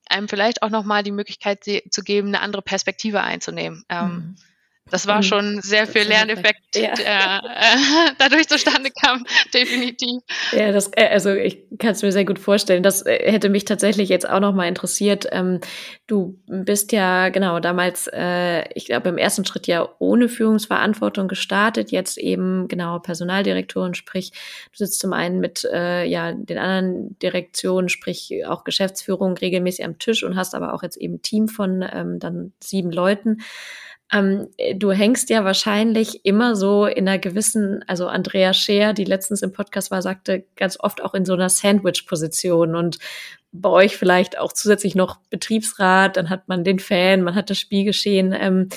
einem 0.08 0.28
vielleicht 0.28 0.62
auch 0.62 0.70
nochmal 0.70 1.02
die 1.02 1.12
Möglichkeit 1.12 1.64
zu 1.64 2.02
geben, 2.02 2.28
eine 2.28 2.40
andere 2.40 2.62
Perspektive 2.62 3.22
einzunehmen. 3.22 3.84
Ähm, 3.88 4.08
mhm. 4.08 4.36
Das 4.90 5.06
war 5.06 5.22
schon 5.22 5.60
sehr 5.62 5.86
viel 5.86 6.02
Lerneffekt, 6.02 6.74
ja. 6.74 6.94
der 6.94 7.42
äh, 7.44 8.12
dadurch 8.18 8.48
zustande 8.48 8.90
kam, 8.90 9.24
definitiv. 9.54 10.22
Ja, 10.52 10.72
das, 10.72 10.90
äh, 10.96 11.08
also 11.08 11.30
ich 11.30 11.62
kann 11.78 11.92
es 11.92 12.02
mir 12.02 12.12
sehr 12.12 12.24
gut 12.24 12.38
vorstellen. 12.38 12.82
Das 12.82 13.04
äh, 13.06 13.30
hätte 13.30 13.48
mich 13.48 13.64
tatsächlich 13.64 14.08
jetzt 14.08 14.28
auch 14.28 14.40
noch 14.40 14.54
mal 14.54 14.66
interessiert. 14.68 15.26
Ähm, 15.30 15.60
du 16.06 16.38
bist 16.46 16.92
ja 16.92 17.28
genau 17.28 17.60
damals, 17.60 18.08
äh, 18.12 18.68
ich 18.74 18.86
glaube 18.86 19.08
im 19.08 19.18
ersten 19.18 19.44
Schritt 19.44 19.66
ja 19.66 19.88
ohne 19.98 20.28
Führungsverantwortung 20.28 21.28
gestartet, 21.28 21.90
jetzt 21.90 22.18
eben 22.18 22.68
genau 22.68 22.98
Personaldirektorin, 22.98 23.94
sprich 23.94 24.32
du 24.72 24.84
sitzt 24.84 25.00
zum 25.00 25.12
einen 25.12 25.40
mit 25.40 25.64
äh, 25.72 26.04
ja 26.04 26.32
den 26.32 26.58
anderen 26.58 27.18
Direktionen, 27.20 27.88
sprich 27.88 28.44
auch 28.46 28.64
Geschäftsführung 28.64 29.36
regelmäßig 29.36 29.84
am 29.84 29.98
Tisch 29.98 30.22
und 30.24 30.36
hast 30.36 30.54
aber 30.54 30.74
auch 30.74 30.82
jetzt 30.82 30.96
eben 30.96 31.22
Team 31.22 31.48
von 31.48 31.84
ähm, 31.92 32.18
dann 32.18 32.52
sieben 32.60 32.90
Leuten. 32.90 33.38
Ähm, 34.12 34.48
du 34.76 34.90
hängst 34.90 35.30
ja 35.30 35.44
wahrscheinlich 35.44 36.24
immer 36.24 36.56
so 36.56 36.86
in 36.86 37.08
einer 37.08 37.18
gewissen, 37.18 37.84
also 37.86 38.08
Andrea 38.08 38.52
Scheer, 38.52 38.92
die 38.92 39.04
letztens 39.04 39.42
im 39.42 39.52
Podcast 39.52 39.90
war, 39.90 40.02
sagte 40.02 40.44
ganz 40.56 40.78
oft 40.80 41.02
auch 41.02 41.14
in 41.14 41.24
so 41.24 41.34
einer 41.34 41.48
Sandwich-Position 41.48 42.74
und 42.74 42.98
bei 43.52 43.68
euch 43.68 43.96
vielleicht 43.96 44.38
auch 44.38 44.52
zusätzlich 44.52 44.94
noch 44.94 45.18
Betriebsrat, 45.30 46.16
dann 46.16 46.30
hat 46.30 46.48
man 46.48 46.64
den 46.64 46.78
Fan, 46.78 47.22
man 47.22 47.34
hat 47.34 47.50
das 47.50 47.58
Spielgeschehen. 47.58 48.32
Ähm, 48.38 48.68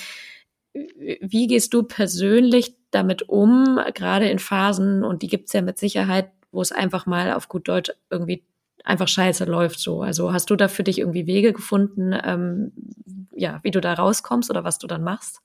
wie 0.74 1.48
gehst 1.48 1.74
du 1.74 1.84
persönlich 1.84 2.76
damit 2.92 3.30
um, 3.30 3.80
gerade 3.94 4.30
in 4.30 4.40
Phasen, 4.40 5.04
und 5.04 5.22
die 5.22 5.28
gibt's 5.28 5.54
ja 5.54 5.62
mit 5.62 5.78
Sicherheit, 5.78 6.32
wo 6.52 6.62
es 6.62 6.72
einfach 6.72 7.06
mal 7.06 7.34
auf 7.34 7.50
gut 7.50 7.68
Deutsch 7.68 7.92
irgendwie 8.10 8.44
einfach 8.84 9.08
scheiße 9.08 9.46
läuft 9.46 9.80
so. 9.80 10.02
Also 10.02 10.34
hast 10.34 10.50
du 10.50 10.56
da 10.56 10.68
für 10.68 10.84
dich 10.84 11.00
irgendwie 11.00 11.28
Wege 11.28 11.54
gefunden, 11.54 12.14
ähm, 12.24 12.72
ja, 13.36 13.60
wie 13.64 13.72
du 13.72 13.82
da 13.82 13.94
rauskommst 13.94 14.50
oder 14.50 14.64
was 14.64 14.78
du 14.78 14.88
dann 14.88 15.04
machst? 15.04 15.40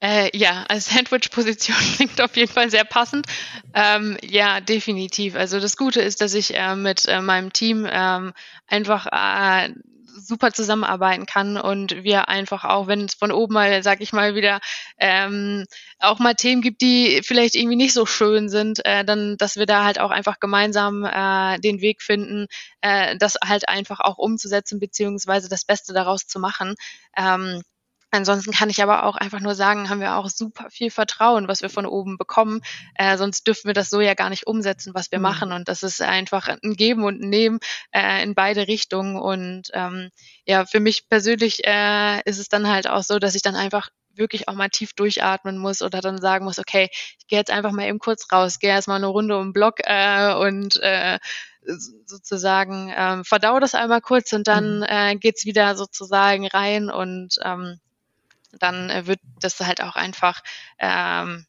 Äh, 0.00 0.36
ja, 0.36 0.64
als 0.68 0.90
Sandwich-Position 0.90 1.76
klingt 1.96 2.20
auf 2.20 2.36
jeden 2.36 2.52
Fall 2.52 2.70
sehr 2.70 2.84
passend. 2.84 3.26
Ähm, 3.74 4.16
ja, 4.22 4.60
definitiv. 4.60 5.34
Also 5.34 5.58
das 5.58 5.76
Gute 5.76 6.00
ist, 6.00 6.20
dass 6.20 6.34
ich 6.34 6.54
äh, 6.56 6.76
mit 6.76 7.06
äh, 7.08 7.20
meinem 7.20 7.52
Team 7.52 7.86
ähm, 7.90 8.32
einfach 8.68 9.06
äh, 9.06 9.72
super 10.18 10.52
zusammenarbeiten 10.52 11.26
kann 11.26 11.56
und 11.56 12.02
wir 12.04 12.28
einfach 12.28 12.64
auch, 12.64 12.86
wenn 12.86 13.04
es 13.04 13.14
von 13.14 13.32
oben 13.32 13.54
mal, 13.54 13.82
sag 13.82 14.00
ich 14.00 14.12
mal, 14.12 14.34
wieder 14.34 14.60
ähm, 14.98 15.64
auch 15.98 16.18
mal 16.18 16.34
Themen 16.34 16.62
gibt, 16.62 16.80
die 16.82 17.20
vielleicht 17.22 17.54
irgendwie 17.54 17.76
nicht 17.76 17.92
so 17.92 18.06
schön 18.06 18.48
sind, 18.48 18.84
äh, 18.84 19.04
dann, 19.04 19.36
dass 19.36 19.56
wir 19.56 19.66
da 19.66 19.84
halt 19.84 19.98
auch 19.98 20.10
einfach 20.10 20.40
gemeinsam 20.40 21.04
äh, 21.04 21.58
den 21.60 21.80
Weg 21.80 22.02
finden, 22.02 22.46
äh, 22.80 23.16
das 23.18 23.36
halt 23.44 23.68
einfach 23.68 24.00
auch 24.00 24.18
umzusetzen, 24.18 24.80
beziehungsweise 24.80 25.48
das 25.48 25.64
Beste 25.64 25.92
daraus 25.92 26.26
zu 26.26 26.38
machen. 26.38 26.74
Ähm, 27.16 27.62
Ansonsten 28.10 28.52
kann 28.52 28.70
ich 28.70 28.82
aber 28.82 29.04
auch 29.04 29.16
einfach 29.16 29.40
nur 29.40 29.54
sagen, 29.54 29.90
haben 29.90 30.00
wir 30.00 30.16
auch 30.16 30.28
super 30.30 30.70
viel 30.70 30.90
Vertrauen, 30.90 31.46
was 31.46 31.60
wir 31.60 31.68
von 31.68 31.84
oben 31.84 32.16
bekommen. 32.16 32.62
Äh, 32.94 33.18
sonst 33.18 33.46
dürfen 33.46 33.66
wir 33.66 33.74
das 33.74 33.90
so 33.90 34.00
ja 34.00 34.14
gar 34.14 34.30
nicht 34.30 34.46
umsetzen, 34.46 34.94
was 34.94 35.12
wir 35.12 35.18
mhm. 35.18 35.24
machen. 35.24 35.52
Und 35.52 35.68
das 35.68 35.82
ist 35.82 36.00
einfach 36.00 36.48
ein 36.48 36.74
Geben 36.74 37.04
und 37.04 37.20
ein 37.20 37.28
Nehmen 37.28 37.58
äh, 37.92 38.22
in 38.22 38.34
beide 38.34 38.66
Richtungen. 38.66 39.16
Und 39.16 39.68
ähm, 39.74 40.10
ja, 40.46 40.64
für 40.64 40.80
mich 40.80 41.08
persönlich 41.08 41.66
äh, 41.66 42.22
ist 42.24 42.38
es 42.38 42.48
dann 42.48 42.68
halt 42.68 42.88
auch 42.88 43.02
so, 43.02 43.18
dass 43.18 43.34
ich 43.34 43.42
dann 43.42 43.56
einfach 43.56 43.90
wirklich 44.14 44.48
auch 44.48 44.54
mal 44.54 44.68
tief 44.68 44.94
durchatmen 44.94 45.58
muss 45.58 45.82
oder 45.82 46.00
dann 46.00 46.20
sagen 46.20 46.44
muss, 46.44 46.58
okay, 46.58 46.88
ich 46.92 47.26
gehe 47.28 47.38
jetzt 47.38 47.50
einfach 47.50 47.72
mal 47.72 47.86
eben 47.86 47.98
kurz 47.98 48.30
raus, 48.32 48.58
gehe 48.58 48.70
erstmal 48.70 48.96
eine 48.96 49.06
Runde 49.06 49.36
um 49.36 49.48
den 49.48 49.52
Block 49.52 49.76
äh, 49.84 50.34
und 50.34 50.80
äh, 50.82 51.18
sozusagen 52.06 52.92
ähm, 52.96 53.24
verdau 53.24 53.60
das 53.60 53.74
einmal 53.74 54.00
kurz 54.00 54.32
und 54.32 54.48
dann 54.48 54.78
mhm. 54.78 54.86
äh, 54.88 55.16
geht's 55.16 55.44
wieder 55.44 55.76
sozusagen 55.76 56.46
rein 56.46 56.90
und 56.90 57.36
ähm, 57.44 57.78
dann 58.52 58.90
äh, 58.90 59.06
wird 59.06 59.20
das 59.40 59.58
halt 59.60 59.82
auch 59.82 59.96
einfach, 59.96 60.42
ähm, 60.78 61.46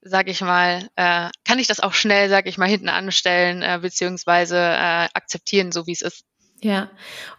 sag 0.00 0.28
ich 0.28 0.40
mal, 0.40 0.88
äh, 0.96 1.28
kann 1.44 1.58
ich 1.58 1.66
das 1.66 1.80
auch 1.80 1.92
schnell, 1.92 2.28
sag 2.28 2.46
ich 2.46 2.58
mal, 2.58 2.68
hinten 2.68 2.88
anstellen, 2.88 3.62
äh, 3.62 3.78
beziehungsweise 3.80 4.56
äh, 4.56 5.08
akzeptieren, 5.14 5.72
so 5.72 5.86
wie 5.86 5.92
es 5.92 6.02
ist. 6.02 6.24
Ja, 6.60 6.90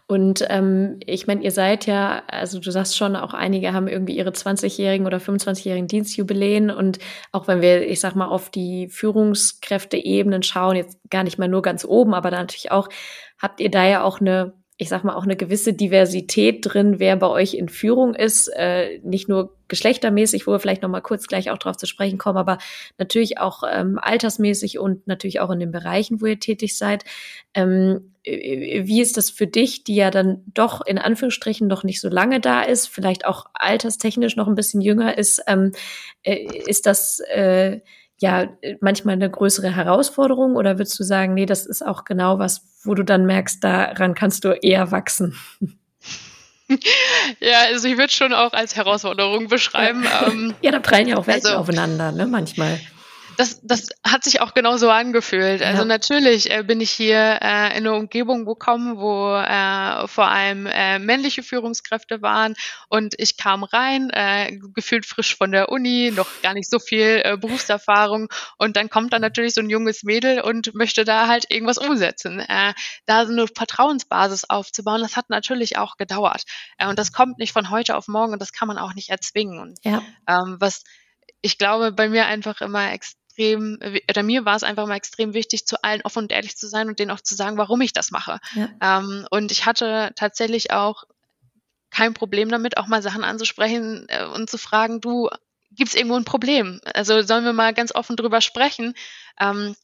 und 0.08 0.46
ähm, 0.50 1.00
ich 1.06 1.28
meine, 1.28 1.44
ihr 1.44 1.52
seid 1.52 1.86
ja, 1.86 2.24
also 2.28 2.58
du 2.60 2.72
sagst 2.72 2.96
schon, 2.96 3.18
auch 3.18 3.34
einige 3.34 3.74
haben 3.74 3.90
irgendwie 3.90 4.16
ihre 4.16 4.30
20-jährigen 4.30 5.06
oder 5.06 5.18
25-jährigen 5.18 5.90
Dienstjubiläen 5.90 6.72
und 6.72 7.00
auch 7.34 7.48
wenn 7.50 7.62
wir, 7.62 7.86
ich 7.86 8.00
sag 8.00 8.16
mal, 8.16 8.30
auf 8.30 8.50
die 8.50 8.88
Führungskräfteebenen 8.88 10.42
schauen, 10.42 10.78
jetzt 10.78 11.00
gar 11.10 11.26
nicht 11.26 11.38
mal 11.38 11.50
nur 11.50 11.62
ganz 11.62 11.84
oben, 11.84 12.14
aber 12.14 12.32
natürlich 12.32 12.72
auch, 12.72 12.88
habt 13.42 13.60
ihr 13.60 13.70
da 13.70 13.86
ja 13.86 14.04
auch 14.04 14.22
eine 14.22 14.54
ich 14.82 14.88
sag 14.88 15.04
mal, 15.04 15.14
auch 15.14 15.26
eine 15.26 15.36
gewisse 15.36 15.74
Diversität 15.74 16.60
drin, 16.62 17.00
wer 17.00 17.18
bei 17.18 17.28
euch 17.28 17.54
in 17.54 17.68
Führung 17.68 18.16
ist, 18.16 18.48
äh, 18.56 19.00
nicht 19.04 19.28
nur 19.28 19.54
geschlechtermäßig, 19.68 20.48
wo 20.48 20.54
wir 20.54 20.60
vielleicht 20.60 20.84
noch 20.84 20.90
mal 20.90 21.02
kurz 21.02 21.28
gleich 21.28 21.52
auch 21.52 21.58
drauf 21.58 21.76
zu 21.76 21.86
sprechen 21.86 22.18
kommen, 22.18 22.38
aber 22.38 22.60
natürlich 22.98 23.40
auch 23.40 23.64
ähm, 23.70 24.00
altersmäßig 24.02 24.80
und 24.80 25.06
natürlich 25.06 25.42
auch 25.42 25.50
in 25.50 25.60
den 25.60 25.74
Bereichen, 25.74 26.22
wo 26.22 26.28
ihr 26.28 26.40
tätig 26.40 26.78
seid. 26.78 27.04
Ähm, 27.54 28.14
wie 28.24 29.02
ist 29.02 29.18
das 29.18 29.30
für 29.30 29.48
dich, 29.48 29.84
die 29.84 29.96
ja 29.96 30.12
dann 30.12 30.44
doch 30.54 30.80
in 30.86 30.98
Anführungsstrichen 30.98 31.68
noch 31.68 31.84
nicht 31.84 32.00
so 32.00 32.08
lange 32.08 32.40
da 32.40 32.62
ist, 32.62 32.88
vielleicht 32.88 33.26
auch 33.26 33.48
alterstechnisch 33.54 34.38
noch 34.38 34.48
ein 34.48 34.56
bisschen 34.56 34.80
jünger 34.80 35.18
ist? 35.18 35.44
Ähm, 35.46 35.74
äh, 36.24 36.46
ist 36.68 36.86
das 36.86 37.20
äh, 37.20 37.82
ja 38.22 38.48
manchmal 38.82 39.14
eine 39.14 39.30
größere 39.30 39.76
Herausforderung 39.76 40.56
oder 40.56 40.78
würdest 40.78 41.00
du 41.00 41.04
sagen, 41.04 41.34
nee, 41.34 41.46
das 41.46 41.66
ist 41.66 41.86
auch 41.86 42.06
genau 42.06 42.40
was, 42.40 42.62
wo 42.84 42.94
du 42.94 43.04
dann 43.04 43.26
merkst, 43.26 43.64
daran 43.64 44.14
kannst 44.14 44.46
du 44.46 44.50
eher 44.50 44.92
wachsen? 44.92 45.36
Ja, 47.40 47.62
also 47.68 47.88
ich 47.88 47.98
würde 47.98 48.14
schon 48.14 48.32
auch 48.32 48.54
als 48.54 48.76
Herausforderung 48.76 49.48
beschreiben. 49.48 50.04
Ja, 50.04 50.28
ähm, 50.28 50.54
ja 50.62 50.70
da 50.70 50.80
prallen 50.80 51.08
ja 51.08 51.18
auch 51.18 51.26
Welten 51.26 51.48
also, 51.48 51.58
aufeinander, 51.58 52.12
ne, 52.12 52.28
manchmal. 52.28 52.80
Das, 53.40 53.62
das 53.64 53.88
hat 54.06 54.26
sich 54.26 54.42
auch 54.42 54.54
genauso 54.54 54.90
angefühlt. 54.90 55.62
Also 55.62 55.84
Ja. 55.84 55.86
natürlich 55.86 56.52
äh, 56.52 56.62
bin 56.62 56.82
ich 56.82 56.92
hier 56.92 57.40
äh, 57.42 57.68
in 57.70 57.88
eine 57.88 57.94
Umgebung 57.94 58.44
gekommen, 58.44 58.98
wo 58.98 59.34
äh, 59.34 60.08
vor 60.10 60.28
allem 60.28 60.66
äh, 60.66 61.00
männliche 61.00 61.42
Führungskräfte 61.42 62.22
waren 62.22 62.56
und 62.90 63.16
ich 63.18 63.38
kam 63.38 63.64
rein, 63.64 64.10
äh, 64.10 64.58
gefühlt 64.76 65.06
frisch 65.06 65.38
von 65.38 65.54
der 65.54 65.70
Uni, 65.70 66.12
noch 66.14 66.28
gar 66.42 66.54
nicht 66.54 66.70
so 66.70 66.80
viel 66.80 67.22
äh, 67.24 67.38
Berufserfahrung 67.38 68.28
und 68.58 68.76
dann 68.76 68.90
kommt 68.90 69.14
dann 69.14 69.22
natürlich 69.22 69.54
so 69.54 69.62
ein 69.62 69.70
junges 69.70 70.04
Mädel 70.04 70.42
und 70.42 70.76
möchte 70.76 71.06
da 71.06 71.30
halt 71.30 71.46
irgendwas 71.50 71.78
umsetzen. 71.78 72.42
Äh, 72.42 72.74
da 73.06 73.26
so 73.26 73.32
eine 73.32 73.48
Vertrauensbasis 73.48 74.50
aufzubauen, 74.50 75.00
das 75.00 75.16
hat 75.16 75.30
natürlich 75.30 75.78
auch 75.78 75.96
gedauert. 75.96 76.44
Äh, 76.78 76.90
und 76.90 77.00
das 77.00 77.14
kommt 77.14 77.38
nicht 77.38 77.54
von 77.54 77.70
heute 77.70 77.96
auf 77.96 78.10
morgen 78.10 78.34
und 78.34 78.42
das 78.42 78.52
kann 78.52 78.68
man 78.68 78.78
auch 78.78 78.96
nicht 78.96 79.08
erzwingen. 79.12 79.60
Und 79.60 79.80
Ja, 79.86 80.04
ähm, 80.28 80.58
was 80.60 80.84
ich 81.42 81.58
glaube, 81.58 81.92
bei 81.94 82.10
mir 82.10 82.26
einfach 82.26 82.60
immer 82.60 82.92
extrem, 83.40 83.80
oder 84.10 84.24
mir 84.24 84.46
war 84.46 84.56
es 84.56 84.64
einfach 84.64 84.84
immer 84.84 84.96
extrem 84.96 85.34
wichtig, 85.34 85.66
zu 85.66 85.82
allen 85.84 86.02
offen 86.04 86.24
und 86.24 86.32
ehrlich 86.32 86.58
zu 86.58 86.68
sein 86.68 86.88
und 86.88 87.00
denen 87.00 87.12
auch 87.12 87.22
zu 87.22 87.36
sagen, 87.36 87.58
warum 87.58 87.82
ich 87.82 87.94
das 87.94 88.12
mache. 88.12 88.40
ja, 88.54 88.70
Ähm, 88.82 89.28
und 89.32 89.52
ich 89.52 89.66
hatte 89.66 90.12
tatsächlich 90.16 90.72
auch 90.72 91.04
kein 91.90 92.14
Problem 92.14 92.50
damit, 92.50 92.78
auch 92.78 92.88
mal 92.88 93.02
Sachen 93.02 93.24
anzusprechen 93.24 94.06
äh, 94.10 94.26
und 94.26 94.50
zu 94.50 94.58
fragen, 94.58 95.02
du, 95.02 95.30
gibt 95.72 95.90
es 95.90 95.96
irgendwo 95.96 96.18
ein 96.18 96.26
Problem? 96.26 96.82
Also 96.94 97.22
sollen 97.22 97.46
wir 97.46 97.54
mal 97.54 97.74
ganz 97.74 97.94
offen 97.94 98.16
drüber 98.16 98.42
sprechen? 98.42 98.94
Ähm, 99.40 99.76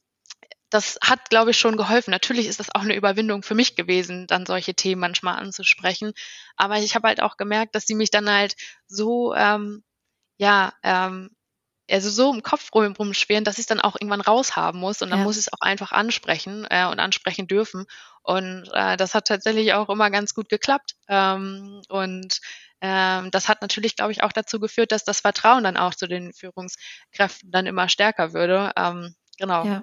das 0.70 0.98
hat, 1.02 1.30
glaube 1.30 1.52
ich, 1.52 1.58
schon 1.58 1.76
geholfen. 1.76 2.10
Natürlich 2.10 2.46
ist 2.46 2.58
das 2.58 2.74
auch 2.74 2.82
eine 2.82 2.96
Überwindung 2.96 3.42
für 3.42 3.54
mich 3.54 3.76
gewesen, 3.76 4.26
dann 4.26 4.46
solche 4.46 4.74
Themen 4.74 5.00
manchmal 5.00 5.36
anzusprechen. 5.36 6.12
Aber 6.56 6.78
ich 6.78 6.94
habe 6.94 7.08
halt 7.08 7.22
auch 7.22 7.36
gemerkt, 7.36 7.74
dass 7.74 7.86
sie 7.86 7.94
mich 7.94 8.10
dann 8.10 8.28
halt 8.28 8.56
so, 8.88 9.32
ähm, 9.34 9.84
ja, 10.38 10.72
ähm, 10.82 11.30
also 11.90 12.10
so 12.10 12.32
im 12.32 12.42
Kopf 12.42 12.70
rum, 12.74 12.94
rumschwirren, 12.98 13.44
dass 13.44 13.54
ich 13.58 13.62
es 13.62 13.66
dann 13.66 13.80
auch 13.80 13.94
irgendwann 13.94 14.20
raushaben 14.20 14.80
muss 14.80 15.02
und 15.02 15.10
dann 15.10 15.20
Ja. 15.20 15.24
muss 15.24 15.36
ich 15.36 15.46
es 15.46 15.52
auch 15.52 15.60
einfach 15.60 15.92
ansprechen 15.92 16.66
äh, 16.70 16.86
und 16.86 16.98
ansprechen 16.98 17.46
dürfen. 17.46 17.86
Und 18.22 18.68
äh, 18.72 18.96
das 18.96 19.14
hat 19.14 19.28
tatsächlich 19.28 19.72
auch 19.74 19.88
immer 19.88 20.10
ganz 20.10 20.34
gut 20.34 20.48
geklappt. 20.48 20.96
Ähm, 21.08 21.80
und 21.88 22.40
ähm, 22.80 23.30
das 23.30 23.48
hat 23.48 23.62
natürlich, 23.62 23.94
glaube 23.96 24.12
ich, 24.12 24.22
auch 24.22 24.32
dazu 24.32 24.58
geführt, 24.58 24.90
dass 24.92 25.04
das 25.04 25.20
Vertrauen 25.20 25.64
dann 25.64 25.76
auch 25.76 25.94
zu 25.94 26.06
den 26.08 26.32
Führungskräften 26.32 27.50
dann 27.50 27.66
immer 27.66 27.88
stärker 27.88 28.32
würde. 28.32 28.72
Ähm, 28.76 29.14
genau. 29.38 29.64
ja. 29.64 29.82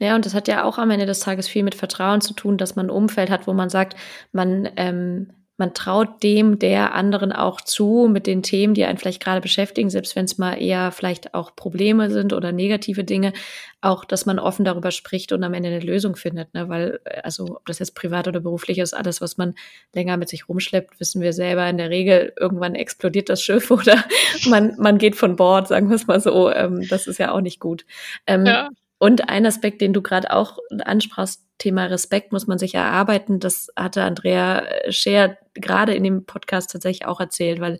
Naja, 0.00 0.16
und 0.16 0.26
das 0.26 0.34
hat 0.34 0.48
ja 0.48 0.64
auch 0.64 0.78
am 0.78 0.90
Ende 0.90 1.06
des 1.06 1.20
Tages 1.20 1.48
viel 1.48 1.62
mit 1.62 1.74
Vertrauen 1.76 2.20
zu 2.20 2.34
tun, 2.34 2.58
dass 2.58 2.74
man 2.74 2.86
ein 2.86 2.90
Umfeld 2.90 3.30
hat, 3.30 3.46
wo 3.46 3.52
man 3.52 3.70
sagt, 3.70 3.96
man, 4.32 4.68
ähm, 4.76 5.32
man 5.56 5.72
traut 5.72 6.22
dem 6.22 6.58
der 6.58 6.94
anderen 6.94 7.32
auch 7.32 7.60
zu 7.60 8.08
mit 8.10 8.26
den 8.26 8.42
Themen, 8.42 8.74
die 8.74 8.84
einen 8.84 8.98
vielleicht 8.98 9.22
gerade 9.22 9.40
beschäftigen, 9.40 9.88
selbst 9.88 10.16
wenn 10.16 10.24
es 10.24 10.36
mal 10.36 10.54
eher 10.54 10.90
vielleicht 10.90 11.34
auch 11.34 11.54
Probleme 11.54 12.10
sind 12.10 12.32
oder 12.32 12.50
negative 12.50 13.04
Dinge, 13.04 13.32
auch, 13.80 14.04
dass 14.04 14.26
man 14.26 14.38
offen 14.38 14.64
darüber 14.64 14.90
spricht 14.90 15.30
und 15.32 15.44
am 15.44 15.54
Ende 15.54 15.68
eine 15.68 15.80
Lösung 15.80 16.16
findet. 16.16 16.52
Ne? 16.54 16.68
Weil, 16.68 17.00
äh, 17.04 17.20
also 17.22 17.56
ob 17.56 17.66
das 17.66 17.78
jetzt 17.78 17.94
privat 17.94 18.26
oder 18.26 18.40
beruflich 18.40 18.78
ist, 18.78 18.94
alles, 18.94 19.20
was 19.20 19.36
man 19.36 19.54
länger 19.94 20.16
mit 20.16 20.28
sich 20.28 20.48
rumschleppt, 20.48 20.98
wissen 20.98 21.20
wir 21.20 21.32
selber 21.32 21.68
in 21.68 21.78
der 21.78 21.90
Regel, 21.90 22.32
irgendwann 22.38 22.74
explodiert 22.74 23.28
das 23.28 23.42
Schiff 23.42 23.70
oder 23.70 24.04
man, 24.46 24.74
man 24.78 24.98
geht 24.98 25.14
von 25.14 25.36
Bord, 25.36 25.68
sagen 25.68 25.88
wir 25.88 25.96
es 25.96 26.06
mal 26.06 26.20
so. 26.20 26.50
Ähm, 26.50 26.86
das 26.88 27.06
ist 27.06 27.18
ja 27.18 27.32
auch 27.32 27.40
nicht 27.40 27.60
gut. 27.60 27.84
Ähm, 28.26 28.46
Ja. 28.46 28.70
Und 28.98 29.28
ein 29.28 29.46
Aspekt, 29.46 29.80
den 29.80 29.92
du 29.92 30.02
gerade 30.02 30.32
auch 30.32 30.58
ansprachst, 30.84 31.42
Thema 31.58 31.84
Respekt 31.84 32.32
muss 32.32 32.46
man 32.46 32.58
sich 32.58 32.74
erarbeiten. 32.74 33.38
Das 33.38 33.68
hatte 33.76 34.02
Andrea 34.02 34.64
Scheer 34.88 35.38
gerade 35.54 35.94
in 35.94 36.02
dem 36.02 36.26
Podcast 36.26 36.72
tatsächlich 36.72 37.06
auch 37.06 37.20
erzählt, 37.20 37.60
weil 37.60 37.78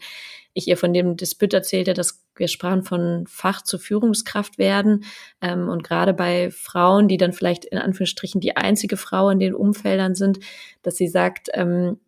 ich 0.55 0.69
ihr 0.69 0.77
von 0.77 0.93
dem 0.93 1.17
Disput 1.17 1.53
erzählte, 1.53 1.95
dass 1.95 2.25
wir 2.37 2.49
sprachen 2.49 2.85
von 2.85 3.27
Fach 3.29 3.62
zur 3.62 3.81
Führungskraft 3.81 4.59
werden. 4.59 5.05
Ähm, 5.41 5.69
und 5.69 5.83
gerade 5.83 6.15
bei 6.15 6.51
Frauen, 6.53 7.09
die 7.09 7.17
dann 7.17 7.33
vielleicht 7.33 7.65
in 7.65 7.79
Anführungsstrichen 7.79 8.41
die 8.41 8.57
einzige 8.57 8.97
Frau 8.97 9.31
in 9.31 9.41
den 9.41 9.55
Umfeldern 9.55 10.15
sind, 10.15 10.39
dass 10.83 10.97
sie 10.97 11.09
sagt, 11.09 11.49
ähm, 11.55 11.99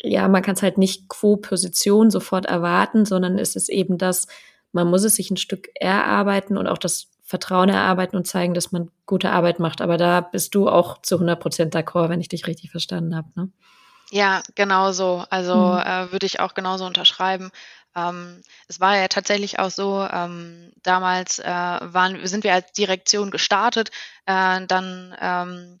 ja, 0.00 0.28
man 0.28 0.42
kann 0.42 0.54
es 0.54 0.62
halt 0.62 0.78
nicht 0.78 1.08
quo 1.08 1.36
Position 1.36 2.10
sofort 2.10 2.46
erwarten, 2.46 3.04
sondern 3.04 3.38
es 3.38 3.56
ist 3.56 3.68
eben 3.68 3.98
das, 3.98 4.28
man 4.72 4.88
muss 4.88 5.04
es 5.04 5.16
sich 5.16 5.30
ein 5.30 5.36
Stück 5.36 5.68
erarbeiten 5.74 6.56
und 6.56 6.68
auch 6.68 6.78
das 6.78 7.10
Vertrauen 7.26 7.68
erarbeiten 7.68 8.16
und 8.16 8.26
zeigen, 8.26 8.54
dass 8.54 8.70
man 8.70 8.90
gute 9.04 9.30
Arbeit 9.30 9.58
macht. 9.58 9.80
Aber 9.80 9.96
da 9.96 10.20
bist 10.20 10.54
du 10.54 10.68
auch 10.68 11.02
zu 11.02 11.16
100 11.16 11.40
Prozent 11.40 11.74
d'accord, 11.74 12.08
wenn 12.08 12.20
ich 12.20 12.28
dich 12.28 12.46
richtig 12.46 12.70
verstanden 12.70 13.16
habe. 13.16 13.28
Ne? 13.34 13.50
Ja, 14.12 14.42
genau 14.54 14.92
so. 14.92 15.24
Also 15.28 15.52
Mhm. 15.54 15.78
äh, 15.80 16.12
würde 16.12 16.26
ich 16.26 16.38
auch 16.38 16.54
genauso 16.54 16.86
unterschreiben. 16.86 17.50
Ähm, 17.96 18.42
es 18.68 18.78
war 18.78 18.96
ja 18.96 19.08
tatsächlich 19.08 19.58
auch 19.58 19.70
so, 19.70 20.06
ähm, 20.08 20.72
damals 20.84 21.40
äh, 21.40 21.44
waren, 21.50 22.24
sind 22.26 22.44
wir 22.44 22.54
als 22.54 22.70
Direktion 22.72 23.32
gestartet, 23.32 23.90
äh, 24.26 24.64
dann 24.66 25.16
ähm, 25.20 25.78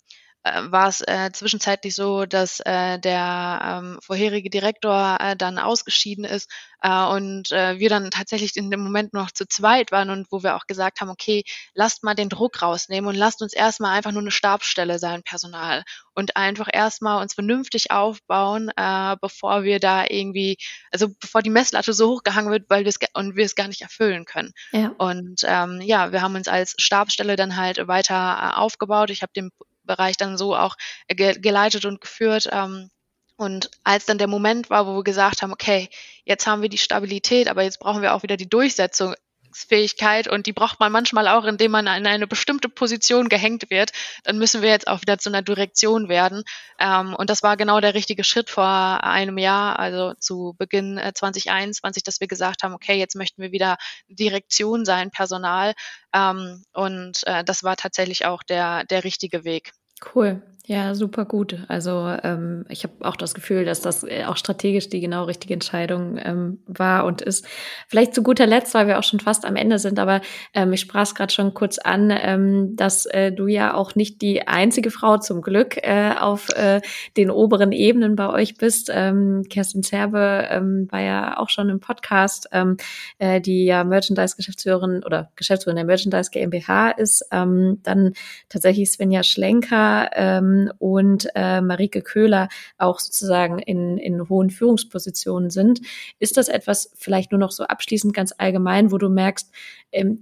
war 0.70 0.88
es 0.88 1.00
äh, 1.00 1.30
zwischenzeitlich 1.32 1.94
so, 1.94 2.26
dass 2.26 2.60
äh, 2.60 2.98
der 2.98 3.60
ähm, 3.62 3.98
vorherige 4.02 4.50
Direktor 4.50 5.18
äh, 5.20 5.36
dann 5.36 5.58
ausgeschieden 5.58 6.24
ist 6.24 6.50
äh, 6.82 7.04
und 7.06 7.50
äh, 7.52 7.78
wir 7.78 7.88
dann 7.88 8.10
tatsächlich 8.10 8.56
in 8.56 8.70
dem 8.70 8.80
Moment 8.80 9.12
noch 9.12 9.30
zu 9.30 9.46
zweit 9.46 9.92
waren 9.92 10.10
und 10.10 10.26
wo 10.30 10.42
wir 10.42 10.56
auch 10.56 10.66
gesagt 10.66 11.00
haben, 11.00 11.10
okay, 11.10 11.44
lasst 11.74 12.04
mal 12.04 12.14
den 12.14 12.28
Druck 12.28 12.62
rausnehmen 12.62 13.08
und 13.08 13.16
lasst 13.16 13.42
uns 13.42 13.52
erstmal 13.52 13.96
einfach 13.96 14.12
nur 14.12 14.22
eine 14.22 14.30
Stabsstelle 14.30 14.98
sein, 14.98 15.22
Personal 15.22 15.82
und 16.14 16.36
einfach 16.36 16.68
erstmal 16.72 17.20
uns 17.20 17.34
vernünftig 17.34 17.90
aufbauen, 17.90 18.70
äh, 18.76 19.16
bevor 19.20 19.64
wir 19.64 19.80
da 19.80 20.04
irgendwie, 20.08 20.56
also 20.90 21.08
bevor 21.20 21.42
die 21.42 21.50
Messlatte 21.50 21.92
so 21.92 22.10
hochgehangen 22.10 22.50
wird, 22.50 22.64
weil 22.68 22.84
wir 22.84 22.88
es 22.88 22.98
und 23.14 23.36
wir 23.36 23.44
es 23.44 23.54
gar 23.54 23.68
nicht 23.68 23.82
erfüllen 23.82 24.24
können. 24.24 24.52
Ja. 24.72 24.94
Und 24.98 25.42
ähm, 25.44 25.80
ja, 25.82 26.12
wir 26.12 26.22
haben 26.22 26.34
uns 26.34 26.48
als 26.48 26.74
Stabsstelle 26.78 27.36
dann 27.36 27.56
halt 27.56 27.86
weiter 27.86 28.14
äh, 28.54 28.56
aufgebaut. 28.56 29.10
Ich 29.10 29.22
habe 29.22 29.32
den 29.34 29.50
Bereich 29.86 30.16
dann 30.16 30.36
so 30.36 30.56
auch 30.56 30.76
äh, 31.08 31.14
ge 31.14 31.38
geleitet 31.38 31.84
und 31.84 32.00
geführt. 32.00 32.48
Ähm, 32.52 32.90
und 33.36 33.70
als 33.84 34.06
dann 34.06 34.18
der 34.18 34.28
Moment 34.28 34.70
war, 34.70 34.86
wo 34.86 34.96
wir 34.96 35.04
gesagt 35.04 35.42
haben, 35.42 35.52
okay, 35.52 35.90
jetzt 36.24 36.46
haben 36.46 36.62
wir 36.62 36.70
die 36.70 36.78
Stabilität, 36.78 37.48
aber 37.48 37.62
jetzt 37.62 37.80
brauchen 37.80 38.00
wir 38.00 38.14
auch 38.14 38.22
wieder 38.22 38.38
die 38.38 38.48
Durchsetzungsfähigkeit 38.48 40.26
und 40.26 40.46
die 40.46 40.54
braucht 40.54 40.80
man 40.80 40.90
manchmal 40.90 41.28
auch, 41.28 41.44
indem 41.44 41.72
man 41.72 41.86
in 41.86 42.06
eine 42.06 42.26
bestimmte 42.26 42.70
Position 42.70 43.28
gehängt 43.28 43.68
wird, 43.68 43.92
dann 44.24 44.38
müssen 44.38 44.62
wir 44.62 44.70
jetzt 44.70 44.88
auch 44.88 45.02
wieder 45.02 45.18
zu 45.18 45.28
einer 45.28 45.42
Direktion 45.42 46.08
werden. 46.08 46.44
Ähm, 46.78 47.14
und 47.14 47.28
das 47.28 47.42
war 47.42 47.58
genau 47.58 47.78
der 47.80 47.92
richtige 47.92 48.24
Schritt 48.24 48.48
vor 48.48 48.64
einem 48.64 49.36
Jahr, 49.36 49.78
also 49.78 50.14
zu 50.14 50.54
Beginn 50.56 50.96
äh, 50.96 51.12
2021, 51.12 52.04
dass 52.04 52.20
wir 52.20 52.28
gesagt 52.28 52.62
haben, 52.62 52.72
okay, 52.72 52.94
jetzt 52.98 53.16
möchten 53.16 53.42
wir 53.42 53.52
wieder 53.52 53.76
Direktion 54.08 54.86
sein, 54.86 55.10
Personal. 55.10 55.74
Ähm, 56.14 56.64
und 56.72 57.22
äh, 57.26 57.44
das 57.44 57.64
war 57.64 57.76
tatsächlich 57.76 58.24
auch 58.24 58.42
der, 58.42 58.84
der 58.84 59.04
richtige 59.04 59.44
Weg. 59.44 59.72
Cool. 60.00 60.42
Ja, 60.68 60.96
super 60.96 61.26
gut. 61.26 61.58
Also 61.68 62.12
ähm, 62.24 62.64
ich 62.68 62.82
habe 62.82 62.94
auch 63.02 63.14
das 63.14 63.34
Gefühl, 63.34 63.64
dass 63.64 63.82
das 63.82 64.02
äh, 64.02 64.24
auch 64.24 64.36
strategisch 64.36 64.88
die 64.88 64.98
genau 64.98 65.22
richtige 65.22 65.54
Entscheidung 65.54 66.18
ähm, 66.20 66.58
war 66.66 67.04
und 67.04 67.22
ist. 67.22 67.46
Vielleicht 67.86 68.16
zu 68.16 68.24
guter 68.24 68.48
Letzt, 68.48 68.74
weil 68.74 68.88
wir 68.88 68.98
auch 68.98 69.04
schon 69.04 69.20
fast 69.20 69.44
am 69.44 69.54
Ende 69.54 69.78
sind, 69.78 70.00
aber 70.00 70.22
ähm, 70.54 70.72
ich 70.72 70.80
sprach 70.80 71.02
es 71.02 71.14
gerade 71.14 71.32
schon 71.32 71.54
kurz 71.54 71.78
an, 71.78 72.12
ähm, 72.12 72.74
dass 72.74 73.06
äh, 73.06 73.30
du 73.30 73.46
ja 73.46 73.74
auch 73.74 73.94
nicht 73.94 74.20
die 74.22 74.48
einzige 74.48 74.90
Frau 74.90 75.18
zum 75.18 75.40
Glück 75.40 75.76
äh, 75.84 76.14
auf 76.18 76.48
äh, 76.48 76.80
den 77.16 77.30
oberen 77.30 77.70
Ebenen 77.70 78.16
bei 78.16 78.28
euch 78.28 78.56
bist. 78.56 78.90
Ähm, 78.92 79.44
Kerstin 79.48 79.84
Zerbe 79.84 80.48
ähm, 80.50 80.88
war 80.90 81.00
ja 81.00 81.38
auch 81.38 81.48
schon 81.48 81.68
im 81.68 81.78
Podcast, 81.78 82.48
ähm, 82.50 82.76
äh, 83.20 83.40
die 83.40 83.66
ja 83.66 83.84
Merchandise-Geschäftsführerin 83.84 85.04
oder 85.04 85.30
Geschäftsführerin 85.36 85.76
der 85.76 85.86
Merchandise 85.86 86.32
GmbH 86.32 86.90
ist. 86.90 87.24
Ähm, 87.30 87.78
dann 87.84 88.14
tatsächlich 88.48 88.90
Svenja 88.90 89.22
Schlenker 89.22 90.10
ähm, 90.14 90.55
und 90.78 91.28
äh, 91.34 91.60
Marike 91.60 92.02
Köhler 92.02 92.48
auch 92.78 92.98
sozusagen 92.98 93.58
in, 93.58 93.98
in 93.98 94.28
hohen 94.28 94.50
Führungspositionen 94.50 95.50
sind. 95.50 95.80
Ist 96.18 96.36
das 96.36 96.48
etwas 96.48 96.90
vielleicht 96.96 97.32
nur 97.32 97.38
noch 97.38 97.52
so 97.52 97.64
abschließend 97.64 98.14
ganz 98.14 98.34
allgemein, 98.36 98.92
wo 98.92 98.98
du 98.98 99.08
merkst, 99.08 99.50
ähm, 99.92 100.20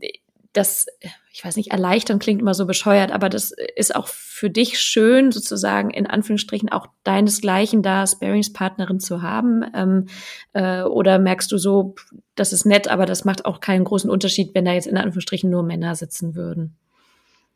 das, 0.55 0.87
ich 1.33 1.45
weiß 1.45 1.57
nicht, 1.57 1.73
erleichtern 1.73 2.21
klingt 2.21 2.41
immer 2.41 2.55
so 2.55 2.65
bescheuert, 2.65 3.11
aber 3.11 3.29
das 3.29 3.53
ist 3.75 3.95
auch 3.95 4.07
für 4.07 4.51
dich 4.51 4.79
schön, 4.79 5.33
sozusagen 5.33 5.91
in 5.91 6.07
Anführungsstrichen 6.07 6.71
auch 6.71 6.87
deinesgleichen 7.03 7.83
da 7.83 8.07
Sparingspartnerin 8.07 9.01
zu 9.01 9.21
haben? 9.21 9.65
Ähm, 9.75 10.07
äh, 10.53 10.83
oder 10.83 11.19
merkst 11.19 11.51
du 11.51 11.59
so, 11.59 11.97
das 12.37 12.53
ist 12.53 12.67
nett, 12.67 12.89
aber 12.89 13.05
das 13.05 13.25
macht 13.25 13.45
auch 13.45 13.61
keinen 13.61 13.85
großen 13.85 14.09
Unterschied, 14.09 14.55
wenn 14.55 14.65
da 14.65 14.73
jetzt 14.73 14.87
in 14.87 14.97
Anführungsstrichen 14.97 15.51
nur 15.51 15.65
Männer 15.65 15.97
sitzen 15.97 16.37
würden? 16.37 16.77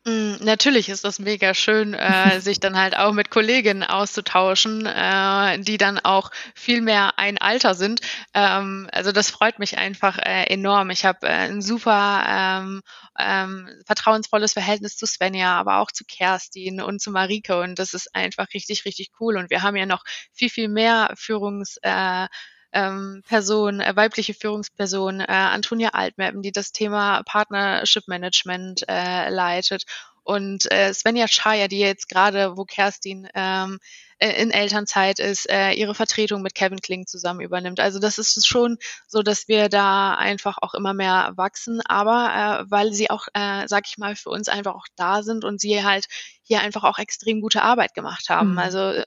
Mm, 0.09 0.37
Natürlich 0.41 0.89
ist 0.89 1.05
das 1.05 1.19
mega 1.19 1.53
schön, 1.55 1.93
äh, 1.95 2.41
sich 2.41 2.61
dann 2.61 2.77
halt 2.79 2.97
auch 2.97 3.13
mit 3.13 3.31
Kolleginnen 3.31 3.83
auszutauschen, 3.85 4.87
äh, 4.87 5.59
die 5.61 5.77
dann 5.77 5.99
auch 5.99 6.31
viel 6.55 6.81
mehr 6.81 7.19
ein 7.19 7.39
Alter 7.39 7.75
sind. 7.75 8.01
Ähm, 8.35 8.89
also 8.93 9.13
das 9.13 9.31
freut 9.31 9.59
mich 9.59 9.77
einfach 9.79 10.19
äh, 10.19 10.45
enorm. 10.45 10.91
Ich 10.91 11.05
habe 11.05 11.27
äh, 11.27 11.31
ein 11.31 11.61
super 11.63 12.25
ähm, 12.27 12.83
ähm, 13.19 13.69
vertrauensvolles 13.87 14.53
Verhältnis 14.55 14.97
zu 14.97 15.07
Svenja, 15.07 15.59
aber 15.59 15.79
auch 15.79 15.91
zu 15.93 16.05
Kerstin 16.05 16.81
und 16.81 17.01
zu 17.03 17.11
Marike 17.11 17.61
und 17.61 17.79
das 17.79 17.93
ist 17.95 18.15
einfach 18.15 18.47
richtig, 18.55 18.85
richtig 18.85 19.11
cool. 19.21 19.37
Und 19.37 19.51
wir 19.51 19.63
haben 19.63 19.77
ja 19.77 19.87
noch 19.87 20.05
viel, 20.33 20.51
viel 20.51 20.69
mehr 20.69 21.13
Führungs 21.17 21.77
äh, 21.83 22.27
ähm, 22.73 23.23
Person, 23.27 23.81
äh, 23.81 23.95
weibliche 23.97 24.35
Führungsperson, 24.35 25.21
äh, 25.21 25.27
Antonia 25.27 25.91
Altmeppen, 25.91 26.43
die 26.43 26.53
das 26.53 26.73
Thema 26.73 27.23
Partnership 27.25 28.09
Management 28.09 28.85
äh, 28.89 29.31
leitet. 29.31 29.85
Und 30.23 30.71
äh, 30.71 30.93
Svenja 30.93 31.27
Schaja, 31.27 31.69
die 31.69 31.79
jetzt 31.79 32.09
gerade, 32.09 32.59
wo 32.59 32.67
Kerstin 32.67 33.29
ähm, 33.35 33.79
äh, 34.19 34.43
in 34.43 34.51
Elternzeit 34.51 35.21
ist, 35.21 35.49
äh, 35.49 35.73
ihre 35.73 35.95
Vertretung 35.95 36.43
mit 36.43 36.55
Kevin 36.55 36.81
Kling 36.83 37.07
zusammen 37.07 37.41
übernimmt. 37.41 37.81
Also 37.81 37.99
das 37.99 38.19
ist 38.19 38.47
schon 38.47 38.77
so, 39.07 39.23
dass 39.23 39.49
wir 39.49 39.71
da 39.71 40.15
einfach 40.15 40.59
auch 40.61 40.75
immer 40.75 40.93
mehr 40.93 41.33
wachsen, 41.37 41.81
aber 41.87 42.67
äh, 42.67 42.71
weil 42.71 42.93
sie 42.93 43.09
auch, 43.09 43.29
äh, 43.33 43.67
sag 43.69 43.85
ich 43.87 43.97
mal, 43.97 44.17
für 44.17 44.29
uns 44.29 44.51
einfach 44.51 44.75
auch 44.75 44.89
da 44.97 45.23
sind 45.23 45.45
und 45.45 45.63
sie 45.63 45.83
halt 45.83 46.09
hier 46.43 46.61
einfach 46.61 46.85
auch 46.85 46.99
extrem 46.99 47.41
gute 47.41 47.63
Arbeit 47.63 47.95
gemacht 47.95 48.29
haben. 48.29 48.53
Mhm. 48.53 48.59
Also 48.59 48.79
äh, 48.79 49.05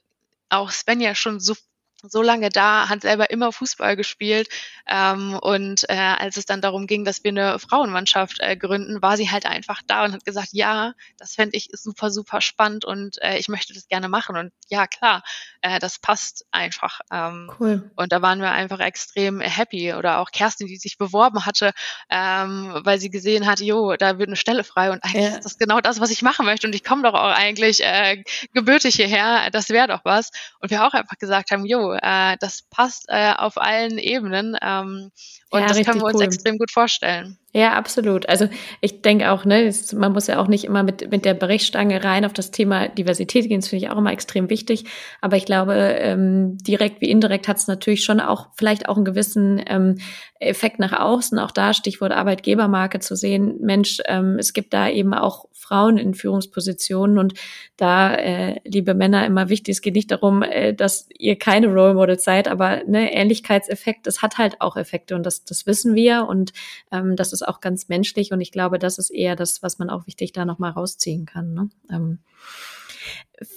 auch 0.48 0.72
Svenja 0.72 1.14
schon 1.14 1.38
so 1.38 1.54
so 2.02 2.22
lange 2.22 2.48
da, 2.48 2.88
hat 2.88 3.02
selber 3.02 3.30
immer 3.30 3.52
Fußball 3.52 3.96
gespielt. 3.96 4.48
Ähm, 4.88 5.38
und 5.40 5.88
äh, 5.88 5.94
als 5.94 6.36
es 6.36 6.46
dann 6.46 6.60
darum 6.60 6.86
ging, 6.86 7.04
dass 7.04 7.22
wir 7.22 7.30
eine 7.30 7.58
Frauenmannschaft 7.58 8.40
äh, 8.40 8.56
gründen, 8.56 9.00
war 9.00 9.16
sie 9.16 9.30
halt 9.30 9.46
einfach 9.46 9.80
da 9.86 10.04
und 10.04 10.12
hat 10.12 10.24
gesagt, 10.24 10.48
ja, 10.52 10.94
das 11.18 11.34
fände 11.34 11.56
ich 11.56 11.68
super, 11.72 12.10
super 12.10 12.40
spannend 12.40 12.84
und 12.84 13.22
äh, 13.22 13.38
ich 13.38 13.48
möchte 13.48 13.74
das 13.74 13.86
gerne 13.88 14.08
machen. 14.08 14.36
Und 14.36 14.52
ja, 14.68 14.86
klar, 14.86 15.22
äh, 15.60 15.78
das 15.78 15.98
passt 15.98 16.44
einfach. 16.50 17.00
Ähm, 17.12 17.50
cool. 17.60 17.90
Und 17.94 18.12
da 18.12 18.20
waren 18.22 18.40
wir 18.40 18.50
einfach 18.50 18.80
extrem 18.80 19.40
happy. 19.40 19.94
Oder 19.94 20.18
auch 20.18 20.30
Kerstin, 20.30 20.66
die 20.66 20.76
sich 20.76 20.98
beworben 20.98 21.46
hatte, 21.46 21.72
ähm, 22.10 22.80
weil 22.82 22.98
sie 22.98 23.10
gesehen 23.10 23.46
hat, 23.46 23.60
jo, 23.60 23.94
da 23.96 24.18
wird 24.18 24.28
eine 24.28 24.36
Stelle 24.36 24.64
frei 24.64 24.90
und 24.90 25.04
eigentlich 25.04 25.24
ja. 25.24 25.36
ist 25.36 25.44
das 25.44 25.58
genau 25.58 25.80
das, 25.80 26.00
was 26.00 26.10
ich 26.10 26.22
machen 26.22 26.46
möchte. 26.46 26.66
Und 26.66 26.74
ich 26.74 26.84
komme 26.84 27.02
doch 27.02 27.14
auch 27.14 27.32
eigentlich 27.32 27.82
äh, 27.84 28.22
gebürtig 28.52 28.96
hierher, 28.96 29.50
das 29.50 29.68
wäre 29.68 29.88
doch 29.88 30.00
was. 30.04 30.30
Und 30.58 30.70
wir 30.70 30.84
auch 30.84 30.94
einfach 30.94 31.18
gesagt 31.18 31.50
haben, 31.50 31.64
jo, 31.64 31.91
äh, 31.92 32.36
das 32.40 32.62
passt 32.62 33.06
äh, 33.08 33.32
auf 33.36 33.58
allen 33.58 33.98
Ebenen. 33.98 34.56
Ähm, 34.60 35.10
und 35.50 35.60
ja, 35.60 35.66
das 35.66 35.82
können 35.84 36.00
wir 36.00 36.06
uns 36.06 36.16
cool. 36.16 36.24
extrem 36.24 36.58
gut 36.58 36.70
vorstellen. 36.70 37.38
Ja, 37.54 37.74
absolut. 37.74 38.26
Also 38.30 38.48
ich 38.80 39.02
denke 39.02 39.30
auch, 39.30 39.44
ne, 39.44 39.64
ist, 39.64 39.92
man 39.92 40.14
muss 40.14 40.26
ja 40.26 40.38
auch 40.38 40.48
nicht 40.48 40.64
immer 40.64 40.82
mit, 40.82 41.10
mit 41.10 41.26
der 41.26 41.34
Berichtstange 41.34 42.02
rein 42.02 42.24
auf 42.24 42.32
das 42.32 42.50
Thema 42.50 42.88
Diversität 42.88 43.46
gehen. 43.46 43.60
Das 43.60 43.68
finde 43.68 43.84
ich 43.84 43.90
auch 43.90 43.98
immer 43.98 44.10
extrem 44.10 44.48
wichtig. 44.48 44.86
Aber 45.20 45.36
ich 45.36 45.44
glaube, 45.44 45.74
ähm, 45.74 46.56
direkt 46.56 47.02
wie 47.02 47.10
indirekt 47.10 47.48
hat 47.48 47.58
es 47.58 47.66
natürlich 47.66 48.04
schon 48.04 48.20
auch 48.20 48.48
vielleicht 48.54 48.88
auch 48.88 48.96
einen 48.96 49.04
gewissen 49.04 49.62
ähm, 49.66 49.98
Effekt 50.40 50.78
nach 50.78 50.98
außen. 50.98 51.38
Auch 51.38 51.50
da 51.50 51.74
Stichwort 51.74 52.12
Arbeitgebermarke 52.12 53.00
zu 53.00 53.16
sehen. 53.16 53.58
Mensch, 53.60 53.98
ähm, 54.06 54.38
es 54.38 54.54
gibt 54.54 54.72
da 54.72 54.88
eben 54.88 55.12
auch 55.12 55.44
Frauen 55.62 55.96
in 55.96 56.14
Führungspositionen 56.14 57.18
und 57.18 57.34
da, 57.76 58.14
äh, 58.14 58.60
liebe 58.64 58.94
Männer, 58.94 59.24
immer 59.24 59.48
wichtig, 59.48 59.76
es 59.76 59.80
geht 59.80 59.94
nicht 59.94 60.10
darum, 60.10 60.42
äh, 60.42 60.74
dass 60.74 61.08
ihr 61.16 61.38
keine 61.38 61.68
Role 61.68 61.94
Models 61.94 62.24
seid, 62.24 62.48
aber 62.48 62.82
ne, 62.84 63.14
Ähnlichkeitseffekt, 63.14 64.06
das 64.06 64.22
hat 64.22 64.38
halt 64.38 64.60
auch 64.60 64.76
Effekte 64.76 65.14
und 65.14 65.24
das, 65.24 65.44
das 65.44 65.66
wissen 65.66 65.94
wir 65.94 66.26
und 66.28 66.52
ähm, 66.90 67.14
das 67.16 67.32
ist 67.32 67.41
ist 67.42 67.48
auch 67.48 67.60
ganz 67.60 67.88
menschlich 67.88 68.32
und 68.32 68.40
ich 68.40 68.52
glaube, 68.52 68.78
das 68.78 68.98
ist 68.98 69.10
eher 69.10 69.36
das, 69.36 69.62
was 69.62 69.78
man 69.78 69.90
auch 69.90 70.06
wichtig 70.06 70.32
da 70.32 70.44
nochmal 70.44 70.72
rausziehen 70.72 71.26
kann. 71.26 71.52
Ne? 71.52 71.68
Ähm, 71.90 72.18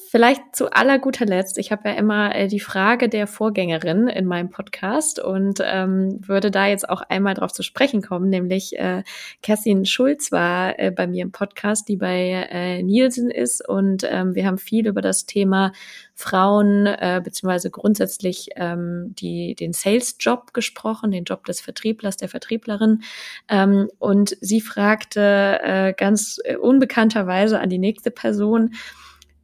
Vielleicht 0.09 0.55
zu 0.55 0.71
aller 0.71 0.97
guter 0.97 1.25
Letzt, 1.25 1.57
ich 1.57 1.71
habe 1.71 1.89
ja 1.89 1.95
immer 1.95 2.33
äh, 2.33 2.47
die 2.47 2.59
Frage 2.59 3.09
der 3.09 3.27
Vorgängerin 3.27 4.07
in 4.07 4.25
meinem 4.25 4.49
Podcast 4.49 5.19
und 5.19 5.59
ähm, 5.63 6.19
würde 6.25 6.49
da 6.49 6.65
jetzt 6.65 6.89
auch 6.89 7.01
einmal 7.01 7.35
drauf 7.35 7.51
zu 7.51 7.61
sprechen 7.61 8.01
kommen, 8.01 8.29
nämlich 8.29 8.79
äh, 8.79 9.03
Kerstin 9.43 9.85
Schulz 9.85 10.31
war 10.31 10.79
äh, 10.79 10.89
bei 10.89 11.05
mir 11.05 11.21
im 11.21 11.31
Podcast, 11.31 11.87
die 11.87 11.97
bei 11.97 12.47
äh, 12.49 12.81
Nielsen 12.81 13.29
ist 13.29 13.67
und 13.67 14.07
ähm, 14.09 14.33
wir 14.33 14.47
haben 14.47 14.57
viel 14.57 14.87
über 14.87 15.01
das 15.01 15.25
Thema 15.25 15.71
Frauen 16.15 16.87
äh, 16.87 17.21
beziehungsweise 17.23 17.69
grundsätzlich 17.69 18.49
ähm, 18.55 19.13
die, 19.19 19.53
den 19.53 19.73
Sales-Job 19.73 20.53
gesprochen, 20.53 21.11
den 21.11 21.25
Job 21.25 21.43
des 21.45 21.59
Vertrieblers, 21.59 22.15
der 22.15 22.29
Vertrieblerin. 22.29 23.03
Ähm, 23.49 23.89
und 23.99 24.37
sie 24.39 24.61
fragte 24.61 25.59
äh, 25.61 25.93
ganz 25.93 26.39
äh, 26.45 26.55
unbekannterweise 26.55 27.59
an 27.59 27.69
die 27.69 27.79
nächste 27.79 28.11
Person, 28.11 28.75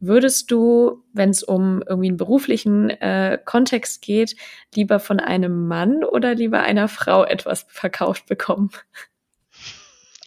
Würdest 0.04 0.50
du, 0.50 1.04
wenn 1.12 1.30
es 1.30 1.44
um 1.44 1.80
irgendwie 1.88 2.08
einen 2.08 2.16
beruflichen 2.16 2.90
äh, 2.90 3.38
Kontext 3.44 4.02
geht, 4.02 4.34
lieber 4.74 4.98
von 4.98 5.20
einem 5.20 5.68
Mann 5.68 6.02
oder 6.02 6.34
lieber 6.34 6.60
einer 6.60 6.88
Frau 6.88 7.24
etwas 7.24 7.66
verkauft 7.68 8.26
bekommen? 8.26 8.70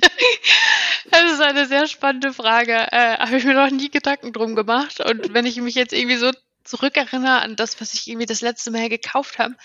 Das 1.11 1.31
ist 1.31 1.41
eine 1.41 1.65
sehr 1.67 1.87
spannende 1.87 2.33
Frage. 2.33 2.73
Äh, 2.73 3.17
Habe 3.17 3.37
ich 3.37 3.45
mir 3.45 3.53
noch 3.53 3.69
nie 3.69 3.89
Gedanken 3.89 4.33
drum 4.33 4.55
gemacht. 4.55 4.99
Und 4.99 5.33
wenn 5.33 5.45
ich 5.45 5.61
mich 5.61 5.75
jetzt 5.75 5.93
irgendwie 5.93 6.17
so 6.17 6.31
zurückerinnere 6.63 7.41
an 7.41 7.55
das, 7.55 7.79
was 7.79 7.93
ich 7.93 8.07
irgendwie 8.07 8.25
das 8.25 8.41
letzte 8.41 8.71
Mal 8.71 8.89
gekauft 8.89 9.37
habe, 9.39 9.55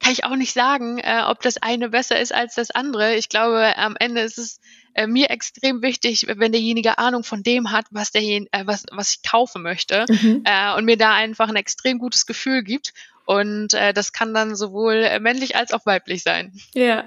kann 0.00 0.12
ich 0.12 0.24
auch 0.24 0.36
nicht 0.36 0.52
sagen, 0.52 0.98
äh, 0.98 1.22
ob 1.26 1.40
das 1.42 1.58
eine 1.58 1.90
besser 1.90 2.18
ist 2.18 2.34
als 2.34 2.54
das 2.54 2.70
andere. 2.70 3.14
Ich 3.16 3.28
glaube, 3.28 3.76
am 3.76 3.96
Ende 3.98 4.22
ist 4.22 4.38
es 4.38 4.60
äh, 4.94 5.06
mir 5.06 5.30
extrem 5.30 5.82
wichtig, 5.82 6.26
wenn 6.26 6.52
derjenige 6.52 6.98
Ahnung 6.98 7.22
von 7.22 7.42
dem 7.42 7.70
hat, 7.70 7.86
was, 7.90 8.10
derjen 8.10 8.46
äh, 8.52 8.66
was, 8.66 8.84
was 8.90 9.10
ich 9.10 9.22
kaufen 9.22 9.62
möchte 9.62 10.06
mhm. 10.08 10.42
äh, 10.44 10.74
und 10.74 10.84
mir 10.84 10.96
da 10.96 11.14
einfach 11.14 11.48
ein 11.48 11.56
extrem 11.56 11.98
gutes 11.98 12.26
Gefühl 12.26 12.62
gibt. 12.62 12.92
Und 13.30 13.74
äh, 13.74 13.92
das 13.92 14.12
kann 14.12 14.34
dann 14.34 14.56
sowohl 14.56 14.94
äh, 14.94 15.20
männlich 15.20 15.54
als 15.54 15.72
auch 15.72 15.86
weiblich 15.86 16.24
sein. 16.24 16.50
Ja, 16.74 17.04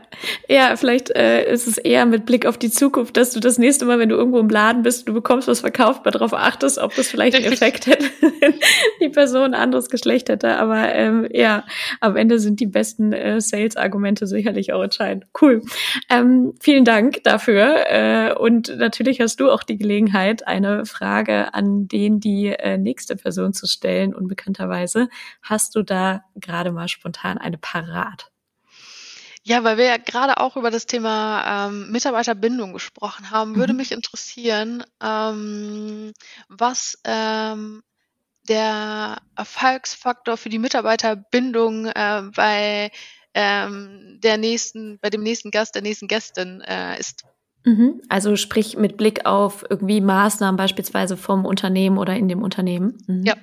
ja, 0.47 0.77
vielleicht 0.77 1.09
äh, 1.09 1.51
ist 1.51 1.67
es 1.67 1.77
eher 1.77 2.05
mit 2.05 2.25
Blick 2.25 2.45
auf 2.45 2.57
die 2.57 2.71
Zukunft, 2.71 3.17
dass 3.17 3.31
du 3.31 3.41
das 3.41 3.57
nächste 3.57 3.83
Mal, 3.83 3.99
wenn 3.99 4.07
du 4.07 4.15
irgendwo 4.15 4.39
im 4.39 4.47
Laden 4.47 4.83
bist, 4.83 5.05
du 5.09 5.13
bekommst 5.13 5.49
was 5.49 5.59
verkauft, 5.59 6.05
mal 6.05 6.11
darauf 6.11 6.33
achtest, 6.33 6.77
ob 6.77 6.95
das 6.95 7.09
vielleicht 7.09 7.35
einen 7.35 7.51
Effekt 7.51 7.87
hätte, 7.87 8.05
wenn 8.21 8.53
die 9.01 9.09
Person 9.09 9.53
ein 9.53 9.53
anderes 9.53 9.89
Geschlecht 9.89 10.29
hätte. 10.29 10.55
Aber 10.59 10.95
ähm, 10.95 11.27
ja, 11.29 11.65
am 11.99 12.15
Ende 12.15 12.39
sind 12.39 12.61
die 12.61 12.67
besten 12.67 13.11
äh, 13.11 13.41
Sales-Argumente 13.41 14.25
sicherlich 14.25 14.71
auch 14.71 14.81
entscheidend. 14.81 15.25
Cool. 15.41 15.61
Ähm, 16.09 16.53
vielen 16.61 16.85
Dank 16.85 17.21
dafür. 17.25 17.83
Äh, 17.89 18.33
und 18.33 18.77
natürlich 18.77 19.19
hast 19.19 19.41
du 19.41 19.51
auch 19.51 19.63
die 19.63 19.77
Gelegenheit, 19.77 20.47
eine 20.47 20.85
Frage 20.85 21.53
an 21.53 21.89
den 21.89 22.21
die 22.21 22.47
äh, 22.47 22.77
nächste 22.77 23.17
Person 23.17 23.51
zu 23.51 23.67
stellen. 23.67 24.15
Unbekannterweise 24.15 25.09
hast 25.41 25.75
du 25.75 25.83
da 25.83 26.12
gerade 26.35 26.71
mal 26.71 26.87
spontan 26.87 27.37
eine 27.37 27.57
parat? 27.57 28.31
Ja, 29.45 29.63
weil 29.63 29.77
wir 29.77 29.85
ja 29.85 29.97
gerade 29.97 30.37
auch 30.37 30.55
über 30.55 30.71
das 30.71 30.85
Thema 30.85 31.67
ähm, 31.67 31.91
Mitarbeiterbindung 31.91 32.71
gesprochen 32.71 33.29
haben, 33.29 33.55
würde 33.57 33.73
mhm. 33.73 33.77
mich 33.77 33.91
interessieren, 33.91 34.83
ähm, 35.01 36.13
was 36.47 36.97
ähm, 37.03 37.83
der 38.47 39.17
Erfolgsfaktor 39.35 40.37
für 40.37 40.49
die 40.49 40.59
Mitarbeiterbindung 40.59 41.87
äh, 41.87 42.23
bei 42.33 42.91
ähm, 43.33 44.19
der 44.23 44.37
nächsten, 44.37 44.99
bei 45.01 45.09
dem 45.09 45.23
nächsten 45.23 45.51
Gast, 45.51 45.75
der 45.75 45.81
nächsten 45.81 46.07
Gästin 46.07 46.61
äh, 46.61 46.97
ist. 46.99 47.25
Mhm. 47.65 48.01
Also 48.09 48.35
sprich 48.35 48.77
mit 48.77 48.97
Blick 48.97 49.25
auf 49.25 49.65
irgendwie 49.69 50.01
Maßnahmen 50.01 50.57
beispielsweise 50.57 51.17
vom 51.17 51.45
Unternehmen 51.45 51.97
oder 51.97 52.15
in 52.15 52.27
dem 52.27 52.43
Unternehmen. 52.43 52.97
Mhm. 53.07 53.23
Ja. 53.25 53.35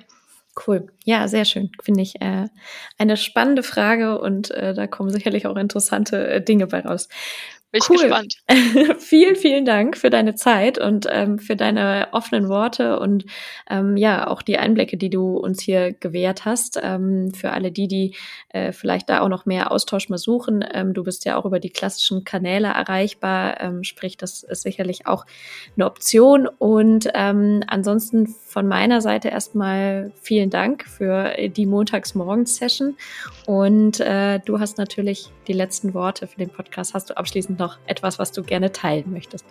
Cool. 0.55 0.87
Ja, 1.05 1.27
sehr 1.29 1.45
schön. 1.45 1.71
Finde 1.81 2.01
ich 2.01 2.19
äh, 2.21 2.47
eine 2.97 3.15
spannende 3.15 3.63
Frage 3.63 4.19
und 4.19 4.51
äh, 4.51 4.73
da 4.73 4.85
kommen 4.85 5.09
sicherlich 5.09 5.47
auch 5.47 5.55
interessante 5.55 6.27
äh, 6.27 6.43
Dinge 6.43 6.67
bei 6.67 6.81
raus. 6.81 7.07
Bin 7.71 7.81
cool. 7.87 7.97
gespannt. 7.97 8.35
vielen, 8.99 9.37
vielen 9.37 9.63
Dank 9.63 9.97
für 9.97 10.09
deine 10.09 10.35
Zeit 10.35 10.77
und 10.77 11.07
ähm, 11.09 11.39
für 11.39 11.55
deine 11.55 12.09
offenen 12.11 12.49
Worte 12.49 12.99
und 12.99 13.25
ähm, 13.69 13.95
ja, 13.95 14.27
auch 14.27 14.41
die 14.41 14.57
Einblicke, 14.57 14.97
die 14.97 15.09
du 15.09 15.37
uns 15.37 15.61
hier 15.61 15.93
gewährt 15.93 16.43
hast. 16.43 16.77
Ähm, 16.83 17.33
für 17.33 17.51
alle 17.51 17.71
die, 17.71 17.87
die 17.87 18.15
äh, 18.49 18.73
vielleicht 18.73 19.09
da 19.09 19.21
auch 19.21 19.29
noch 19.29 19.45
mehr 19.45 19.71
Austausch 19.71 20.09
mal 20.09 20.17
suchen. 20.17 20.65
Ähm, 20.73 20.93
du 20.93 21.03
bist 21.03 21.23
ja 21.23 21.37
auch 21.37 21.45
über 21.45 21.61
die 21.61 21.69
klassischen 21.69 22.25
Kanäle 22.25 22.67
erreichbar, 22.67 23.61
ähm, 23.61 23.85
sprich, 23.85 24.17
das 24.17 24.43
ist 24.43 24.63
sicherlich 24.63 25.07
auch 25.07 25.25
eine 25.77 25.85
Option. 25.85 26.47
Und 26.47 27.07
ähm, 27.13 27.63
ansonsten 27.67 28.27
von 28.27 28.67
meiner 28.67 28.99
Seite 28.99 29.29
erstmal 29.29 30.11
vielen 30.21 30.49
Dank 30.49 30.85
für 30.85 31.33
die 31.47 31.65
Montagsmorgens-Session. 31.65 32.97
Und 33.45 34.01
äh, 34.01 34.39
du 34.39 34.59
hast 34.59 34.77
natürlich 34.77 35.29
die 35.47 35.53
letzten 35.53 35.93
Worte 35.93 36.27
für 36.27 36.37
den 36.37 36.49
Podcast. 36.49 36.93
Hast 36.93 37.09
du 37.09 37.17
abschließend 37.17 37.60
noch 37.61 37.77
etwas, 37.85 38.19
was 38.19 38.33
du 38.33 38.43
gerne 38.43 38.73
teilen 38.73 39.13
möchtest? 39.13 39.45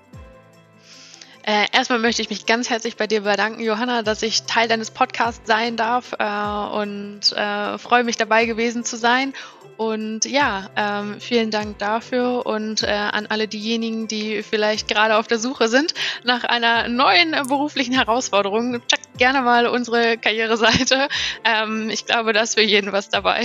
Äh, 1.43 1.67
erstmal 1.73 1.99
möchte 1.99 2.23
ich 2.23 2.31
mich 2.31 2.47
ganz 2.47 2.69
herzlich 2.71 2.97
bei 2.97 3.07
dir 3.07 3.23
bedanken, 3.23 3.63
Johanna, 3.63 4.03
dass 4.03 4.23
ich 4.23 4.43
Teil 4.43 4.69
deines 4.69 4.91
Podcasts 4.91 5.47
sein 5.47 5.77
darf 5.77 6.15
äh, 6.19 6.25
und 6.25 7.33
äh, 7.35 7.79
freue 7.79 8.05
mich 8.05 8.17
dabei 8.17 8.45
gewesen 8.45 8.85
zu 8.85 8.97
sein. 8.97 9.33
Und 9.81 10.27
ja, 10.27 10.69
ähm, 10.77 11.21
vielen 11.21 11.51
Dank 11.51 11.79
dafür 11.79 12.45
und 12.45 12.83
äh, 12.83 12.89
an 12.89 13.25
alle 13.31 13.49
diejenigen, 13.49 14.09
die 14.09 14.43
vielleicht 14.43 14.89
gerade 14.89 15.17
auf 15.17 15.27
der 15.27 15.39
Suche 15.39 15.69
sind 15.69 15.95
nach 16.23 16.45
einer 16.45 16.87
neuen 16.89 17.31
beruflichen 17.49 17.95
Herausforderung. 17.95 18.83
Checkt 18.87 19.17
gerne 19.17 19.41
mal 19.41 19.67
unsere 19.67 20.19
Karriereseite. 20.19 21.09
Ähm, 21.45 21.89
ich 21.89 22.05
glaube, 22.05 22.35
da 22.35 22.43
ist 22.43 22.57
für 22.57 22.63
jeden 22.63 22.93
was 22.93 23.09
dabei. 23.09 23.45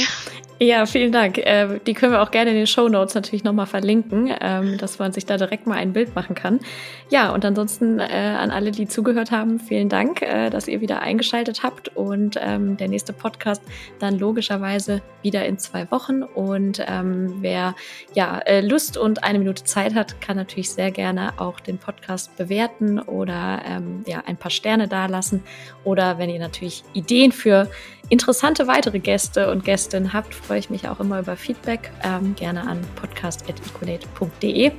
Ja, 0.59 0.85
vielen 0.85 1.11
Dank. 1.11 1.37
Äh, 1.37 1.79
die 1.85 1.93
können 1.93 2.13
wir 2.13 2.21
auch 2.21 2.31
gerne 2.31 2.51
in 2.51 2.55
den 2.55 2.67
Show 2.67 2.87
Notes 2.87 3.13
natürlich 3.13 3.43
nochmal 3.43 3.65
verlinken, 3.65 4.33
ähm, 4.39 4.77
dass 4.77 4.99
man 4.99 5.11
sich 5.11 5.25
da 5.25 5.35
direkt 5.35 5.67
mal 5.67 5.75
ein 5.75 5.91
Bild 5.91 6.15
machen 6.15 6.33
kann. 6.33 6.61
Ja, 7.09 7.31
und 7.31 7.43
ansonsten 7.43 7.84
äh, 7.99 8.03
an 8.03 8.51
alle, 8.51 8.71
die 8.71 8.87
zugehört 8.87 9.31
haben, 9.31 9.59
vielen 9.59 9.89
Dank, 9.89 10.21
äh, 10.21 10.49
dass 10.49 10.67
ihr 10.67 10.81
wieder 10.81 11.01
eingeschaltet 11.01 11.63
habt. 11.63 11.89
Und 11.95 12.37
ähm, 12.41 12.77
der 12.77 12.87
nächste 12.87 13.13
Podcast 13.13 13.61
dann 13.99 14.19
logischerweise 14.19 15.01
wieder 15.21 15.45
in 15.45 15.57
zwei 15.57 15.89
Wochen. 15.91 16.23
Und 16.23 16.83
ähm, 16.87 17.37
wer 17.41 17.75
ja 18.13 18.39
äh, 18.39 18.61
Lust 18.61 18.97
und 18.97 19.23
eine 19.23 19.39
Minute 19.39 19.63
Zeit 19.63 19.95
hat, 19.95 20.21
kann 20.21 20.37
natürlich 20.37 20.71
sehr 20.71 20.91
gerne 20.91 21.33
auch 21.37 21.59
den 21.59 21.77
Podcast 21.77 22.35
bewerten 22.37 22.99
oder 22.99 23.61
ähm, 23.65 24.03
ja 24.07 24.23
ein 24.25 24.37
paar 24.37 24.51
Sterne 24.51 24.87
dalassen. 24.87 25.43
Oder 25.83 26.17
wenn 26.17 26.29
ihr 26.29 26.39
natürlich 26.39 26.83
Ideen 26.93 27.31
für 27.31 27.69
interessante 28.09 28.67
weitere 28.67 28.99
Gäste 28.99 29.49
und 29.49 29.63
Gästinnen 29.65 30.13
habt, 30.13 30.33
freue 30.33 30.59
ich 30.59 30.69
mich 30.69 30.87
auch 30.87 30.99
immer 30.99 31.19
über 31.19 31.35
Feedback. 31.35 31.91
Ähm, 32.03 32.35
gerne 32.35 32.67
an 32.67 32.81
podcast.ecolate.de. 32.95 34.71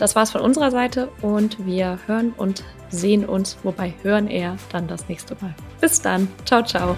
Das 0.00 0.16
war's 0.16 0.30
von 0.30 0.40
unserer 0.40 0.70
Seite 0.70 1.10
und 1.20 1.66
wir 1.66 1.98
hören 2.06 2.32
und 2.34 2.64
sehen 2.88 3.26
uns, 3.26 3.58
wobei 3.62 3.92
hören 4.02 4.28
eher 4.28 4.56
dann 4.72 4.88
das 4.88 5.10
nächste 5.10 5.36
Mal. 5.42 5.54
Bis 5.78 6.00
dann. 6.00 6.26
Ciao, 6.46 6.64
ciao. 6.64 6.96